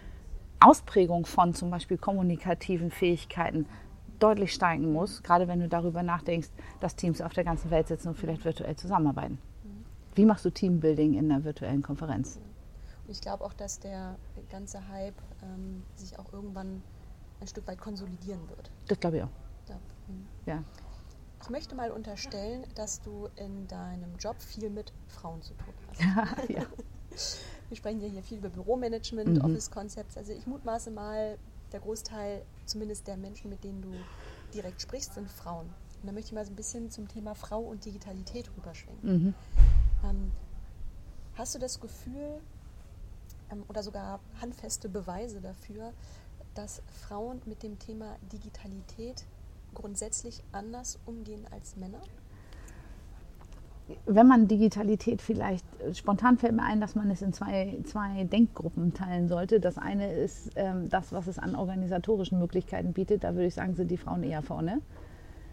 Ausprägung 0.61 1.27
von 1.27 1.55
zum 1.55 1.71
Beispiel 1.71 1.99
kommunikativen 1.99 2.91
Fähigkeiten 2.91 3.67
deutlich 4.19 4.53
steigen 4.55 4.93
muss, 4.93 5.23
gerade 5.23 5.49
wenn 5.49 5.61
du 5.61 5.69
darüber 5.69 6.03
nachdenkst, 6.03 6.49
dass 6.81 6.97
Teams 6.97 7.21
auf 7.21 7.33
der 7.33 7.45
ganzen 7.45 7.71
Welt 7.71 7.89
sitzen 7.89 8.09
und 8.09 8.19
vielleicht 8.19 8.45
virtuell 8.45 8.77
zusammenarbeiten. 8.77 9.39
Wie 10.15 10.25
machst 10.25 10.45
du 10.45 10.51
Teambuilding 10.51 11.15
in 11.15 11.31
einer 11.31 11.45
virtuellen 11.45 11.83
Konferenz? 11.83 12.39
Ich 13.09 13.21
glaube 13.21 13.45
auch, 13.45 13.53
dass 13.53 13.81
der 13.81 14.17
ganze 14.51 14.89
Hype 14.89 15.21
ähm, 15.43 15.83
sich 15.97 16.19
auch 16.19 16.33
irgendwann 16.33 16.83
ein 17.41 17.47
Stück 17.47 17.67
weit 17.67 17.79
konsolidieren 17.79 18.41
wird. 18.49 18.71
Das 18.89 18.99
glaube 19.01 19.19
ich 19.19 19.23
auch. 19.25 19.29
Ja. 19.69 19.77
Ja. 20.47 20.63
Ich 21.45 21.51
möchte 21.51 21.75
mal 21.75 21.91
unterstellen, 21.91 22.65
dass 22.75 23.03
du 23.03 23.29
in 23.37 23.69
deinem 23.69 24.17
Job 24.17 24.41
viel 24.41 24.71
mit 24.71 24.95
Frauen 25.09 25.43
zu 25.43 25.53
tun 25.53 25.75
hast. 26.17 26.49
ja. 26.49 26.65
Wir 27.69 27.77
sprechen 27.77 28.01
ja 28.01 28.09
hier 28.09 28.23
viel 28.23 28.39
über 28.39 28.49
Büromanagement, 28.49 29.29
mhm. 29.29 29.45
Office 29.45 29.71
Concepts. 29.71 30.17
Also 30.17 30.33
ich 30.33 30.47
mutmaße 30.47 30.91
mal, 30.91 31.37
der 31.73 31.81
Großteil 31.81 32.47
zumindest 32.65 33.07
der 33.09 33.19
Menschen, 33.19 33.51
mit 33.51 33.63
denen 33.63 33.83
du 33.83 33.91
direkt 34.55 34.81
sprichst, 34.81 35.13
sind 35.13 35.31
Frauen. 35.31 35.67
Und 36.01 36.07
da 36.07 36.13
möchte 36.13 36.29
ich 36.29 36.33
mal 36.33 36.47
so 36.47 36.51
ein 36.51 36.57
bisschen 36.57 36.91
zum 36.91 37.09
Thema 37.09 37.35
Frau 37.35 37.61
und 37.61 37.85
Digitalität 37.85 38.51
rüberschwenken. 38.57 39.13
Mhm. 39.13 39.35
Ähm, 40.03 40.33
hast 41.35 41.55
du 41.55 41.59
das 41.59 41.79
Gefühl 41.79 42.41
ähm, 43.53 43.65
oder 43.69 43.83
sogar 43.83 44.21
handfeste 44.41 44.89
Beweise 44.89 45.43
dafür, 45.43 45.93
dass 46.55 46.81
Frauen 47.03 47.43
mit 47.45 47.63
dem 47.63 47.79
Thema 47.79 48.17
Digitalität 48.33 49.27
grundsätzlich 49.75 50.43
anders 50.53 50.99
umgehen 51.07 51.47
als 51.51 51.77
Männer? 51.77 52.01
Wenn 54.07 54.27
man 54.27 54.49
Digitalität 54.49 55.21
vielleicht, 55.21 55.67
äh, 55.81 55.93
spontan 55.93 56.39
fällt 56.39 56.55
mir 56.55 56.63
ein, 56.63 56.81
dass 56.81 56.95
man 56.95 57.11
es 57.11 57.21
in 57.21 57.35
zwei, 57.35 57.79
zwei 57.85 58.25
Denkgruppen 58.25 58.95
teilen 58.95 59.29
sollte. 59.29 59.61
Das 59.61 59.77
eine 59.77 60.11
ist 60.13 60.53
ähm, 60.57 60.89
das, 60.89 61.13
was 61.13 61.27
es 61.27 61.39
an 61.39 61.55
organisatorischen 61.55 62.39
Möglichkeiten 62.39 62.95
bietet. 62.95 63.25
Da 63.25 63.35
würde 63.35 63.47
ich 63.47 63.55
sagen, 63.55 63.75
sind 63.75 63.91
die 63.91 63.99
Frauen 63.99 64.23
eher 64.23 64.41
vorne. 64.41 64.81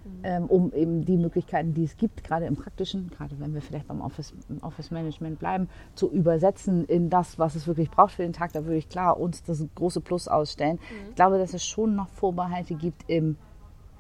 Mhm. 0.04 0.20
Ähm, 0.24 0.46
um 0.46 0.74
eben 0.74 1.06
die 1.06 1.18
Möglichkeiten, 1.18 1.74
die 1.74 1.84
es 1.84 1.98
gibt, 1.98 2.24
gerade 2.24 2.46
im 2.46 2.56
Praktischen, 2.56 3.10
gerade 3.10 3.40
wenn 3.40 3.54
wir 3.54 3.62
vielleicht 3.62 3.88
beim 3.88 4.02
Office, 4.02 4.34
Office 4.62 4.92
Management 4.92 5.38
bleiben, 5.38 5.70
zu 5.94 6.10
übersetzen 6.10 6.86
in 6.86 7.10
das, 7.10 7.38
was 7.38 7.56
es 7.56 7.68
wirklich 7.68 7.92
braucht 7.92 8.14
für 8.14 8.24
den 8.24 8.34
Tag. 8.34 8.54
Da 8.54 8.64
würde 8.64 8.78
ich 8.78 8.90
klar 8.90 9.20
uns 9.20 9.44
das 9.44 9.64
große 9.76 10.02
Plus 10.02 10.28
ausstellen. 10.28 10.78
Mhm. 10.78 11.10
Ich 11.10 11.16
glaube, 11.16 11.38
dass 11.38 11.54
es 11.54 11.66
schon 11.66 11.96
noch 11.96 12.08
Vorbehalte 12.08 12.76
gibt 12.76 13.10
im 13.10 13.36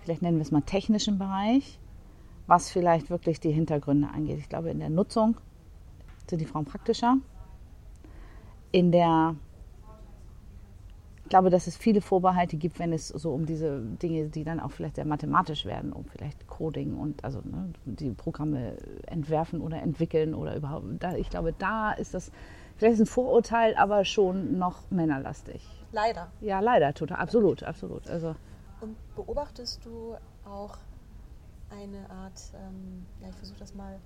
vielleicht 0.03 0.21
nennen 0.21 0.37
wir 0.37 0.43
es 0.43 0.51
mal 0.51 0.61
technischen 0.61 1.17
Bereich, 1.17 1.79
was 2.47 2.69
vielleicht 2.69 3.09
wirklich 3.09 3.39
die 3.39 3.51
Hintergründe 3.51 4.09
angeht. 4.09 4.39
Ich 4.39 4.49
glaube, 4.49 4.69
in 4.69 4.79
der 4.79 4.89
Nutzung 4.89 5.37
sind 6.29 6.39
die 6.39 6.45
Frauen 6.45 6.65
praktischer. 6.65 7.17
In 8.71 8.91
der 8.91 9.35
ich 11.23 11.33
glaube, 11.33 11.49
dass 11.49 11.65
es 11.65 11.77
viele 11.77 12.01
Vorbehalte 12.01 12.57
gibt, 12.57 12.77
wenn 12.77 12.91
es 12.91 13.07
so 13.07 13.31
um 13.31 13.45
diese 13.45 13.79
Dinge, 13.79 14.27
die 14.27 14.43
dann 14.43 14.59
auch 14.59 14.71
vielleicht 14.71 14.95
sehr 14.95 15.05
mathematisch 15.05 15.63
werden, 15.63 15.93
um 15.93 16.03
vielleicht 16.03 16.45
Coding 16.47 16.97
und 16.97 17.23
also 17.23 17.39
ne, 17.45 17.71
die 17.85 18.09
Programme 18.09 18.75
entwerfen 19.07 19.61
oder 19.61 19.81
entwickeln 19.81 20.33
oder 20.33 20.57
überhaupt. 20.57 20.85
Da, 20.99 21.15
ich 21.15 21.29
glaube, 21.29 21.53
da 21.57 21.93
ist 21.93 22.13
das 22.13 22.33
vielleicht 22.75 22.99
ein 22.99 23.05
Vorurteil, 23.05 23.75
aber 23.75 24.03
schon 24.03 24.57
noch 24.57 24.91
männerlastig. 24.91 25.65
Leider. 25.93 26.27
Ja, 26.41 26.59
leider, 26.59 26.93
total, 26.93 27.19
absolut, 27.19 27.63
absolut. 27.63 28.09
Also 28.09 28.35
und 28.81 28.95
beobachtest 29.15 29.85
du 29.85 30.15
auch 30.45 30.77
eine 31.69 32.09
Art, 32.09 32.41
ähm, 32.55 33.05
ja, 33.21 33.29
ich 33.29 33.35
versuche 33.35 33.59
das 33.59 33.73
mal 33.73 33.99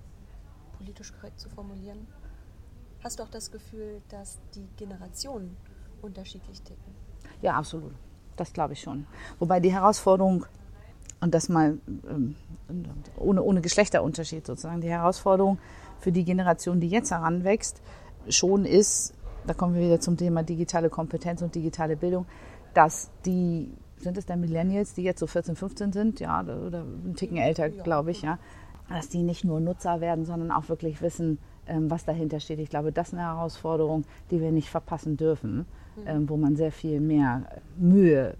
politisch 0.78 1.12
korrekt 1.12 1.40
zu 1.40 1.48
formulieren. 1.48 2.06
Hast 3.02 3.18
du 3.18 3.22
auch 3.22 3.28
das 3.28 3.50
Gefühl, 3.50 4.02
dass 4.08 4.38
die 4.54 4.66
Generationen 4.76 5.56
unterschiedlich 6.02 6.62
ticken? 6.62 6.94
Ja, 7.42 7.54
absolut. 7.54 7.92
Das 8.36 8.52
glaube 8.52 8.74
ich 8.74 8.80
schon. 8.80 9.06
Wobei 9.38 9.60
die 9.60 9.72
Herausforderung, 9.72 10.46
und 11.20 11.34
das 11.34 11.48
mal 11.48 11.78
ähm, 12.08 12.36
ohne, 13.16 13.42
ohne 13.42 13.60
Geschlechterunterschied 13.60 14.46
sozusagen, 14.46 14.80
die 14.80 14.90
Herausforderung 14.90 15.58
für 15.98 16.12
die 16.12 16.24
Generation, 16.24 16.80
die 16.80 16.88
jetzt 16.88 17.10
heranwächst, 17.10 17.80
schon 18.28 18.64
ist, 18.64 19.14
da 19.46 19.54
kommen 19.54 19.74
wir 19.74 19.82
wieder 19.82 20.00
zum 20.00 20.16
Thema 20.16 20.42
digitale 20.42 20.90
Kompetenz 20.90 21.42
und 21.42 21.54
digitale 21.54 21.96
Bildung, 21.96 22.26
dass 22.74 23.10
die, 23.24 23.72
sind 23.98 24.18
es 24.18 24.26
denn 24.26 24.40
Millennials, 24.40 24.94
die 24.94 25.02
jetzt 25.02 25.20
so 25.20 25.26
14, 25.26 25.56
15 25.56 25.92
sind, 25.92 26.20
ja, 26.20 26.42
oder 26.42 26.80
einen 26.80 27.14
Ticken 27.16 27.36
älter, 27.36 27.68
glaube 27.70 28.10
ich, 28.10 28.22
ja, 28.22 28.38
dass 28.88 29.08
die 29.08 29.22
nicht 29.22 29.44
nur 29.44 29.60
Nutzer 29.60 30.00
werden, 30.00 30.24
sondern 30.24 30.50
auch 30.50 30.68
wirklich 30.68 31.02
wissen, 31.02 31.38
ähm, 31.66 31.90
was 31.90 32.04
dahinter 32.04 32.40
steht. 32.40 32.58
Ich 32.58 32.70
glaube, 32.70 32.92
das 32.92 33.08
ist 33.08 33.14
eine 33.14 33.22
Herausforderung, 33.22 34.04
die 34.30 34.40
wir 34.40 34.52
nicht 34.52 34.70
verpassen 34.70 35.16
dürfen, 35.16 35.66
mhm. 35.96 36.28
wo 36.28 36.36
man 36.36 36.56
sehr 36.56 36.72
viel 36.72 37.00
mehr 37.00 37.44
Mühe 37.76 38.36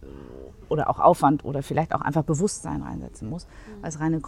oder 0.68 0.90
auch 0.90 1.00
Aufwand 1.00 1.44
oder 1.44 1.62
vielleicht 1.62 1.94
auch 1.94 2.00
einfach 2.00 2.22
Bewusstsein 2.22 2.82
reinsetzen 2.82 3.28
muss, 3.28 3.46
mhm. 3.46 3.84
als 3.84 4.00
reine 4.00 4.20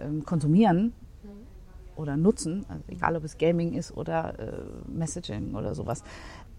ähm, 0.00 0.24
Konsumieren 0.24 0.84
mhm. 1.22 1.28
oder 1.96 2.16
Nutzen, 2.16 2.64
also 2.68 2.82
egal 2.88 3.16
ob 3.16 3.24
es 3.24 3.38
Gaming 3.38 3.74
ist 3.74 3.96
oder 3.96 4.38
äh, 4.38 4.52
Messaging 4.86 5.54
oder 5.54 5.74
sowas. 5.74 6.02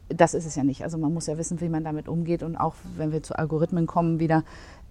Das 0.09 0.33
ist 0.33 0.45
es 0.45 0.55
ja 0.55 0.63
nicht. 0.63 0.83
Also 0.83 0.97
man 0.97 1.13
muss 1.13 1.27
ja 1.27 1.37
wissen, 1.37 1.59
wie 1.61 1.69
man 1.69 1.83
damit 1.83 2.07
umgeht 2.07 2.43
und 2.43 2.55
auch 2.55 2.75
wenn 2.95 3.11
wir 3.11 3.23
zu 3.23 3.37
Algorithmen 3.37 3.87
kommen, 3.87 4.19
wieder, 4.19 4.43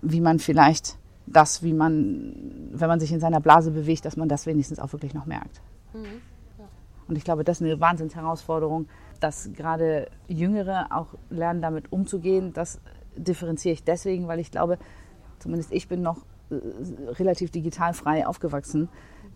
wie 0.02 0.20
man 0.20 0.38
vielleicht 0.38 0.98
das, 1.26 1.62
wie 1.62 1.72
man, 1.72 2.34
wenn 2.72 2.88
man 2.88 3.00
sich 3.00 3.12
in 3.12 3.20
seiner 3.20 3.40
Blase 3.40 3.70
bewegt, 3.70 4.04
dass 4.04 4.16
man 4.16 4.28
das 4.28 4.46
wenigstens 4.46 4.78
auch 4.78 4.92
wirklich 4.92 5.14
noch 5.14 5.26
merkt. 5.26 5.60
Mhm. 5.92 6.20
Und 7.06 7.16
ich 7.16 7.24
glaube, 7.24 7.44
das 7.44 7.60
ist 7.60 7.66
eine 7.66 7.80
Wahnsinnsherausforderung, 7.80 8.88
dass 9.20 9.50
gerade 9.54 10.08
Jüngere 10.26 10.88
auch 10.90 11.08
lernen, 11.30 11.62
damit 11.62 11.92
umzugehen. 11.92 12.52
Das 12.52 12.80
differenziere 13.16 13.74
ich 13.74 13.84
deswegen, 13.84 14.26
weil 14.26 14.40
ich 14.40 14.50
glaube, 14.50 14.78
zumindest 15.38 15.72
ich 15.72 15.88
bin 15.88 16.02
noch 16.02 16.18
äh, 16.50 16.56
relativ 17.12 17.50
digital 17.50 17.94
frei 17.94 18.26
aufgewachsen. 18.26 18.88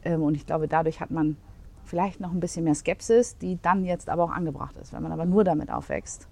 Ähm, 0.02 0.22
und 0.22 0.34
ich 0.34 0.46
glaube, 0.46 0.68
dadurch 0.68 1.00
hat 1.00 1.10
man 1.10 1.36
vielleicht 1.88 2.20
noch 2.20 2.32
ein 2.32 2.40
bisschen 2.40 2.64
mehr 2.64 2.74
Skepsis, 2.74 3.38
die 3.38 3.58
dann 3.60 3.84
jetzt 3.84 4.08
aber 4.08 4.24
auch 4.24 4.30
angebracht 4.30 4.76
ist. 4.76 4.92
Wenn 4.92 5.02
man 5.02 5.12
aber 5.12 5.26
nur 5.26 5.44
damit 5.44 5.70
aufwächst, 5.70 6.28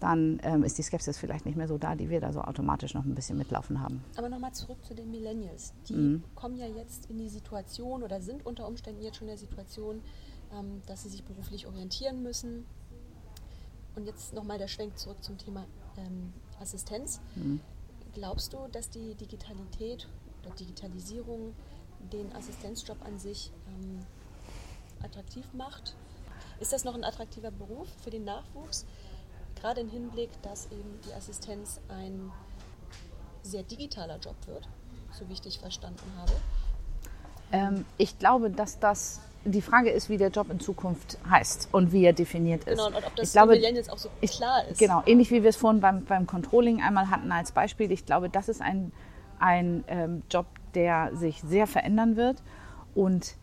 dann 0.00 0.40
ähm, 0.42 0.64
ist 0.64 0.78
die 0.78 0.82
Skepsis 0.82 1.18
vielleicht 1.18 1.44
nicht 1.44 1.56
mehr 1.56 1.68
so 1.68 1.78
da, 1.78 1.94
die 1.94 2.08
wir 2.08 2.20
da 2.20 2.32
so 2.32 2.40
automatisch 2.40 2.94
noch 2.94 3.04
ein 3.04 3.14
bisschen 3.14 3.36
mitlaufen 3.36 3.80
haben. 3.80 4.02
Aber 4.16 4.28
nochmal 4.28 4.52
zurück 4.52 4.82
zu 4.82 4.94
den 4.94 5.10
Millennials. 5.10 5.74
Die 5.88 5.94
mhm. 5.94 6.24
kommen 6.34 6.56
ja 6.56 6.66
jetzt 6.66 7.10
in 7.10 7.18
die 7.18 7.28
Situation 7.28 8.02
oder 8.02 8.20
sind 8.20 8.44
unter 8.46 8.66
Umständen 8.66 9.02
jetzt 9.02 9.18
schon 9.18 9.28
in 9.28 9.32
der 9.32 9.38
Situation, 9.38 10.00
ähm, 10.58 10.80
dass 10.86 11.02
sie 11.02 11.10
sich 11.10 11.22
beruflich 11.22 11.66
orientieren 11.66 12.22
müssen. 12.22 12.64
Und 13.94 14.06
jetzt 14.06 14.32
nochmal 14.32 14.56
der 14.56 14.68
Schwenk 14.68 14.98
zurück 14.98 15.22
zum 15.22 15.36
Thema 15.36 15.66
ähm, 15.98 16.32
Assistenz. 16.60 17.20
Mhm. 17.36 17.60
Glaubst 18.14 18.54
du, 18.54 18.58
dass 18.72 18.88
die 18.88 19.14
Digitalität 19.14 20.08
oder 20.42 20.54
Digitalisierung 20.54 21.52
den 22.10 22.34
Assistenzjob 22.34 22.96
an 23.04 23.18
sich 23.18 23.52
ähm, 23.68 24.00
attraktiv 25.02 25.44
macht? 25.52 25.94
Ist 26.60 26.72
das 26.72 26.84
noch 26.84 26.94
ein 26.94 27.04
attraktiver 27.04 27.50
Beruf 27.50 27.88
für 28.02 28.10
den 28.10 28.24
Nachwuchs? 28.24 28.86
Gerade 29.60 29.80
im 29.80 29.88
Hinblick, 29.88 30.30
dass 30.42 30.66
eben 30.66 31.00
die 31.06 31.12
Assistenz 31.12 31.80
ein 31.88 32.30
sehr 33.42 33.62
digitaler 33.62 34.18
Job 34.18 34.36
wird, 34.46 34.68
so 35.12 35.28
wie 35.28 35.32
ich 35.32 35.40
dich 35.40 35.58
verstanden 35.58 36.12
habe. 36.18 36.32
Ähm, 37.52 37.84
ich 37.98 38.18
glaube, 38.18 38.50
dass 38.50 38.78
das 38.78 39.20
die 39.44 39.62
Frage 39.62 39.90
ist, 39.90 40.10
wie 40.10 40.18
der 40.18 40.28
Job 40.28 40.50
in 40.50 40.60
Zukunft 40.60 41.18
heißt 41.28 41.70
und 41.72 41.92
wie 41.92 42.04
er 42.04 42.12
definiert 42.12 42.64
ist. 42.64 42.76
Genau, 42.76 42.88
und 42.88 43.06
ob 43.06 43.16
das 43.16 43.28
ich 43.28 43.32
glaube, 43.32 43.56
jetzt 43.56 43.90
auch 43.90 43.98
so 43.98 44.10
klar 44.20 44.66
ist. 44.68 44.78
Genau, 44.78 45.02
ähnlich 45.06 45.30
wie 45.30 45.42
wir 45.42 45.50
es 45.50 45.56
vorhin 45.56 45.80
beim, 45.80 46.04
beim 46.04 46.26
Controlling 46.26 46.82
einmal 46.82 47.08
hatten 47.08 47.32
als 47.32 47.52
Beispiel. 47.52 47.90
Ich 47.90 48.04
glaube, 48.04 48.28
das 48.28 48.48
ist 48.48 48.60
ein, 48.60 48.92
ein 49.38 49.84
ähm, 49.88 50.22
Job, 50.30 50.46
der 50.74 51.16
sich 51.16 51.40
sehr 51.40 51.66
verändern 51.66 52.16
wird 52.16 52.42
und 52.94 53.36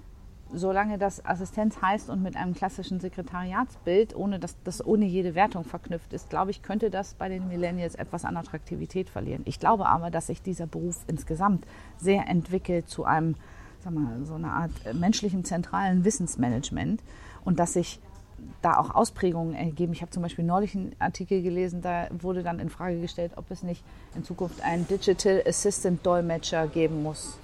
solange 0.54 0.98
das 0.98 1.26
Assistenz 1.26 1.82
heißt 1.82 2.10
und 2.10 2.24
mit 2.24 2.36
einem 2.36 2.54
klassischen 2.54 3.00
Sekretariatsbild, 3.00 4.16
ohne 4.16 4.40
dass 4.40 4.56
das 4.64 4.86
ohne 4.86 5.06
jede 5.06 5.36
Wertung 5.36 5.64
verknüpft 5.64 6.14
ist, 6.14 6.30
glaube 6.30 6.52
ich, 6.52 6.62
könnte 6.62 6.90
das 6.90 7.14
bei 7.14 7.30
den 7.30 7.48
Millennials 7.48 7.96
etwas 7.96 8.26
an 8.26 8.38
Attraktivität 8.38 9.10
verlieren. 9.10 9.42
Ich 9.46 9.60
glaube 9.60 9.88
aber, 9.88 10.10
dass 10.10 10.28
sich 10.28 10.42
dieser 10.42 10.68
Beruf 10.68 10.98
insgesamt 11.08 11.66
sehr 11.98 12.28
entwickelt 12.28 12.90
zu 12.90 13.06
einem, 13.06 13.36
sag 13.80 13.94
mal, 13.94 14.26
so 14.26 14.36
eine 14.36 14.52
Art 14.52 14.72
menschlichen 14.94 15.44
zentralen 15.44 16.06
Wissensmanagement 16.06 17.02
und 17.44 17.60
dass 17.60 17.74
sich 17.74 18.00
da 18.62 18.78
auch 18.78 18.94
Ausprägungen 18.94 19.56
ergeben. 19.56 19.94
Ich 19.94 20.02
habe 20.02 20.12
zum 20.12 20.22
Beispiel 20.22 20.46
neulich 20.46 20.76
einen 20.76 20.96
Artikel 21.00 21.42
gelesen, 21.42 21.82
da 21.82 22.08
wurde 22.12 22.44
dann 22.44 22.60
in 22.60 22.70
Frage 22.70 23.02
gestellt, 23.02 23.34
ob 23.36 23.50
es 23.50 23.64
nicht 23.64 23.84
in 24.16 24.24
Zukunft 24.24 24.62
einen 24.62 24.88
Digital 24.88 25.44
Assistant 25.46 26.06
Dolmetscher 26.06 26.68
geben 26.68 27.02
muss 27.04 27.40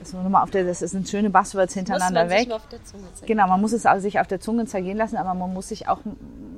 das, 0.00 0.12
nur 0.12 0.42
auf 0.42 0.50
der, 0.50 0.64
das 0.64 0.80
sind 0.80 1.08
schöne 1.08 1.30
Buzzwords 1.30 1.74
hintereinander 1.74 2.24
muss 2.24 2.30
man 2.30 2.38
weg. 2.38 2.46
Sich 2.46 2.54
auf 2.54 2.68
der 2.68 2.84
Zunge 2.84 3.04
genau, 3.26 3.48
man 3.48 3.60
muss 3.60 3.72
es 3.72 3.86
also 3.86 4.02
sich 4.02 4.20
auf 4.20 4.26
der 4.26 4.40
Zunge 4.40 4.66
zergehen 4.66 4.96
lassen, 4.96 5.16
aber 5.16 5.34
man 5.34 5.52
muss 5.52 5.68
sich 5.68 5.88
auch 5.88 6.00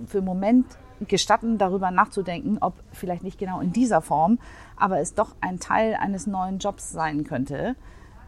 für 0.06 0.18
einen 0.18 0.26
Moment 0.26 0.66
gestatten, 1.08 1.58
darüber 1.58 1.90
nachzudenken, 1.90 2.58
ob 2.60 2.74
vielleicht 2.92 3.22
nicht 3.22 3.38
genau 3.38 3.60
in 3.60 3.72
dieser 3.72 4.02
Form, 4.02 4.38
aber 4.76 5.00
es 5.00 5.14
doch 5.14 5.34
ein 5.40 5.58
Teil 5.58 5.96
eines 5.98 6.26
neuen 6.26 6.58
Jobs 6.58 6.90
sein 6.90 7.24
könnte, 7.24 7.74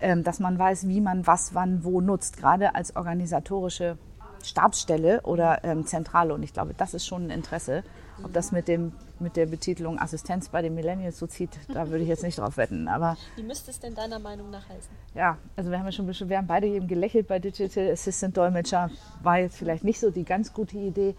ähm, 0.00 0.24
dass 0.24 0.40
man 0.40 0.58
weiß, 0.58 0.88
wie 0.88 1.00
man 1.00 1.26
was, 1.26 1.54
wann, 1.54 1.84
wo 1.84 2.00
nutzt, 2.00 2.36
gerade 2.36 2.74
als 2.74 2.96
organisatorische 2.96 3.98
Stabsstelle 4.42 5.20
oder 5.22 5.64
ähm, 5.64 5.86
Zentrale. 5.86 6.34
Und 6.34 6.42
ich 6.42 6.52
glaube, 6.52 6.74
das 6.76 6.94
ist 6.94 7.06
schon 7.06 7.26
ein 7.26 7.30
Interesse. 7.30 7.84
Ob 8.24 8.32
das 8.32 8.52
mit, 8.52 8.68
dem, 8.68 8.92
mit 9.18 9.36
der 9.36 9.46
Betitelung 9.46 9.98
Assistenz 9.98 10.48
bei 10.48 10.62
den 10.62 10.74
Millennials 10.74 11.18
so 11.18 11.26
zieht, 11.26 11.50
da 11.72 11.88
würde 11.88 12.02
ich 12.02 12.08
jetzt 12.08 12.22
nicht 12.22 12.38
drauf 12.38 12.56
wetten. 12.56 12.88
Aber, 12.88 13.16
Wie 13.36 13.42
müsste 13.42 13.70
es 13.70 13.80
denn 13.80 13.94
deiner 13.94 14.18
Meinung 14.18 14.50
nach 14.50 14.68
heißen? 14.68 14.90
Ja, 15.14 15.38
also 15.56 15.70
wir 15.70 15.78
haben 15.78 15.86
ja 15.86 15.92
schon 15.92 16.06
bisschen, 16.06 16.28
wir 16.28 16.38
haben 16.38 16.46
beide 16.46 16.66
eben 16.66 16.86
gelächelt 16.86 17.26
bei 17.28 17.38
Digital 17.38 17.90
Assistant 17.90 18.36
Dolmetscher. 18.36 18.90
War 19.22 19.38
jetzt 19.38 19.56
vielleicht 19.56 19.84
nicht 19.84 20.00
so 20.00 20.10
die 20.10 20.24
ganz 20.24 20.52
gute 20.52 20.76
Idee. 20.78 21.14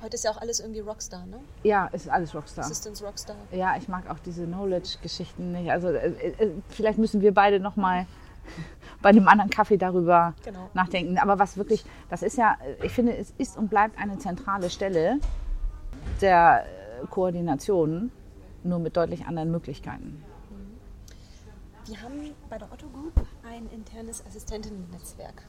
Heute 0.00 0.14
ist 0.14 0.24
ja 0.24 0.30
auch 0.30 0.40
alles 0.40 0.60
irgendwie 0.60 0.80
Rockstar, 0.80 1.26
ne? 1.26 1.40
Ja, 1.64 1.86
ist 1.88 2.08
alles 2.08 2.32
Rockstar. 2.32 2.64
Assistance 2.64 3.04
Rockstar. 3.04 3.36
Ja, 3.50 3.76
ich 3.76 3.88
mag 3.88 4.08
auch 4.08 4.18
diese 4.24 4.46
Knowledge-Geschichten 4.46 5.50
nicht. 5.52 5.72
Also 5.72 5.88
äh, 5.88 6.08
äh, 6.08 6.50
vielleicht 6.68 6.98
müssen 6.98 7.20
wir 7.20 7.34
beide 7.34 7.58
nochmal 7.58 8.06
bei 9.02 9.08
einem 9.08 9.26
anderen 9.26 9.50
Kaffee 9.50 9.76
darüber 9.76 10.34
genau. 10.44 10.70
nachdenken. 10.72 11.18
Aber 11.18 11.40
was 11.40 11.56
wirklich, 11.56 11.84
das 12.10 12.22
ist 12.22 12.38
ja, 12.38 12.56
ich 12.82 12.92
finde, 12.92 13.16
es 13.16 13.32
ist 13.38 13.56
und 13.56 13.70
bleibt 13.70 13.98
eine 13.98 14.18
zentrale 14.18 14.70
Stelle 14.70 15.18
der 16.20 16.64
äh, 17.02 17.06
Koordination, 17.06 18.10
nur 18.64 18.78
mit 18.78 18.96
deutlich 18.96 19.26
anderen 19.26 19.50
Möglichkeiten. 19.50 20.24
Wir 21.86 22.02
haben 22.02 22.34
bei 22.50 22.58
der 22.58 22.70
Otto 22.70 22.88
Group 22.88 23.14
ein 23.42 23.66
internes 23.70 24.24
Assistentinnen-Netzwerk, 24.26 25.42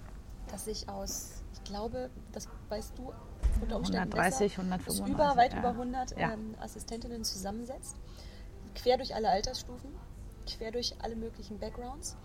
das 0.49 0.65
sich 0.65 0.87
aus, 0.87 1.43
ich 1.53 1.63
glaube, 1.65 2.09
das 2.31 2.47
weißt 2.69 2.97
du 2.97 3.11
unter 3.61 3.75
Umständen 3.75 4.13
130, 4.13 4.55
besser, 4.55 4.61
135, 4.61 5.13
über, 5.13 5.35
weit 5.35 5.53
ja. 5.53 5.59
über 5.59 5.69
100 5.69 6.17
ja. 6.17 6.33
ähm, 6.33 6.55
Assistentinnen 6.61 7.23
zusammensetzt, 7.25 7.97
quer 8.75 8.95
durch 8.95 9.13
alle 9.13 9.29
Altersstufen, 9.29 9.91
quer 10.47 10.71
durch 10.71 10.95
alle 11.01 11.17
möglichen 11.17 11.59
Backgrounds. 11.59 12.15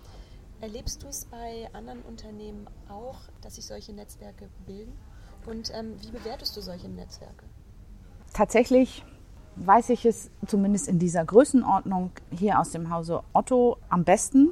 Erlebst 0.61 1.03
du 1.03 1.09
es 1.09 1.25
bei 1.25 1.69
anderen 1.73 2.03
Unternehmen 2.03 2.69
auch, 2.89 3.19
dass 3.43 3.57
sich 3.57 3.67
solche 3.67 3.93
Netzwerke 3.93 4.49
bilden? 4.65 4.97
Und 5.47 5.73
ähm, 5.75 5.97
wie 6.01 6.11
bewertest 6.11 6.57
du 6.57 6.61
solche 6.61 6.89
Netzwerke? 6.89 7.45
Tatsächlich 8.35 9.05
weiß 9.55 9.91
ich 9.91 10.05
es 10.05 10.29
zumindest 10.45 10.89
in 10.89 10.99
dieser 10.99 11.25
Größenordnung 11.25 12.11
hier 12.33 12.59
aus 12.59 12.73
dem 12.73 12.91
Hause 12.91 13.23
Otto 13.33 13.77
am 13.89 14.03
besten. 14.03 14.51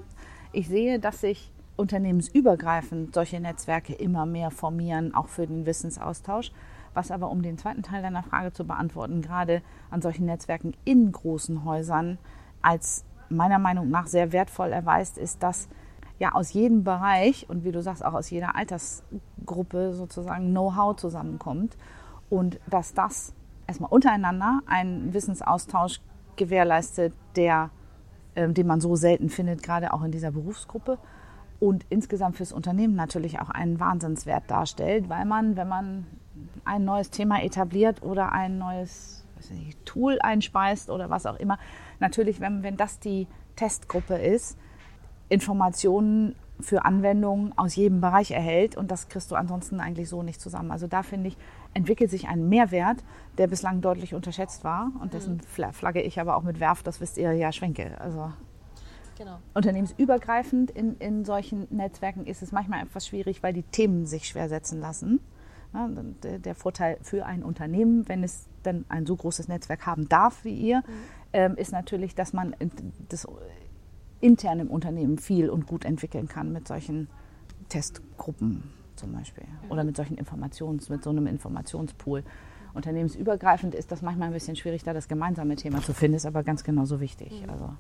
Ich 0.53 0.69
sehe, 0.69 1.01
dass 1.01 1.21
sich 1.21 1.51
unternehmensübergreifend 1.75 3.13
solche 3.13 3.41
Netzwerke 3.41 3.93
immer 3.93 4.25
mehr 4.25 4.53
formieren, 4.53 5.17
auch 5.17 5.27
für 5.27 5.49
den 5.49 5.67
Wissensaustausch. 5.67 6.53
Was 6.95 7.11
aber, 7.11 7.29
um 7.29 7.43
den 7.43 7.59
zweiten 7.59 7.83
Teil 7.83 8.03
deiner 8.03 8.23
Frage 8.23 8.53
zu 8.53 8.65
beantworten, 8.65 9.21
gerade 9.21 9.63
an 9.91 10.01
solchen 10.01 10.27
Netzwerken 10.27 10.75
in 10.85 11.11
großen 11.11 11.65
Häusern 11.65 12.19
als 12.61 13.05
meiner 13.31 13.59
Meinung 13.59 13.91
nach 13.91 14.07
sehr 14.07 14.31
wertvoll 14.31 14.71
erweist, 14.71 15.19
ist, 15.19 15.43
dass 15.43 15.69
ja 16.21 16.37
aus 16.37 16.53
jedem 16.53 16.85
Bereich 16.85 17.51
und 17.51 17.65
wie 17.65 17.73
du 17.73 17.83
sagst, 17.83 18.05
auch 18.05 18.15
aus 18.15 18.31
jeder 18.31 18.55
Altersgruppe 18.55 19.93
sozusagen 19.93 20.51
Know-how 20.51 20.95
zusammenkommt 20.95 21.77
und 22.31 22.61
dass 22.71 22.95
das 22.95 23.35
erstmal 23.67 23.91
untereinander 23.91 24.61
einen 24.67 25.13
Wissensaustausch 25.15 26.01
gewährleistet, 26.37 27.15
der, 27.37 27.71
äh, 28.35 28.49
den 28.49 28.67
man 28.67 28.81
so 28.81 28.97
selten 28.97 29.29
findet, 29.29 29.63
gerade 29.63 29.93
auch 29.93 30.03
in 30.03 30.13
dieser 30.13 30.31
Berufsgruppe. 30.31 30.99
Und 31.61 31.87
insgesamt 31.91 32.37
fürs 32.37 32.53
Unternehmen 32.53 32.97
natürlich 32.97 33.41
auch 33.41 33.51
einen 33.51 33.79
Wahnsinnswert 33.79 34.51
darstellt, 34.51 35.09
weil 35.09 35.25
man, 35.25 35.57
wenn 35.57 35.69
man 35.69 36.07
ein 36.65 36.85
neues 36.85 37.11
Thema 37.11 37.43
etabliert 37.43 38.03
oder 38.03 38.33
ein 38.33 38.59
neues 38.59 39.25
nicht, 39.51 39.85
Tool 39.85 40.19
einspeist 40.21 40.91
oder 40.91 41.11
was 41.11 41.27
auch 41.27 41.37
immer, 41.37 41.59
natürlich, 42.01 42.41
wenn, 42.41 42.63
wenn 42.63 42.77
das 42.77 42.99
die 42.99 43.27
Testgruppe 43.57 44.15
ist, 44.15 44.57
Informationen 45.29 46.35
für 46.61 46.85
Anwendungen 46.85 47.57
aus 47.57 47.75
jedem 47.75 48.01
Bereich 48.01 48.31
erhält 48.31 48.77
und 48.77 48.91
das 48.91 49.09
kriegst 49.09 49.31
du 49.31 49.35
ansonsten 49.35 49.81
eigentlich 49.81 50.09
so 50.09 50.23
nicht 50.23 50.41
zusammen. 50.41 50.71
Also 50.71 50.87
da 50.87 51.03
finde 51.03 51.29
ich, 51.29 51.37
entwickelt 51.75 52.11
sich 52.11 52.29
ein 52.29 52.49
Mehrwert, 52.49 53.03
der 53.39 53.47
bislang 53.47 53.81
deutlich 53.81 54.15
unterschätzt 54.15 54.65
war 54.65 54.93
und 55.01 55.15
dessen 55.15 55.37
mhm. 55.37 55.73
flagge 55.73 56.03
ich 56.03 56.21
aber 56.21 56.37
auch 56.37 56.43
mit 56.43 56.61
Werf, 56.61 56.83
das 56.83 57.01
wisst 57.01 57.19
ihr 57.19 57.33
ja, 57.33 57.53
Schwenke. 57.53 58.01
Also 58.01 58.33
genau. 59.17 59.39
unternehmensübergreifend 59.55 60.71
in, 60.71 60.97
in 60.99 61.25
solchen 61.25 61.67
Netzwerken 61.71 62.27
ist 62.27 62.43
es 62.43 62.53
manchmal 62.53 62.83
etwas 62.83 63.07
schwierig, 63.07 63.43
weil 63.43 63.53
die 63.53 63.65
Themen 63.65 64.07
sich 64.07 64.29
schwer 64.29 64.49
setzen 64.49 64.81
lassen. 64.81 65.21
Ja, 65.75 65.89
der 65.89 66.55
Vorteil 66.55 66.99
für 67.01 67.25
ein 67.25 67.43
Unternehmen, 67.43 68.07
wenn 68.07 68.23
es 68.23 68.47
dann 68.63 68.85
ein 68.91 69.07
so 69.07 69.17
großes 69.17 69.49
Netzwerk 69.49 69.87
haben 69.87 70.07
darf 70.07 70.45
wie 70.45 70.55
ihr, 70.55 70.79
mhm. 70.79 70.83
ähm, 71.33 71.57
ist 71.57 71.73
natürlich, 71.73 72.15
dass 72.15 72.35
man 72.35 72.55
das 73.09 73.27
intern 74.23 74.61
im 74.61 74.71
Unternehmen 74.71 75.19
viel 75.19 75.51
und 75.51 75.67
gut 75.67 75.85
entwickeln 75.85 76.29
kann 76.29 76.53
mit 76.53 76.69
solchen 76.69 77.09
Testgruppen 77.69 78.63
zum 78.97 79.13
Beispiel 79.13 79.45
oder 79.69 79.85
mit 79.85 79.97
solchen 79.97 80.17
Informations, 80.17 80.89
mit 80.89 81.03
so 81.03 81.11
einem 81.11 81.27
Informationspool. 81.27 82.23
Unternehmensübergreifend 82.75 83.75
ist 83.75 83.93
das 83.93 84.01
manchmal 84.01 84.29
ein 84.29 84.35
bisschen 84.35 84.57
schwierig, 84.57 84.85
da 84.85 84.95
das 84.95 85.09
gemeinsame 85.09 85.57
Thema 85.57 85.83
zu 85.83 85.93
finden, 85.93 86.17
ist 86.17 86.27
aber 86.27 86.43
ganz 86.43 86.65
genauso 86.65 87.01
wichtig. 87.01 87.43
Mhm. 87.43 87.51
Also. 87.51 87.75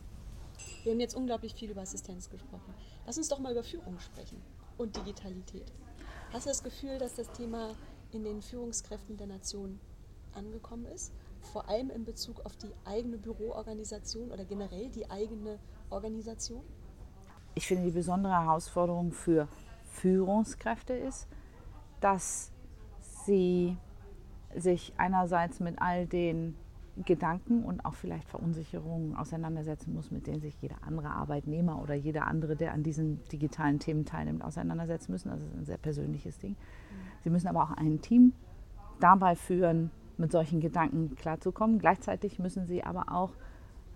Wir 0.83 0.93
haben 0.93 1.01
jetzt 1.01 1.15
unglaublich 1.15 1.55
viel 1.55 1.71
über 1.71 1.83
Assistenz 1.83 2.29
gesprochen. 2.29 2.75
Lass 3.07 3.17
uns 3.17 3.29
doch 3.29 3.39
mal 3.39 3.53
über 3.53 3.63
Führung 3.63 3.99
sprechen 4.01 4.39
und 4.77 4.97
Digitalität. 4.97 5.73
Hast 6.33 6.47
du 6.47 6.51
das 6.51 6.63
Gefühl, 6.63 6.99
dass 6.99 7.15
das 7.15 7.31
Thema 7.33 7.71
in 8.11 8.25
den 8.25 8.43
Führungskräften 8.43 9.17
der 9.17 9.29
Nation 9.29 9.79
angekommen 10.35 10.87
ist? 10.87 11.13
Vor 11.41 11.69
allem 11.69 11.91
in 11.91 12.05
Bezug 12.05 12.45
auf 12.45 12.57
die 12.57 12.73
eigene 12.85 13.19
Büroorganisation 13.19 14.31
oder 14.31 14.45
generell 14.45 14.89
die 14.91 15.11
eigene 15.11 15.59
Organisation? 15.93 16.63
Ich 17.55 17.67
finde, 17.67 17.85
die 17.85 17.91
besondere 17.91 18.33
Herausforderung 18.33 19.13
für 19.13 19.49
Führungskräfte 19.91 20.95
ist, 20.95 21.29
dass 22.01 22.51
sie 23.25 23.77
sich 24.57 24.93
einerseits 24.97 25.61
mit 25.61 25.81
all 25.81 26.07
den 26.07 26.57
Gedanken 27.07 27.65
und 27.65 27.85
auch 27.87 27.95
vielleicht 27.95 28.29
Verunsicherungen 28.29 29.17
auseinandersetzen 29.17 29.95
muss, 29.95 30.11
mit 30.11 30.27
denen 30.27 30.41
sich 30.41 30.61
jeder 30.61 30.77
andere 30.87 31.09
Arbeitnehmer 31.09 31.81
oder 31.81 31.95
jeder 31.95 32.27
andere, 32.27 32.55
der 32.55 32.73
an 32.73 32.83
diesen 32.83 33.23
digitalen 33.29 33.79
Themen 33.79 34.05
teilnimmt, 34.05 34.45
auseinandersetzen 34.45 35.13
müssen. 35.13 35.31
Das 35.31 35.41
ist 35.41 35.55
ein 35.55 35.65
sehr 35.65 35.79
persönliches 35.79 36.39
Ding. 36.39 36.57
Sie 37.25 37.31
müssen 37.31 37.49
aber 37.49 37.63
auch 37.63 37.71
ein 37.71 38.03
Team 38.03 38.35
dabei 39.01 39.37
führen, 39.37 39.91
mit 40.19 40.33
solchen 40.33 40.61
Gedanken 40.61 41.17
klarzukommen. 41.17 41.79
Gleichzeitig 41.79 42.39
müssen 42.39 42.67
sie 42.67 42.85
aber 42.85 43.11
auch 43.11 43.31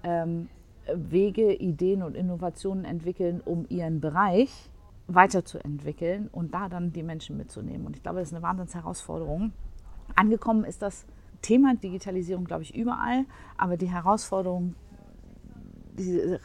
ähm, 0.02 0.48
Wege, 0.94 1.52
Ideen 1.52 2.02
und 2.02 2.14
Innovationen 2.14 2.84
entwickeln, 2.84 3.40
um 3.44 3.66
ihren 3.68 4.00
Bereich 4.00 4.70
weiterzuentwickeln 5.08 6.28
und 6.32 6.54
da 6.54 6.68
dann 6.68 6.92
die 6.92 7.02
Menschen 7.02 7.36
mitzunehmen. 7.36 7.86
Und 7.86 7.96
ich 7.96 8.02
glaube, 8.02 8.18
das 8.18 8.28
ist 8.28 8.34
eine 8.34 8.42
Wahnsinnsherausforderung. 8.42 9.52
Angekommen 10.14 10.64
ist 10.64 10.82
das 10.82 11.06
Thema 11.42 11.74
Digitalisierung, 11.76 12.44
glaube 12.44 12.62
ich, 12.62 12.74
überall, 12.74 13.24
aber 13.56 13.76
die 13.76 13.88
Herausforderung, 13.88 14.74
diese, 15.96 16.40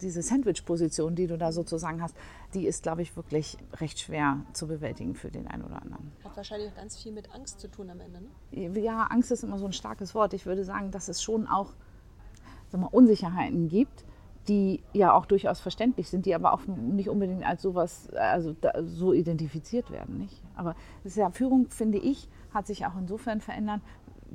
diese 0.00 0.22
Sandwich-Position, 0.22 1.14
die 1.14 1.26
du 1.26 1.38
da 1.38 1.52
sozusagen 1.52 2.02
hast, 2.02 2.16
die 2.54 2.66
ist, 2.66 2.82
glaube 2.82 3.02
ich, 3.02 3.16
wirklich 3.16 3.56
recht 3.74 4.00
schwer 4.00 4.40
zu 4.52 4.66
bewältigen 4.66 5.14
für 5.14 5.30
den 5.30 5.46
einen 5.46 5.62
oder 5.64 5.80
anderen. 5.80 6.12
Hat 6.24 6.36
wahrscheinlich 6.36 6.70
auch 6.70 6.76
ganz 6.76 7.00
viel 7.00 7.12
mit 7.12 7.32
Angst 7.32 7.60
zu 7.60 7.68
tun 7.68 7.88
am 7.88 8.00
Ende. 8.00 8.20
Ne? 8.20 8.80
Ja, 8.80 9.04
Angst 9.04 9.30
ist 9.30 9.44
immer 9.44 9.58
so 9.58 9.66
ein 9.66 9.72
starkes 9.72 10.14
Wort. 10.14 10.34
Ich 10.34 10.44
würde 10.44 10.64
sagen, 10.64 10.90
dass 10.90 11.08
es 11.08 11.22
schon 11.22 11.46
auch 11.46 11.72
sag 12.76 12.80
mal, 12.80 12.96
Unsicherheiten 12.96 13.68
gibt, 13.68 14.04
die 14.48 14.82
ja 14.92 15.12
auch 15.12 15.26
durchaus 15.26 15.60
verständlich 15.60 16.08
sind, 16.08 16.26
die 16.26 16.34
aber 16.34 16.52
auch 16.52 16.60
nicht 16.66 17.08
unbedingt 17.08 17.44
als 17.44 17.62
sowas, 17.62 18.08
also 18.14 18.54
so 18.84 19.12
identifiziert 19.12 19.90
werden. 19.90 20.18
Nicht? 20.18 20.40
Aber 20.54 20.76
ja, 21.04 21.30
Führung, 21.30 21.66
finde 21.70 21.98
ich, 21.98 22.28
hat 22.54 22.66
sich 22.66 22.86
auch 22.86 22.96
insofern 22.98 23.40
verändert. 23.40 23.80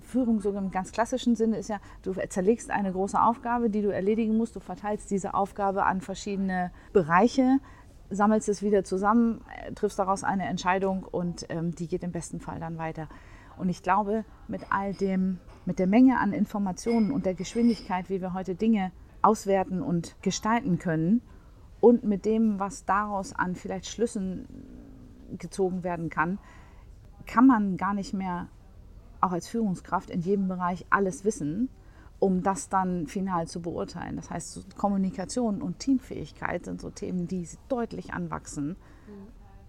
Führung 0.01 0.39
sogar 0.39 0.61
im 0.61 0.71
ganz 0.71 0.91
klassischen 0.91 1.35
Sinne 1.35 1.57
ist 1.57 1.69
ja, 1.69 1.79
du 2.01 2.13
zerlegst 2.13 2.71
eine 2.71 2.91
große 2.91 3.21
Aufgabe, 3.21 3.69
die 3.69 3.81
du 3.81 3.93
erledigen 3.93 4.35
musst, 4.37 4.55
du 4.55 4.59
verteilst 4.59 5.11
diese 5.11 5.33
Aufgabe 5.33 5.85
an 5.85 6.01
verschiedene 6.01 6.71
Bereiche, 6.93 7.59
sammelst 8.09 8.49
es 8.49 8.61
wieder 8.61 8.83
zusammen, 8.83 9.41
triffst 9.75 9.99
daraus 9.99 10.23
eine 10.23 10.45
Entscheidung 10.45 11.03
und 11.03 11.45
ähm, 11.49 11.73
die 11.75 11.87
geht 11.87 12.03
im 12.03 12.11
besten 12.11 12.39
Fall 12.39 12.59
dann 12.59 12.77
weiter. 12.77 13.07
Und 13.61 13.69
ich 13.69 13.83
glaube, 13.83 14.25
mit 14.47 14.71
all 14.71 14.95
dem, 14.95 15.37
mit 15.67 15.77
der 15.77 15.85
Menge 15.85 16.17
an 16.17 16.33
Informationen 16.33 17.11
und 17.11 17.27
der 17.27 17.35
Geschwindigkeit, 17.35 18.09
wie 18.09 18.19
wir 18.19 18.33
heute 18.33 18.55
Dinge 18.55 18.91
auswerten 19.21 19.83
und 19.83 20.15
gestalten 20.23 20.79
können 20.79 21.21
und 21.79 22.03
mit 22.03 22.25
dem, 22.25 22.59
was 22.59 22.85
daraus 22.85 23.33
an 23.33 23.53
vielleicht 23.53 23.85
Schlüssen 23.85 24.47
gezogen 25.37 25.83
werden 25.83 26.09
kann, 26.09 26.39
kann 27.27 27.45
man 27.45 27.77
gar 27.77 27.93
nicht 27.93 28.15
mehr 28.15 28.47
auch 29.21 29.31
als 29.31 29.47
Führungskraft 29.47 30.09
in 30.09 30.21
jedem 30.21 30.47
Bereich 30.47 30.87
alles 30.89 31.23
wissen, 31.23 31.69
um 32.17 32.41
das 32.41 32.67
dann 32.67 33.05
final 33.05 33.45
zu 33.45 33.61
beurteilen. 33.61 34.15
Das 34.15 34.31
heißt, 34.31 34.75
Kommunikation 34.75 35.61
und 35.61 35.77
Teamfähigkeit 35.77 36.65
sind 36.65 36.81
so 36.81 36.89
Themen, 36.89 37.27
die 37.27 37.47
deutlich 37.69 38.11
anwachsen 38.11 38.75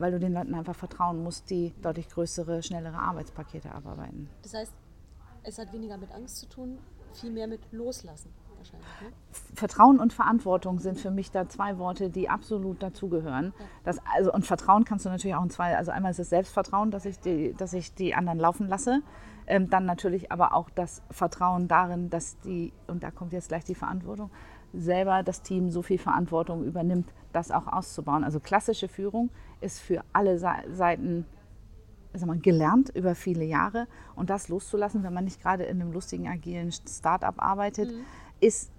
weil 0.02 0.10
du 0.10 0.18
den 0.18 0.32
Leuten 0.32 0.54
einfach 0.54 0.74
vertrauen 0.74 1.22
musst, 1.22 1.48
die 1.48 1.72
deutlich 1.80 2.08
größere, 2.08 2.62
schnellere 2.62 2.98
Arbeitspakete 2.98 3.72
abarbeiten. 3.72 4.28
Das 4.42 4.52
heißt, 4.52 4.74
es 5.44 5.58
hat 5.58 5.72
weniger 5.72 5.96
mit 5.96 6.12
Angst 6.12 6.38
zu 6.38 6.48
tun, 6.48 6.78
viel 7.14 7.30
mehr 7.30 7.46
mit 7.46 7.60
Loslassen 7.72 8.30
wahrscheinlich. 8.56 8.88
Ne? 9.00 9.12
Vertrauen 9.54 10.00
und 10.00 10.12
Verantwortung 10.12 10.80
sind 10.80 10.98
für 10.98 11.12
mich 11.12 11.30
da 11.30 11.48
zwei 11.48 11.78
Worte, 11.78 12.10
die 12.10 12.28
absolut 12.28 12.82
dazugehören. 12.82 13.52
Ja. 13.84 13.94
also, 14.16 14.32
und 14.32 14.44
Vertrauen 14.44 14.84
kannst 14.84 15.04
du 15.04 15.08
natürlich 15.08 15.36
auch 15.36 15.44
in 15.44 15.50
zwei, 15.50 15.76
also 15.76 15.92
einmal 15.92 16.10
ist 16.10 16.18
es 16.18 16.30
Selbstvertrauen, 16.30 16.90
dass 16.90 17.04
ich 17.04 17.20
die, 17.20 17.54
dass 17.54 17.72
ich 17.72 17.94
die 17.94 18.14
anderen 18.14 18.40
laufen 18.40 18.66
lasse. 18.68 19.02
Ähm, 19.46 19.70
dann 19.70 19.86
natürlich 19.86 20.30
aber 20.30 20.54
auch 20.54 20.68
das 20.70 21.02
Vertrauen 21.10 21.68
darin, 21.68 22.10
dass 22.10 22.38
die, 22.40 22.72
und 22.86 23.02
da 23.02 23.10
kommt 23.10 23.32
jetzt 23.32 23.48
gleich 23.48 23.64
die 23.64 23.74
Verantwortung, 23.74 24.30
selber 24.72 25.22
das 25.22 25.42
Team 25.42 25.70
so 25.70 25.82
viel 25.82 25.98
Verantwortung 25.98 26.64
übernimmt, 26.64 27.12
das 27.32 27.50
auch 27.50 27.66
auszubauen. 27.66 28.24
Also 28.24 28.40
klassische 28.40 28.88
Führung 28.88 29.30
ist 29.62 29.80
für 29.80 30.02
alle 30.12 30.38
Seiten 30.38 31.26
mal, 32.24 32.38
gelernt 32.38 32.90
über 32.94 33.14
viele 33.14 33.44
Jahre 33.44 33.86
und 34.14 34.30
das 34.30 34.48
loszulassen, 34.48 35.02
wenn 35.02 35.14
man 35.14 35.24
nicht 35.24 35.40
gerade 35.40 35.64
in 35.64 35.80
einem 35.80 35.92
lustigen, 35.92 36.28
agilen 36.28 36.70
Start-up 36.72 37.36
arbeitet, 37.38 37.90
mhm. 37.90 38.04
ist 38.40 38.70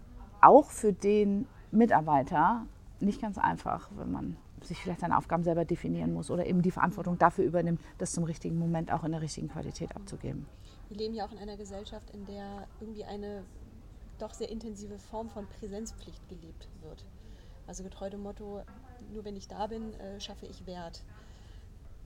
auch 0.41 0.69
für 0.69 0.93
den 0.93 1.47
Mitarbeiter 1.71 2.65
nicht 2.99 3.21
ganz 3.21 3.37
einfach, 3.37 3.89
wenn 3.95 4.11
man 4.11 4.37
sich 4.61 4.79
vielleicht 4.79 5.01
seine 5.01 5.17
Aufgaben 5.17 5.43
selber 5.43 5.65
definieren 5.65 6.13
muss 6.13 6.31
oder 6.31 6.45
eben 6.45 6.61
die 6.61 6.71
Verantwortung 6.71 7.17
dafür 7.17 7.43
übernimmt, 7.43 7.81
das 7.97 8.13
zum 8.13 8.23
richtigen 8.23 8.57
Moment 8.57 8.91
auch 8.91 9.03
in 9.03 9.11
der 9.11 9.21
richtigen 9.21 9.49
Qualität 9.49 9.95
abzugeben. 9.95 10.45
Wir 10.89 10.97
leben 10.97 11.13
ja 11.13 11.25
auch 11.25 11.31
in 11.31 11.39
einer 11.39 11.57
Gesellschaft, 11.57 12.09
in 12.11 12.25
der 12.25 12.67
irgendwie 12.79 13.03
eine 13.03 13.43
doch 14.19 14.33
sehr 14.33 14.49
intensive 14.49 14.99
Form 14.99 15.29
von 15.29 15.47
Präsenzpflicht 15.47 16.29
gelebt 16.29 16.69
wird. 16.81 17.05
Also 17.67 17.83
getreu 17.83 18.09
dem 18.09 18.23
Motto, 18.23 18.61
nur 19.11 19.25
wenn 19.25 19.35
ich 19.35 19.47
da 19.47 19.67
bin, 19.67 19.93
äh, 19.95 20.19
schaffe 20.19 20.45
ich 20.45 20.65
Wert. 20.65 21.03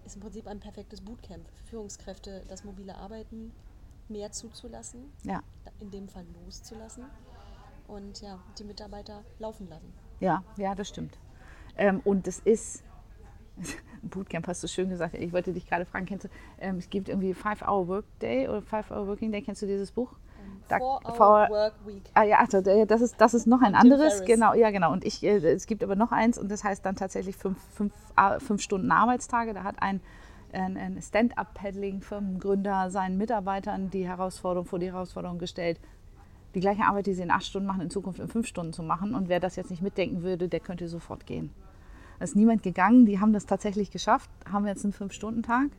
Ist 0.05 0.15
im 0.15 0.21
Prinzip 0.21 0.47
ein 0.47 0.59
perfektes 0.59 1.01
Bootcamp 1.01 1.47
für 1.49 1.63
Führungskräfte, 1.65 2.43
das 2.47 2.63
mobile 2.63 2.95
Arbeiten 2.95 3.51
mehr 4.09 4.31
zuzulassen, 4.31 5.11
ja. 5.23 5.43
in 5.79 5.91
dem 5.91 6.07
Fall 6.07 6.25
loszulassen 6.45 7.05
und 7.87 8.21
ja, 8.21 8.39
die 8.57 8.63
Mitarbeiter 8.63 9.23
laufen 9.39 9.67
lassen. 9.67 9.93
Ja, 10.19 10.43
ja, 10.57 10.75
das 10.75 10.89
stimmt. 10.89 11.17
Ähm, 11.77 12.01
und 12.03 12.27
es 12.27 12.39
ist, 12.39 12.83
Bootcamp 14.01 14.47
hast 14.47 14.63
du 14.63 14.67
schön 14.67 14.89
gesagt, 14.89 15.15
ich 15.15 15.31
wollte 15.33 15.53
dich 15.53 15.67
gerade 15.67 15.85
fragen, 15.85 16.05
kennst 16.05 16.25
du, 16.25 16.29
ähm, 16.59 16.77
es 16.77 16.89
gibt 16.89 17.09
irgendwie 17.09 17.33
Five 17.33 17.61
Hour 17.61 17.87
Workday 17.87 18.47
oder 18.47 18.61
Five 18.61 18.91
Hour 18.91 19.07
Working 19.07 19.31
Day, 19.31 19.41
kennst 19.41 19.61
du 19.61 19.65
dieses 19.65 19.91
Buch? 19.91 20.13
Da, 20.67 20.79
Work 20.79 21.73
Week. 21.85 22.03
Ah 22.13 22.23
ja, 22.23 22.39
also 22.39 22.61
das 22.61 23.01
ist, 23.01 23.15
das 23.19 23.33
ist 23.33 23.47
noch 23.47 23.61
ein 23.61 23.75
anderes. 23.75 24.23
Genau, 24.25 24.53
ja, 24.53 24.71
genau. 24.71 24.91
Und 24.91 25.05
ich, 25.05 25.23
äh, 25.23 25.37
es 25.37 25.65
gibt 25.67 25.83
aber 25.83 25.95
noch 25.95 26.11
eins 26.11 26.37
und 26.37 26.51
das 26.51 26.63
heißt 26.63 26.85
dann 26.85 26.95
tatsächlich 26.95 27.35
fünf, 27.35 27.57
fünf, 27.73 27.93
fünf 28.39 28.61
Stunden 28.61 28.91
Arbeitstage. 28.91 29.53
Da 29.53 29.63
hat 29.63 29.81
ein, 29.81 30.01
ein 30.51 30.97
Stand-up-Paddling-Firmengründer 31.01 32.89
seinen 32.89 33.17
Mitarbeitern 33.17 33.89
die 33.89 34.07
Herausforderung 34.07 34.65
vor 34.65 34.79
die 34.79 34.91
Herausforderung 34.91 35.39
gestellt, 35.39 35.79
die 36.55 36.59
gleiche 36.59 36.83
Arbeit, 36.83 37.07
die 37.07 37.13
sie 37.13 37.23
in 37.23 37.31
acht 37.31 37.45
Stunden 37.45 37.67
machen, 37.67 37.81
in 37.81 37.89
Zukunft 37.89 38.19
in 38.19 38.27
fünf 38.27 38.47
Stunden 38.47 38.73
zu 38.73 38.83
machen. 38.83 39.13
Und 39.13 39.29
wer 39.29 39.39
das 39.39 39.55
jetzt 39.55 39.69
nicht 39.69 39.81
mitdenken 39.81 40.23
würde, 40.23 40.47
der 40.47 40.59
könnte 40.59 40.87
sofort 40.87 41.25
gehen. 41.25 41.51
Da 42.17 42.23
ist 42.23 42.35
niemand 42.35 42.63
gegangen, 42.63 43.05
die 43.05 43.19
haben 43.19 43.33
das 43.33 43.45
tatsächlich 43.45 43.91
geschafft, 43.91 44.29
haben 44.51 44.65
jetzt 44.65 44.83
einen 44.83 44.93
Fünf-Stunden-Tag 44.93 45.69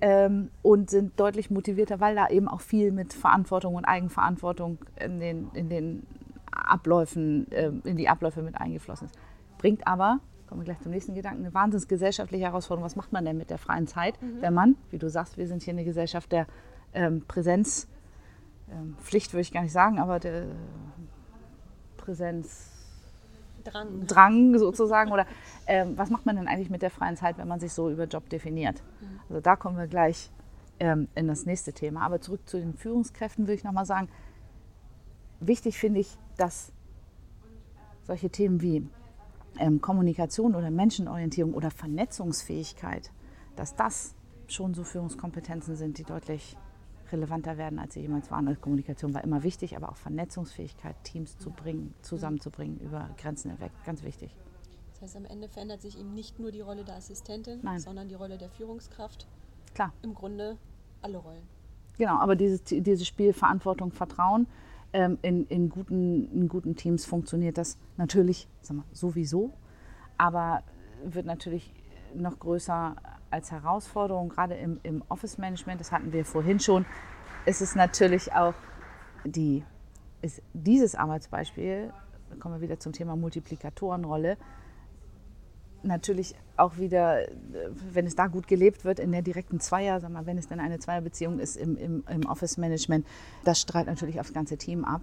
ähm, 0.00 0.50
und 0.62 0.90
sind 0.90 1.18
deutlich 1.18 1.50
motivierter, 1.50 2.00
weil 2.00 2.14
da 2.14 2.28
eben 2.28 2.48
auch 2.48 2.60
viel 2.60 2.92
mit 2.92 3.12
Verantwortung 3.12 3.74
und 3.74 3.84
Eigenverantwortung 3.84 4.78
in 4.96 5.20
den, 5.20 5.50
in 5.54 5.68
den 5.68 6.06
Abläufen, 6.50 7.50
äh, 7.52 7.72
in 7.84 7.96
die 7.96 8.08
Abläufe 8.08 8.42
mit 8.42 8.60
eingeflossen 8.60 9.06
ist. 9.06 9.18
Bringt 9.58 9.86
aber, 9.86 10.20
kommen 10.46 10.60
wir 10.60 10.64
gleich 10.64 10.80
zum 10.80 10.92
nächsten 10.92 11.14
Gedanken, 11.14 11.44
eine 11.44 11.54
wahnsinns 11.54 11.88
gesellschaftliche 11.88 12.44
Herausforderung. 12.44 12.84
Was 12.84 12.96
macht 12.96 13.12
man 13.12 13.24
denn 13.24 13.36
mit 13.36 13.50
der 13.50 13.58
freien 13.58 13.86
Zeit, 13.86 14.20
mhm. 14.22 14.40
wenn 14.40 14.54
man, 14.54 14.76
wie 14.90 14.98
du 14.98 15.10
sagst, 15.10 15.36
wir 15.36 15.46
sind 15.46 15.62
hier 15.62 15.74
eine 15.74 15.84
Gesellschaft 15.84 16.32
der 16.32 16.46
ähm, 16.94 17.24
Präsenz, 17.26 17.88
ähm, 18.70 18.96
Pflicht 19.02 19.32
würde 19.32 19.42
ich 19.42 19.52
gar 19.52 19.62
nicht 19.62 19.72
sagen, 19.72 19.98
aber 19.98 20.18
der 20.18 20.46
Präsenz. 21.96 22.77
Drang. 23.70 24.06
Drang 24.06 24.58
sozusagen. 24.58 25.12
Oder 25.12 25.26
ähm, 25.66 25.96
was 25.96 26.10
macht 26.10 26.26
man 26.26 26.36
denn 26.36 26.48
eigentlich 26.48 26.70
mit 26.70 26.82
der 26.82 26.90
freien 26.90 27.16
Zeit, 27.16 27.38
wenn 27.38 27.48
man 27.48 27.60
sich 27.60 27.72
so 27.72 27.90
über 27.90 28.04
Job 28.04 28.28
definiert? 28.28 28.82
Mhm. 29.00 29.20
Also 29.28 29.40
da 29.40 29.56
kommen 29.56 29.76
wir 29.76 29.86
gleich 29.86 30.30
ähm, 30.80 31.08
in 31.14 31.28
das 31.28 31.46
nächste 31.46 31.72
Thema. 31.72 32.02
Aber 32.02 32.20
zurück 32.20 32.48
zu 32.48 32.58
den 32.58 32.74
Führungskräften 32.74 33.46
würde 33.46 33.54
ich 33.54 33.64
nochmal 33.64 33.86
sagen, 33.86 34.08
wichtig 35.40 35.78
finde 35.78 36.00
ich, 36.00 36.16
dass 36.36 36.72
solche 38.04 38.30
Themen 38.30 38.62
wie 38.62 38.88
ähm, 39.58 39.80
Kommunikation 39.80 40.54
oder 40.54 40.70
Menschenorientierung 40.70 41.54
oder 41.54 41.70
Vernetzungsfähigkeit, 41.70 43.10
dass 43.56 43.76
das 43.76 44.14
schon 44.46 44.74
so 44.74 44.84
Führungskompetenzen 44.84 45.76
sind, 45.76 45.98
die 45.98 46.04
deutlich 46.04 46.56
relevanter 47.12 47.58
werden, 47.58 47.78
als 47.78 47.94
sie 47.94 48.00
jemals 48.00 48.30
waren. 48.30 48.48
Also 48.48 48.60
Kommunikation 48.60 49.14
war 49.14 49.24
immer 49.24 49.42
wichtig, 49.42 49.76
aber 49.76 49.90
auch 49.90 49.96
Vernetzungsfähigkeit, 49.96 50.96
Teams 51.04 51.38
zu 51.38 51.50
bringen, 51.50 51.94
zusammenzubringen 52.02 52.78
über 52.80 53.10
Grenzen 53.16 53.50
hinweg, 53.50 53.72
ganz 53.84 54.02
wichtig. 54.02 54.36
Das 54.92 55.02
heißt, 55.02 55.16
am 55.16 55.24
Ende 55.24 55.48
verändert 55.48 55.80
sich 55.80 55.98
eben 55.98 56.12
nicht 56.14 56.38
nur 56.40 56.50
die 56.50 56.60
Rolle 56.60 56.84
der 56.84 56.96
Assistentin, 56.96 57.60
Nein. 57.62 57.78
sondern 57.78 58.08
die 58.08 58.14
Rolle 58.14 58.36
der 58.36 58.50
Führungskraft. 58.50 59.28
Klar. 59.74 59.92
Im 60.02 60.14
Grunde 60.14 60.56
alle 61.02 61.18
Rollen. 61.18 61.46
Genau, 61.98 62.16
aber 62.18 62.36
dieses, 62.36 62.64
dieses 62.64 63.06
Spiel 63.06 63.32
Verantwortung, 63.32 63.92
Vertrauen, 63.92 64.46
ähm, 64.92 65.18
in, 65.22 65.46
in, 65.46 65.68
guten, 65.68 66.30
in 66.32 66.48
guten 66.48 66.74
Teams 66.76 67.04
funktioniert 67.04 67.58
das 67.58 67.78
natürlich 67.96 68.48
sag 68.62 68.78
mal, 68.78 68.84
sowieso, 68.92 69.52
aber 70.16 70.62
wird 71.04 71.26
natürlich 71.26 71.72
noch 72.14 72.38
größer 72.38 72.96
als 73.30 73.50
Herausforderung, 73.50 74.28
gerade 74.28 74.54
im, 74.54 74.80
im 74.82 75.02
Office-Management, 75.08 75.80
das 75.80 75.92
hatten 75.92 76.12
wir 76.12 76.24
vorhin 76.24 76.60
schon, 76.60 76.86
ist 77.46 77.60
es 77.60 77.74
natürlich 77.74 78.32
auch 78.32 78.54
die, 79.24 79.64
ist 80.22 80.42
dieses 80.52 80.94
Arbeitsbeispiel, 80.94 81.92
kommen 82.40 82.56
wir 82.56 82.60
wieder 82.60 82.78
zum 82.78 82.92
Thema 82.92 83.16
Multiplikatorenrolle, 83.16 84.36
natürlich 85.82 86.34
auch 86.56 86.76
wieder, 86.76 87.26
wenn 87.92 88.06
es 88.06 88.16
da 88.16 88.26
gut 88.26 88.48
gelebt 88.48 88.84
wird, 88.84 88.98
in 88.98 89.12
der 89.12 89.22
direkten 89.22 89.60
Zweier, 89.60 90.00
sag 90.00 90.10
mal, 90.10 90.26
wenn 90.26 90.38
es 90.38 90.48
denn 90.48 90.60
eine 90.60 90.78
Zweierbeziehung 90.78 91.38
ist 91.38 91.56
im, 91.56 91.76
im, 91.76 92.04
im 92.08 92.26
Office-Management, 92.26 93.06
das 93.44 93.60
strahlt 93.60 93.86
natürlich 93.86 94.18
aufs 94.20 94.32
ganze 94.32 94.56
Team 94.56 94.84
ab 94.84 95.02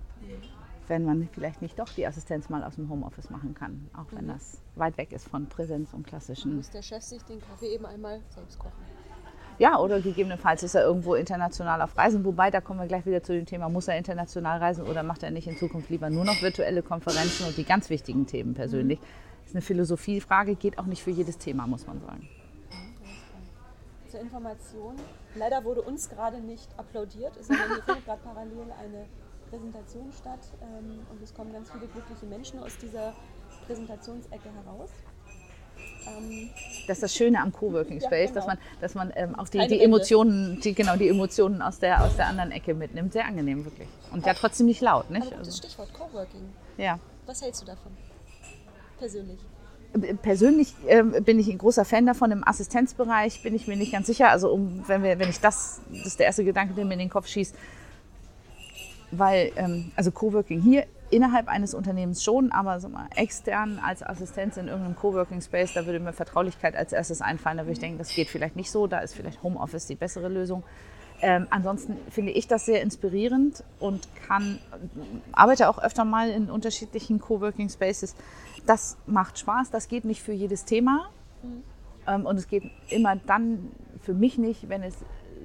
wenn 0.88 1.06
man 1.06 1.28
vielleicht 1.32 1.62
nicht 1.62 1.80
doch 1.80 1.90
die 1.90 2.06
Assistenz 2.06 2.50
mal 2.50 2.64
aus 2.64 2.76
dem 2.76 2.90
Homeoffice 2.90 3.30
machen 3.30 3.56
kann, 3.56 3.90
auch 3.94 4.12
wenn 4.12 4.26
mhm. 4.26 4.34
das 4.34 4.62
weit 4.76 4.98
weg 4.98 5.12
ist 5.12 5.28
von 5.28 5.48
Präsenz 5.48 5.94
und 5.94 6.06
klassischen. 6.06 6.56
Muss 6.56 6.70
der 6.70 6.82
Chef 6.82 7.04
sich 7.04 7.24
den 7.24 7.42
Kaffee 7.42 7.74
eben 7.74 7.86
einmal 7.86 8.22
selbst 8.30 8.60
kochen? 8.60 8.84
Ja, 9.58 9.80
oder 9.80 10.02
gegebenenfalls 10.02 10.64
ist 10.64 10.76
er 10.76 10.84
irgendwo 10.84 11.16
international 11.16 11.82
auf 11.82 11.98
Reisen. 11.98 12.26
Wobei, 12.26 12.52
da 12.52 12.60
kommen 12.60 12.80
wir 12.80 12.88
gleich 12.88 13.06
wieder 13.06 13.24
zu 13.24 13.34
dem 13.34 13.46
Thema, 13.46 13.70
muss 13.70 13.88
er 13.88 13.98
international 13.98 14.60
reisen 14.60 14.86
oder 14.86 15.02
macht 15.02 15.24
er 15.24 15.32
nicht 15.32 15.48
in 15.48 15.56
Zukunft 15.56 15.90
lieber 15.90 16.10
nur 16.10 16.26
noch 16.26 16.42
virtuelle 16.42 16.84
Konferenzen 16.84 17.48
und 17.48 17.56
die 17.56 17.64
ganz 17.64 17.90
wichtigen 17.90 18.26
Themen 18.28 18.54
persönlich. 18.54 19.00
Das 19.00 19.08
mhm. 19.08 19.46
ist 19.46 19.56
eine 19.56 19.62
Philosophiefrage, 19.62 20.56
geht 20.56 20.78
auch 20.78 20.86
nicht 20.86 21.02
für 21.02 21.12
jedes 21.12 21.38
Thema, 21.38 21.68
muss 21.68 21.88
man 21.88 22.02
sagen. 22.02 22.28
Zur 24.10 24.20
Information, 24.20 24.96
leider 25.36 25.64
wurde 25.64 25.82
uns 25.82 26.10
gerade 26.10 26.40
nicht 26.42 26.68
applaudiert, 26.78 27.34
hier 27.36 27.56
findet 27.56 27.86
gerade 27.86 28.22
parallel 28.24 28.72
eine 28.78 29.06
Präsentation 29.56 30.12
statt 30.12 30.40
ähm, 30.62 31.00
und 31.10 31.22
es 31.24 31.34
kommen 31.34 31.54
ganz 31.54 31.72
viele 31.72 31.88
glückliche 31.88 32.26
Menschen 32.26 32.60
aus 32.60 32.78
dieser 32.78 33.14
Präsentationsecke 33.68 34.50
heraus. 34.64 34.90
Ähm, 36.08 36.50
das 36.88 36.98
ist 36.98 37.04
das 37.04 37.16
Schöne 37.16 37.42
am 37.42 37.52
Coworking 37.52 38.02
Space, 38.02 38.12
ja, 38.12 38.26
genau. 38.28 38.36
dass 38.36 38.48
man, 38.48 38.58
dass 38.82 38.96
man 38.96 39.14
ähm, 39.16 39.36
auch 39.36 39.48
die, 39.48 39.66
die 39.68 39.82
Emotionen, 39.82 40.60
die, 40.62 40.74
genau, 40.74 40.98
die 40.98 41.08
Emotionen 41.08 41.62
aus 41.62 41.80
der, 41.80 42.04
aus 42.04 42.16
der 42.16 42.28
anderen 42.28 42.52
Ecke 42.52 42.74
mitnimmt. 42.74 43.14
Sehr 43.14 43.26
angenehm, 43.26 43.64
wirklich. 43.64 43.88
Und 44.12 44.26
ja 44.26 44.34
trotzdem 44.34 44.68
nicht 44.68 44.82
laut, 44.82 45.10
nicht? 45.10 45.32
Also, 45.32 45.46
das 45.46 45.58
Stichwort 45.58 45.94
Coworking. 45.94 46.50
Ja. 46.78 47.00
Was 47.26 47.42
hältst 47.42 47.62
du 47.62 47.66
davon? 47.66 47.92
Persönlich? 49.00 49.40
Persönlich 50.22 50.74
äh, 50.88 51.04
bin 51.04 51.40
ich 51.40 51.48
ein 51.48 51.58
großer 51.58 51.86
Fan 51.86 52.06
davon. 52.06 52.32
Im 52.32 52.46
Assistenzbereich 52.46 53.42
bin 53.44 53.56
ich 53.56 53.66
mir 53.66 53.78
nicht 53.78 53.94
ganz 53.94 54.08
sicher. 54.08 54.30
Also 54.30 54.52
um, 54.52 54.84
wenn, 54.88 55.04
wir, 55.04 55.18
wenn 55.20 55.30
ich 55.30 55.40
das, 55.40 55.80
das 55.90 56.06
ist 56.06 56.20
der 56.20 56.26
erste 56.26 56.44
Gedanke, 56.44 56.74
der 56.74 56.84
mir 56.84 56.94
in 56.94 57.00
den 57.00 57.10
Kopf 57.10 57.28
schießt, 57.28 57.56
weil, 59.20 59.52
ähm, 59.56 59.92
also 59.96 60.12
Coworking 60.12 60.62
hier 60.62 60.86
innerhalb 61.12 61.48
eines 61.48 61.74
Unternehmens 61.74 62.24
schon, 62.24 62.52
aber 62.52 62.80
so 62.80 62.90
mal, 62.90 63.08
extern 63.16 63.80
als 63.80 64.04
Assistenz 64.04 64.58
in 64.58 64.68
irgendeinem 64.68 64.96
Coworking 64.96 65.42
Space, 65.42 65.74
da 65.74 65.86
würde 65.86 66.00
mir 66.00 66.14
Vertraulichkeit 66.14 66.76
als 66.76 66.94
erstes 66.94 67.22
einfallen. 67.22 67.58
Da 67.58 67.64
würde 67.64 67.74
ich 67.74 67.80
denken, 67.80 67.98
das 67.98 68.10
geht 68.10 68.28
vielleicht 68.28 68.56
nicht 68.56 68.72
so, 68.72 68.88
da 68.88 69.00
ist 69.00 69.16
vielleicht 69.16 69.44
Homeoffice 69.44 69.88
die 69.88 69.96
bessere 69.96 70.28
Lösung. 70.28 70.64
Ähm, 71.22 71.48
ansonsten 71.50 71.96
finde 72.10 72.32
ich 72.32 72.48
das 72.48 72.66
sehr 72.66 72.82
inspirierend 72.82 73.64
und 73.80 74.08
kann, 74.28 74.60
arbeite 75.32 75.70
auch 75.70 75.80
öfter 75.80 76.04
mal 76.04 76.30
in 76.30 76.50
unterschiedlichen 76.50 77.20
Coworking 77.20 77.70
Spaces. 77.70 78.16
Das 78.66 78.98
macht 79.06 79.40
Spaß, 79.40 79.72
das 79.72 79.88
geht 79.88 80.06
nicht 80.06 80.22
für 80.22 80.34
jedes 80.34 80.66
Thema. 80.66 81.10
Ähm, 82.08 82.26
und 82.26 82.38
es 82.38 82.48
geht 82.48 82.64
immer 82.90 83.16
dann 83.16 83.72
für 84.02 84.14
mich 84.14 84.38
nicht, 84.38 84.68
wenn 84.70 84.84
es 84.84 84.96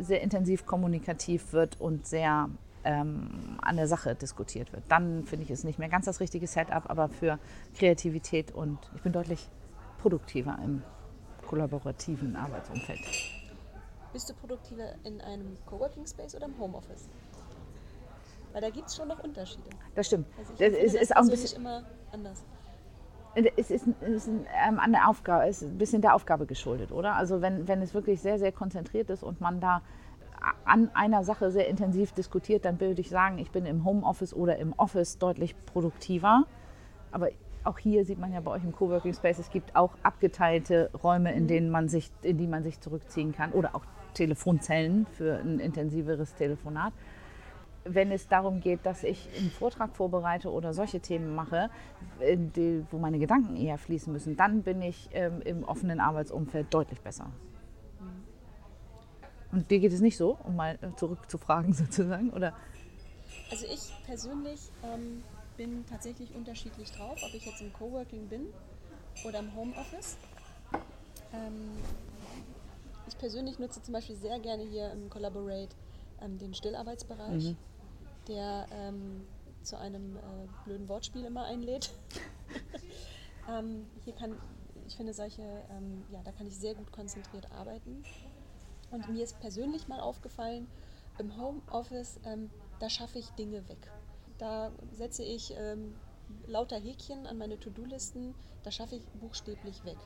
sehr 0.01 0.23
intensiv 0.23 0.67
kommunikativ 0.67 1.53
wird 1.53 1.81
und 1.81 2.07
sehr 2.07 2.49
ähm, 2.85 3.59
an 3.63 3.77
der 3.77 3.87
Sache 3.87 4.15
diskutiert 4.15 4.73
wird. 4.73 4.85
Dann 4.89 5.25
finde 5.25 5.45
ich 5.45 5.51
es 5.51 5.65
nicht 5.65 5.79
mehr 5.79 5.89
ganz 5.89 6.07
das 6.07 6.21
richtige 6.21 6.47
Setup, 6.47 6.89
aber 6.89 7.09
für 7.09 7.39
Kreativität 7.77 8.53
und 8.53 8.79
ich 8.95 9.03
bin 9.03 9.13
deutlich 9.13 9.49
produktiver 9.99 10.59
im 10.65 10.83
kollaborativen 11.47 12.37
Arbeitsumfeld. 12.37 13.01
Bist 14.13 14.29
du 14.29 14.35
produktiver 14.35 14.95
in 15.05 15.21
einem 15.21 15.57
Coworking 15.67 16.07
Space 16.07 16.35
oder 16.35 16.47
im 16.47 16.59
Homeoffice? 16.59 17.09
Weil 18.53 18.63
da 18.63 18.71
gibt 18.71 18.89
es 18.89 18.97
schon 18.97 19.09
noch 19.09 19.23
Unterschiede. 19.23 19.71
Das 19.95 20.07
stimmt. 20.07 20.27
Also 20.39 20.77
ich 20.77 20.85
es 20.85 20.95
ist 20.95 21.17
auch 21.17 21.23
ein 21.23 21.29
bisschen 21.29 21.61
immer 21.61 21.85
anders. 22.13 22.43
Es 23.57 23.71
ist, 23.71 23.87
ist 23.87 24.29
ähm, 24.29 24.81
an 24.81 24.91
der 24.91 25.09
Aufgabe, 25.09 25.49
ist 25.49 25.63
ein 25.63 25.79
bisschen 25.79 26.03
der 26.03 26.15
Aufgabe 26.15 26.47
geschuldet, 26.47 26.91
oder? 26.91 27.15
Also 27.15 27.41
wenn, 27.41 27.69
wenn 27.69 27.81
es 27.81 27.95
wirklich 27.95 28.21
sehr, 28.21 28.41
sehr 28.41 28.51
konzentriert 28.51 29.09
ist 29.09 29.23
und 29.23 29.41
man 29.41 29.61
da 29.61 29.83
an 30.65 30.91
einer 30.95 31.25
Sache 31.25 31.51
sehr 31.51 31.69
intensiv 31.69 32.13
diskutiert, 32.13 32.65
dann 32.65 32.81
würde 32.81 33.01
ich 33.01 33.11
sagen, 33.11 33.39
ich 33.39 33.51
bin 33.51 33.67
im 33.67 33.85
Homeoffice 33.85 34.35
oder 34.35 34.57
im 34.57 34.73
Office 34.75 35.19
deutlich 35.19 35.55
produktiver. 35.67 36.45
Aber 37.13 37.29
auch 37.65 37.79
hier 37.79 38.05
sieht 38.05 38.19
man 38.19 38.33
ja 38.33 38.41
bei 38.41 38.53
euch 38.53 38.65
im 38.65 38.73
Coworking 38.73 39.15
Space, 39.15 39.39
es 39.39 39.51
gibt 39.51 39.77
auch 39.77 39.95
abgeteilte 40.03 40.91
Räume, 41.03 41.33
in 41.33 41.45
mhm. 41.45 41.49
denen 41.49 41.71
man 41.71 41.89
sich, 41.89 42.11
in 42.23 42.39
die 42.39 42.47
man 42.47 42.63
sich 42.63 42.81
zurückziehen 42.81 43.35
kann 43.35 43.53
oder 43.53 43.75
auch 43.75 43.85
Telefonzellen 44.15 45.07
für 45.07 45.39
ein 45.39 45.61
intensiveres 45.61 46.35
Telefonat. 46.35 46.93
Wenn 47.85 48.13
es 48.13 48.29
darum 48.29 48.61
geht, 48.61 48.85
dass 48.85 49.05
ich 49.05 49.29
einen 49.39 49.51
Vortrag 49.51 49.97
vorbereite 49.97 50.51
oder 50.51 50.75
solche 50.75 51.01
Themen 51.01 51.35
mache, 51.35 51.71
wo 52.91 52.99
meine 52.99 53.19
Gedanken 53.19 53.57
eher 53.57 53.79
fließen 53.79 54.13
müssen, 54.13 54.37
dann 54.37 54.63
bin 54.63 54.83
ich 54.83 55.09
ähm, 55.13 55.41
im 55.45 55.65
offenen 55.65 55.99
Arbeitsumfeld 55.99 56.73
deutlich 56.73 57.01
besser. 57.01 57.27
Und 59.53 59.71
dir 59.71 59.81
geht 59.81 59.93
es 59.93 60.01
nicht 60.01 60.17
so, 60.17 60.39
um 60.45 60.57
mal 60.57 60.79
äh, 60.81 60.95
zurückzufragen 60.97 61.73
sozusagen, 61.75 62.31
oder? 62.31 62.55
Also 63.51 63.67
ich 63.67 63.93
persönlich 64.07 64.61
ähm, 64.85 65.23
bin 65.57 65.85
tatsächlich 65.87 66.35
unterschiedlich 66.35 66.91
drauf, 66.93 67.19
ob 67.23 67.35
ich 67.35 67.45
jetzt 67.45 67.61
im 67.61 67.73
Coworking 67.73 68.29
bin 68.29 68.47
oder 69.25 69.41
im 69.41 69.55
Homeoffice. 69.55 70.17
Ähm, 71.33 71.79
ich 73.09 73.19
persönlich 73.19 73.59
nutze 73.59 73.83
zum 73.83 73.93
Beispiel 73.93 74.17
sehr 74.17 74.39
gerne 74.39 74.63
hier 74.63 74.93
im 74.93 75.11
Collaborate 75.11 75.75
ähm, 76.23 76.39
den 76.39 76.55
Stillarbeitsbereich, 76.55 77.45
mhm. 77.45 77.57
der 78.29 78.67
ähm, 78.73 79.27
zu 79.63 79.77
einem 79.79 80.17
äh, 80.17 80.21
blöden 80.65 80.89
Wortspiel 80.89 81.25
immer 81.25 81.45
einlädt. 81.45 81.91
Ähm, 83.51 83.87
hier 84.05 84.15
kann, 84.15 84.37
ich 84.87 84.97
finde 84.97 85.13
solche, 85.13 85.43
ähm, 85.43 86.05
ja, 86.13 86.21
da 86.25 86.33
kann 86.33 86.47
ich 86.47 86.57
sehr 86.57 86.75
gut 86.75 86.93
konzentriert 86.93 87.51
arbeiten. 87.53 88.05
Und 88.91 89.09
mir 89.09 89.25
ist 89.25 89.39
persönlich 89.41 89.89
mal 89.89 90.01
aufgefallen, 90.01 90.67
im 91.19 91.37
Homeoffice, 91.37 92.19
ähm, 92.25 92.51
da 92.79 92.89
schaffe 92.89 93.19
ich 93.19 93.29
Dinge 93.31 93.69
weg. 93.69 93.91
Da 94.39 94.73
setze 94.93 95.23
ich 95.23 95.55
ähm, 95.57 95.95
lauter 96.47 96.79
Häkchen 96.79 97.27
an 97.27 97.39
meine 97.39 97.59
To-Do-Listen, 97.59 98.35
da 98.63 98.71
schaffe 98.71 98.97
ich 98.97 99.07
buchstäblich 99.21 99.85
weg. 99.85 99.99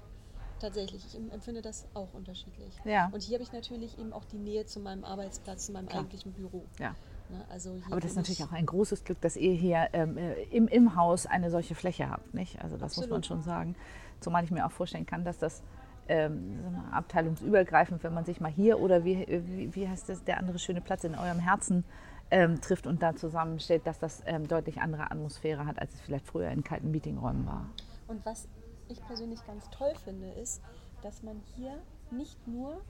Tatsächlich, 0.60 1.04
ich 1.06 1.14
empfinde 1.14 1.62
das 1.62 1.86
auch 1.94 2.12
unterschiedlich. 2.14 2.74
Ja. 2.84 3.10
Und 3.12 3.22
hier 3.22 3.34
habe 3.34 3.42
ich 3.42 3.52
natürlich 3.52 3.98
eben 3.98 4.12
auch 4.12 4.24
die 4.24 4.38
Nähe 4.38 4.66
zu 4.66 4.80
meinem 4.80 5.04
Arbeitsplatz, 5.04 5.66
zu 5.66 5.72
meinem 5.72 5.88
Klar. 5.88 6.02
eigentlichen 6.02 6.32
Büro. 6.32 6.64
Ja. 6.78 6.94
Ne? 7.28 7.44
Also 7.50 7.80
Aber 7.86 8.00
das 8.00 8.12
ist 8.12 8.16
natürlich 8.16 8.44
auch 8.44 8.52
ein 8.52 8.66
großes 8.66 9.04
Glück, 9.04 9.20
dass 9.20 9.36
ihr 9.36 9.52
hier 9.52 9.88
ähm, 9.92 10.16
äh, 10.16 10.42
im, 10.44 10.68
im 10.68 10.96
Haus 10.96 11.26
eine 11.26 11.50
solche 11.50 11.74
Fläche 11.74 12.08
habt. 12.08 12.34
Nicht? 12.34 12.62
Also 12.62 12.76
das 12.76 12.92
Absolut. 12.92 13.10
muss 13.10 13.16
man 13.16 13.22
schon 13.24 13.42
sagen. 13.42 13.76
Zumal 14.20 14.44
ich 14.44 14.50
mir 14.50 14.64
auch 14.64 14.72
vorstellen 14.72 15.06
kann, 15.06 15.24
dass 15.24 15.38
das 15.38 15.62
ähm, 16.08 16.60
abteilungsübergreifend, 16.92 18.02
wenn 18.04 18.14
man 18.14 18.24
sich 18.24 18.40
mal 18.40 18.50
hier 18.50 18.80
oder 18.80 19.04
wie, 19.04 19.26
wie, 19.28 19.74
wie 19.74 19.88
heißt 19.88 20.08
das, 20.08 20.24
der 20.24 20.38
andere 20.38 20.58
schöne 20.58 20.80
Platz 20.80 21.04
in 21.04 21.14
eurem 21.14 21.38
Herzen 21.38 21.84
ähm, 22.30 22.60
trifft 22.60 22.86
und 22.86 23.02
da 23.02 23.14
zusammensteht, 23.14 23.86
dass 23.86 23.98
das 23.98 24.22
ähm, 24.26 24.48
deutlich 24.48 24.80
andere 24.80 25.10
Atmosphäre 25.10 25.66
hat, 25.66 25.78
als 25.78 25.94
es 25.94 26.00
vielleicht 26.00 26.26
früher 26.26 26.50
in 26.50 26.64
kalten 26.64 26.90
Meetingräumen 26.90 27.46
war. 27.46 27.68
Und 28.06 28.24
was 28.26 28.48
ich 28.88 29.04
persönlich 29.06 29.44
ganz 29.46 29.68
toll 29.70 29.92
finde, 30.04 30.28
ist, 30.32 30.62
dass 31.02 31.22
man 31.22 31.40
hier 31.56 31.78
nicht 32.10 32.46
nur, 32.46 32.80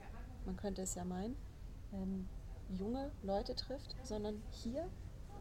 man 0.45 0.57
könnte 0.57 0.81
es 0.81 0.95
ja 0.95 1.03
meinen, 1.03 1.35
ähm, 1.93 2.27
junge 2.69 3.11
Leute 3.23 3.55
trifft, 3.55 3.95
sondern 4.03 4.41
hier 4.49 4.87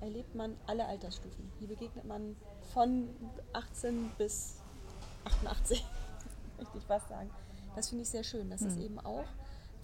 erlebt 0.00 0.34
man 0.34 0.56
alle 0.66 0.86
Altersstufen. 0.86 1.50
Hier 1.58 1.68
begegnet 1.68 2.04
man 2.04 2.36
von 2.72 3.08
18 3.52 4.10
bis 4.18 4.60
88, 5.24 5.84
möchte 6.58 6.78
ich 6.78 6.84
fast 6.84 7.08
sagen. 7.08 7.30
Das 7.74 7.88
finde 7.88 8.02
ich 8.02 8.08
sehr 8.08 8.24
schön, 8.24 8.50
dass 8.50 8.60
mhm. 8.60 8.68
es 8.68 8.76
eben 8.76 8.98
auch 9.00 9.26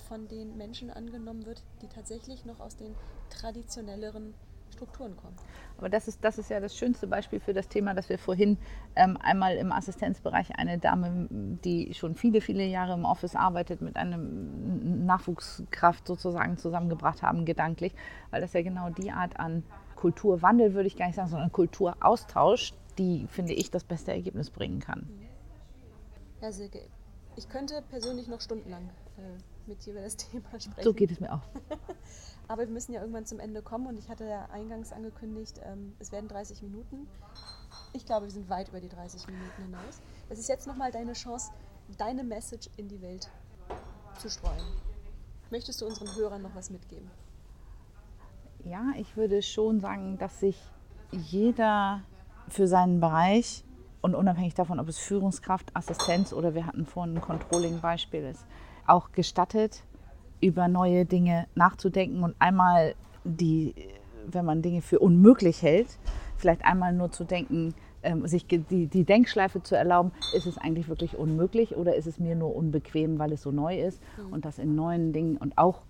von 0.09 0.29
den 0.29 0.57
Menschen 0.57 0.91
angenommen 0.91 1.47
wird, 1.47 1.63
die 1.83 1.89
tatsächlich 1.89 2.45
noch 2.45 2.61
aus 2.61 2.77
den 2.77 2.95
traditionelleren 3.31 4.35
Strukturen 4.73 5.17
kommen. 5.17 5.37
Aber 5.79 5.89
das 5.89 6.09
ist, 6.09 6.25
das 6.25 6.39
ist 6.39 6.51
ja 6.51 6.61
das 6.61 6.77
schönste 6.77 7.07
Beispiel 7.07 7.41
für 7.41 7.53
das 7.53 7.69
Thema, 7.69 7.95
dass 7.95 8.09
wir 8.09 8.19
vorhin 8.19 8.59
ähm, 8.97 9.17
einmal 9.21 9.57
im 9.57 9.73
Assistenzbereich 9.73 10.59
eine 10.59 10.79
Dame, 10.79 11.29
die 11.31 11.95
schon 11.95 12.15
viele, 12.15 12.41
viele 12.41 12.65
Jahre 12.65 12.95
im 12.95 13.05
Office 13.05 13.35
arbeitet, 13.37 13.81
mit 13.81 13.97
einem 13.97 15.07
Nachwuchskraft 15.07 16.07
sozusagen 16.07 16.57
zusammengebracht 16.59 17.23
haben, 17.23 17.45
gedanklich, 17.45 17.95
weil 18.31 18.41
das 18.41 18.53
ja 18.53 18.63
genau 18.63 18.91
die 18.91 19.11
Art 19.11 19.39
an 19.39 19.65
Kulturwandel, 19.97 20.75
würde 20.75 20.87
ich 20.87 20.97
gar 20.97 21.07
nicht 21.07 21.17
sagen, 21.17 21.29
sondern 21.29 21.53
Kulturaustausch, 21.53 22.73
die, 22.99 23.27
finde 23.29 23.53
ich, 23.53 23.71
das 23.71 23.85
beste 23.85 24.13
Ergebnis 24.13 24.51
bringen 24.51 24.81
kann. 24.81 25.09
Ja, 26.41 26.51
Silke, 26.53 26.81
ich 27.37 27.49
könnte 27.49 27.83
persönlich 27.89 28.29
noch 28.29 28.41
stundenlang 28.41 28.91
äh, 29.19 29.69
mit 29.69 29.85
dir 29.85 29.93
über 29.93 30.03
das 30.03 30.17
Thema 30.17 30.49
sprechen. 30.59 30.83
So 30.83 30.93
geht 30.93 31.11
es 31.11 31.21
mir 31.21 31.33
auch. 31.33 31.43
Aber 32.49 32.63
wir 32.63 32.73
müssen 32.73 32.93
ja 32.93 33.01
irgendwann 33.01 33.27
zum 33.27 33.39
Ende 33.39 33.63
kommen 33.63 33.87
und 33.87 33.97
ich 33.97 34.09
hatte 34.09 34.25
ja 34.25 34.47
eingangs 34.47 34.93
angekündigt, 34.93 35.61
ähm, 35.65 35.95
es 36.01 36.11
werden 36.11 36.29
30 36.29 36.63
Minuten. 36.63 37.07
Ich 37.93 38.05
glaube, 38.05 38.27
wir 38.27 38.33
sind 38.33 38.49
weit 38.49 38.69
über 38.69 38.81
die 38.81 38.89
30 38.89 39.27
Minuten 39.29 39.63
hinaus. 39.63 40.01
Es 40.29 40.39
ist 40.39 40.49
jetzt 40.49 40.67
nochmal 40.67 40.91
deine 40.91 41.13
Chance, 41.13 41.53
deine 41.97 42.25
Message 42.25 42.69
in 42.77 42.89
die 42.89 43.01
Welt 43.01 43.31
zu 44.19 44.29
streuen. 44.29 44.65
Möchtest 45.51 45.81
du 45.81 45.87
unseren 45.87 46.15
Hörern 46.17 46.43
noch 46.43 46.55
was 46.55 46.71
mitgeben? 46.71 47.11
Ja, 48.65 48.93
ich 48.97 49.17
würde 49.17 49.43
schon 49.43 49.81
sagen, 49.81 50.19
dass 50.19 50.41
sich 50.41 50.61
jeder 51.11 52.03
für 52.49 52.67
seinen 52.67 53.01
Bereich 53.01 53.65
und 54.01 54.15
unabhängig 54.15 54.55
davon, 54.55 54.81
ob 54.81 54.89
es 54.89 54.99
Führungskraft, 54.99 55.75
Assistenz 55.75 56.33
oder 56.33 56.55
wir 56.55 56.67
hatten 56.67 56.87
vorhin 56.87 57.17
ein 57.17 57.21
Controlling-Beispiel 57.21 58.25
ist, 58.25 58.47
auch 58.87 59.13
gestattet, 59.13 59.85
über 60.41 60.69
neue 60.69 61.05
Dinge 61.05 61.47
nachzudenken 61.55 62.23
und 62.23 62.35
einmal 62.39 62.95
die, 63.25 63.75
wenn 64.27 64.45
man 64.45 64.63
Dinge 64.63 64.81
für 64.81 64.99
unmöglich 64.99 65.63
hält, 65.63 65.99
vielleicht 66.37 66.65
einmal 66.65 66.93
nur 66.93 67.11
zu 67.11 67.25
denken, 67.25 67.75
ähm, 68.03 68.27
sich 68.27 68.47
die, 68.47 68.87
die 68.87 69.05
Denkschleife 69.05 69.63
zu 69.63 69.77
erlauben, 69.77 70.13
ist 70.35 70.47
es 70.47 70.57
eigentlich 70.57 70.89
wirklich 70.89 71.17
unmöglich 71.19 71.77
oder 71.77 71.95
ist 71.97 72.07
es 72.07 72.19
mir 72.19 72.35
nur 72.35 72.57
unbequem, 72.57 73.19
weil 73.19 73.33
es 73.33 73.43
so 73.43 73.51
neu 73.51 73.79
ist 73.79 74.01
mhm. 74.17 74.33
und 74.33 74.45
dass 74.47 74.59
in 74.59 74.75
neuen 74.75 75.13
Dingen 75.13 75.37
und 75.37 75.59
auch 75.59 75.83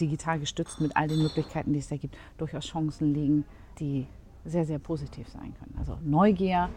digital 0.00 0.38
gestützt 0.38 0.80
mit 0.80 0.96
all 0.96 1.08
den 1.08 1.22
Möglichkeiten, 1.22 1.74
die 1.74 1.80
es 1.80 1.88
da 1.88 1.96
gibt, 1.96 2.16
durchaus 2.38 2.64
Chancen 2.64 3.12
liegen, 3.12 3.44
die 3.78 4.06
sehr, 4.46 4.64
sehr 4.64 4.78
positiv 4.78 5.28
sein 5.28 5.54
können. 5.58 5.74
Also 5.78 5.98
Neugier 6.02 6.70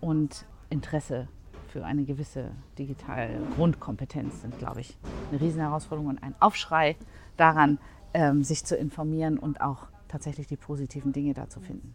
und 0.00 0.46
Interesse 0.70 1.28
für 1.68 1.84
eine 1.84 2.04
gewisse 2.04 2.50
digitale 2.78 3.28
Grundkompetenz 3.54 4.42
sind, 4.42 4.58
glaube 4.58 4.80
ich, 4.80 4.96
eine 5.30 5.40
Riesenherausforderung 5.40 6.08
und 6.08 6.22
ein 6.22 6.34
Aufschrei 6.40 6.96
daran, 7.36 7.78
ähm, 8.14 8.44
sich 8.44 8.64
zu 8.64 8.76
informieren 8.76 9.38
und 9.38 9.60
auch 9.60 9.88
tatsächlich 10.08 10.46
die 10.46 10.56
positiven 10.56 11.12
Dinge 11.12 11.34
da 11.34 11.48
zu 11.48 11.60
finden. 11.60 11.94